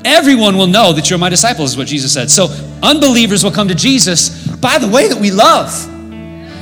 everyone 0.03 0.55
will 0.55 0.67
know 0.67 0.93
that 0.93 1.09
you're 1.09 1.19
my 1.19 1.29
disciples, 1.29 1.71
is 1.71 1.77
what 1.77 1.87
Jesus 1.87 2.13
said. 2.13 2.29
So 2.29 2.47
unbelievers 2.81 3.43
will 3.43 3.51
come 3.51 3.67
to 3.67 3.75
Jesus 3.75 4.47
by 4.57 4.77
the 4.77 4.87
way 4.87 5.07
that 5.07 5.19
we 5.19 5.31
love. 5.31 5.69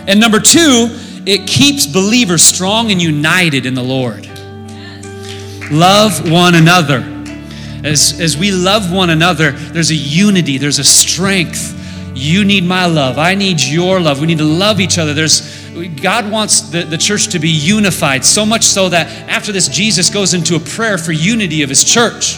And 0.08 0.20
number 0.20 0.40
two, 0.40 0.88
it 1.26 1.48
keeps 1.48 1.86
believers 1.86 2.44
strong 2.44 2.92
and 2.92 3.02
united 3.02 3.66
in 3.66 3.74
the 3.74 3.84
Lord. 3.84 4.28
Love 5.72 6.30
one 6.30 6.56
another. 6.56 7.10
As, 7.86 8.20
as 8.20 8.38
we 8.38 8.52
love 8.52 8.92
one 8.92 9.10
another, 9.10 9.52
there's 9.52 9.92
a 9.92 9.96
unity, 9.96 10.58
there's 10.58 10.80
a 10.80 10.84
strength. 10.84 11.80
You 12.16 12.46
need 12.46 12.64
my 12.64 12.86
love. 12.86 13.18
I 13.18 13.34
need 13.34 13.62
your 13.62 14.00
love. 14.00 14.22
We 14.22 14.28
need 14.28 14.38
to 14.38 14.44
love 14.44 14.80
each 14.80 14.98
other. 14.98 15.14
There's 15.14 15.64
God 16.02 16.30
wants 16.30 16.70
the, 16.70 16.84
the 16.84 16.98
church 16.98 17.30
to 17.30 17.40
be 17.40 17.50
unified, 17.50 18.24
so 18.24 18.46
much 18.46 18.64
so 18.64 18.90
that 18.90 19.08
after 19.28 19.52
this, 19.52 19.68
Jesus 19.68 20.12
goes 20.12 20.36
into 20.36 20.56
a 20.56 20.60
prayer 20.60 20.98
for 21.00 21.12
unity 21.12 21.64
of 21.64 21.70
his 21.70 21.84
church. 21.84 22.38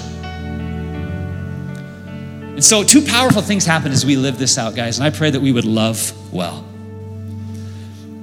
And 2.56 2.64
so, 2.64 2.84
two 2.84 3.02
powerful 3.02 3.42
things 3.42 3.66
happen 3.66 3.92
as 3.92 4.06
we 4.06 4.16
live 4.16 4.40
this 4.40 4.58
out, 4.58 4.76
guys. 4.76 4.98
And 4.98 5.06
I 5.06 5.10
pray 5.10 5.30
that 5.30 5.42
we 5.42 5.52
would 5.52 5.66
love 5.66 6.14
well. 6.34 6.64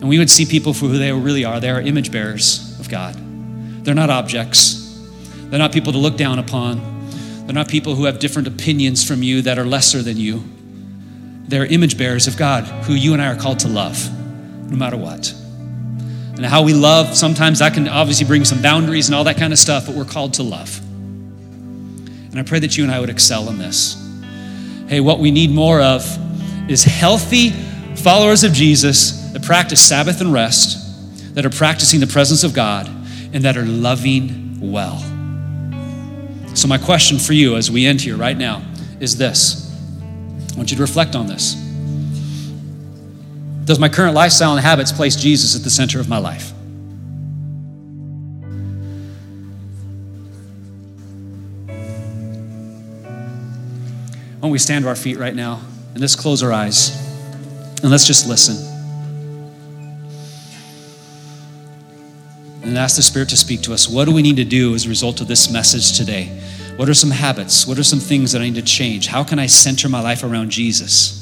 And 0.00 0.08
we 0.08 0.18
would 0.18 0.30
see 0.30 0.46
people 0.46 0.72
for 0.72 0.86
who 0.86 0.96
they 0.96 1.12
really 1.12 1.44
are. 1.44 1.60
They 1.60 1.68
are 1.68 1.82
image 1.82 2.10
bearers 2.10 2.80
of 2.80 2.88
God. 2.88 3.14
They're 3.84 3.94
not 3.94 4.08
objects, 4.08 4.98
they're 5.50 5.58
not 5.58 5.72
people 5.72 5.92
to 5.92 5.98
look 5.98 6.16
down 6.16 6.38
upon, 6.38 6.80
they're 7.46 7.54
not 7.54 7.68
people 7.68 7.94
who 7.94 8.04
have 8.04 8.18
different 8.20 8.48
opinions 8.48 9.06
from 9.06 9.22
you 9.22 9.42
that 9.42 9.58
are 9.58 9.66
lesser 9.66 10.00
than 10.00 10.16
you. 10.16 10.44
They're 11.48 11.66
image 11.66 11.98
bearers 11.98 12.26
of 12.26 12.36
God 12.36 12.64
who 12.84 12.94
you 12.94 13.12
and 13.12 13.22
I 13.22 13.26
are 13.32 13.36
called 13.36 13.60
to 13.60 13.68
love, 13.68 14.10
no 14.70 14.76
matter 14.76 14.96
what. 14.96 15.32
And 16.36 16.46
how 16.46 16.62
we 16.62 16.72
love, 16.72 17.16
sometimes 17.16 17.58
that 17.58 17.74
can 17.74 17.88
obviously 17.88 18.26
bring 18.26 18.44
some 18.44 18.62
boundaries 18.62 19.08
and 19.08 19.14
all 19.14 19.24
that 19.24 19.36
kind 19.36 19.52
of 19.52 19.58
stuff, 19.58 19.86
but 19.86 19.94
we're 19.94 20.04
called 20.04 20.34
to 20.34 20.42
love. 20.42 20.80
And 20.80 22.38
I 22.38 22.42
pray 22.42 22.58
that 22.60 22.76
you 22.76 22.84
and 22.84 22.92
I 22.92 22.98
would 22.98 23.10
excel 23.10 23.48
in 23.50 23.58
this. 23.58 23.96
Hey, 24.88 25.00
what 25.00 25.18
we 25.18 25.30
need 25.30 25.50
more 25.50 25.80
of 25.80 26.04
is 26.70 26.84
healthy 26.84 27.50
followers 27.96 28.44
of 28.44 28.52
Jesus 28.52 29.30
that 29.32 29.42
practice 29.42 29.80
Sabbath 29.80 30.20
and 30.20 30.32
rest, 30.32 31.34
that 31.34 31.44
are 31.44 31.50
practicing 31.50 32.00
the 32.00 32.06
presence 32.06 32.44
of 32.44 32.54
God, 32.54 32.88
and 33.32 33.44
that 33.44 33.56
are 33.56 33.64
loving 33.64 34.58
well. 34.60 34.98
So, 36.54 36.68
my 36.68 36.78
question 36.78 37.18
for 37.18 37.32
you 37.32 37.56
as 37.56 37.70
we 37.70 37.86
end 37.86 38.00
here 38.00 38.16
right 38.16 38.36
now 38.36 38.62
is 39.00 39.16
this 39.16 39.61
I 40.52 40.56
want 40.56 40.70
you 40.70 40.76
to 40.76 40.82
reflect 40.82 41.14
on 41.14 41.26
this. 41.26 41.54
Does 43.64 43.78
my 43.78 43.88
current 43.88 44.14
lifestyle 44.14 44.52
and 44.52 44.60
habits 44.60 44.92
place 44.92 45.16
Jesus 45.16 45.56
at 45.56 45.62
the 45.62 45.70
center 45.70 46.00
of 46.00 46.08
my 46.08 46.18
life? 46.18 46.52
Why 54.36 54.48
don't 54.48 54.50
we 54.50 54.58
stand 54.58 54.84
to 54.84 54.88
our 54.88 54.96
feet 54.96 55.18
right 55.18 55.34
now 55.34 55.60
and 55.92 56.00
let's 56.00 56.16
close 56.16 56.42
our 56.42 56.52
eyes 56.52 56.98
and 57.82 57.90
let's 57.90 58.06
just 58.06 58.28
listen. 58.28 58.56
And 62.62 62.76
ask 62.78 62.96
the 62.96 63.02
Spirit 63.02 63.28
to 63.28 63.36
speak 63.36 63.62
to 63.62 63.72
us. 63.72 63.88
What 63.88 64.06
do 64.06 64.12
we 64.12 64.22
need 64.22 64.36
to 64.36 64.44
do 64.44 64.74
as 64.74 64.86
a 64.86 64.88
result 64.88 65.20
of 65.20 65.28
this 65.28 65.50
message 65.52 65.96
today? 65.96 66.40
What 66.76 66.88
are 66.88 66.94
some 66.94 67.10
habits? 67.10 67.66
What 67.66 67.78
are 67.78 67.84
some 67.84 68.00
things 68.00 68.32
that 68.32 68.40
I 68.40 68.44
need 68.44 68.54
to 68.54 68.62
change? 68.62 69.06
How 69.06 69.22
can 69.22 69.38
I 69.38 69.46
center 69.46 69.88
my 69.90 70.00
life 70.00 70.24
around 70.24 70.50
Jesus? 70.50 71.18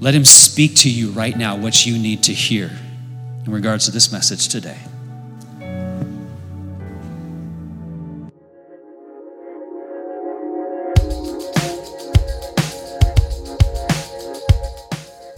Let 0.00 0.14
Him 0.14 0.24
speak 0.24 0.74
to 0.76 0.90
you 0.90 1.10
right 1.10 1.36
now 1.36 1.56
what 1.56 1.86
you 1.86 1.96
need 1.96 2.24
to 2.24 2.34
hear 2.34 2.70
in 3.46 3.52
regards 3.52 3.84
to 3.84 3.92
this 3.92 4.10
message 4.10 4.48
today. 4.48 4.78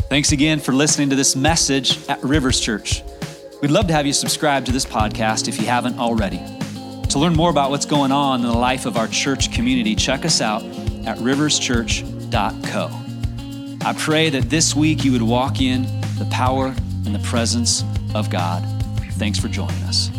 Thanks 0.08 0.32
again 0.32 0.60
for 0.60 0.72
listening 0.72 1.10
to 1.10 1.16
this 1.16 1.36
message 1.36 2.08
at 2.08 2.22
Rivers 2.22 2.58
Church. 2.58 3.02
We'd 3.60 3.70
love 3.70 3.86
to 3.88 3.92
have 3.92 4.06
you 4.06 4.12
subscribe 4.12 4.64
to 4.64 4.72
this 4.72 4.86
podcast 4.86 5.46
if 5.46 5.60
you 5.60 5.66
haven't 5.66 5.98
already. 5.98 6.40
To 7.14 7.20
learn 7.20 7.34
more 7.36 7.48
about 7.48 7.70
what's 7.70 7.86
going 7.86 8.10
on 8.10 8.40
in 8.40 8.46
the 8.48 8.58
life 8.58 8.86
of 8.86 8.96
our 8.96 9.06
church 9.06 9.52
community, 9.52 9.94
check 9.94 10.24
us 10.24 10.40
out 10.40 10.64
at 11.06 11.16
riverschurch.co. 11.18 12.90
I 13.86 13.92
pray 13.92 14.30
that 14.30 14.50
this 14.50 14.74
week 14.74 15.04
you 15.04 15.12
would 15.12 15.22
walk 15.22 15.60
in 15.60 15.82
the 16.18 16.26
power 16.32 16.74
and 17.06 17.14
the 17.14 17.20
presence 17.20 17.84
of 18.16 18.30
God. 18.30 18.64
Thanks 19.12 19.38
for 19.38 19.46
joining 19.46 19.80
us. 19.84 20.10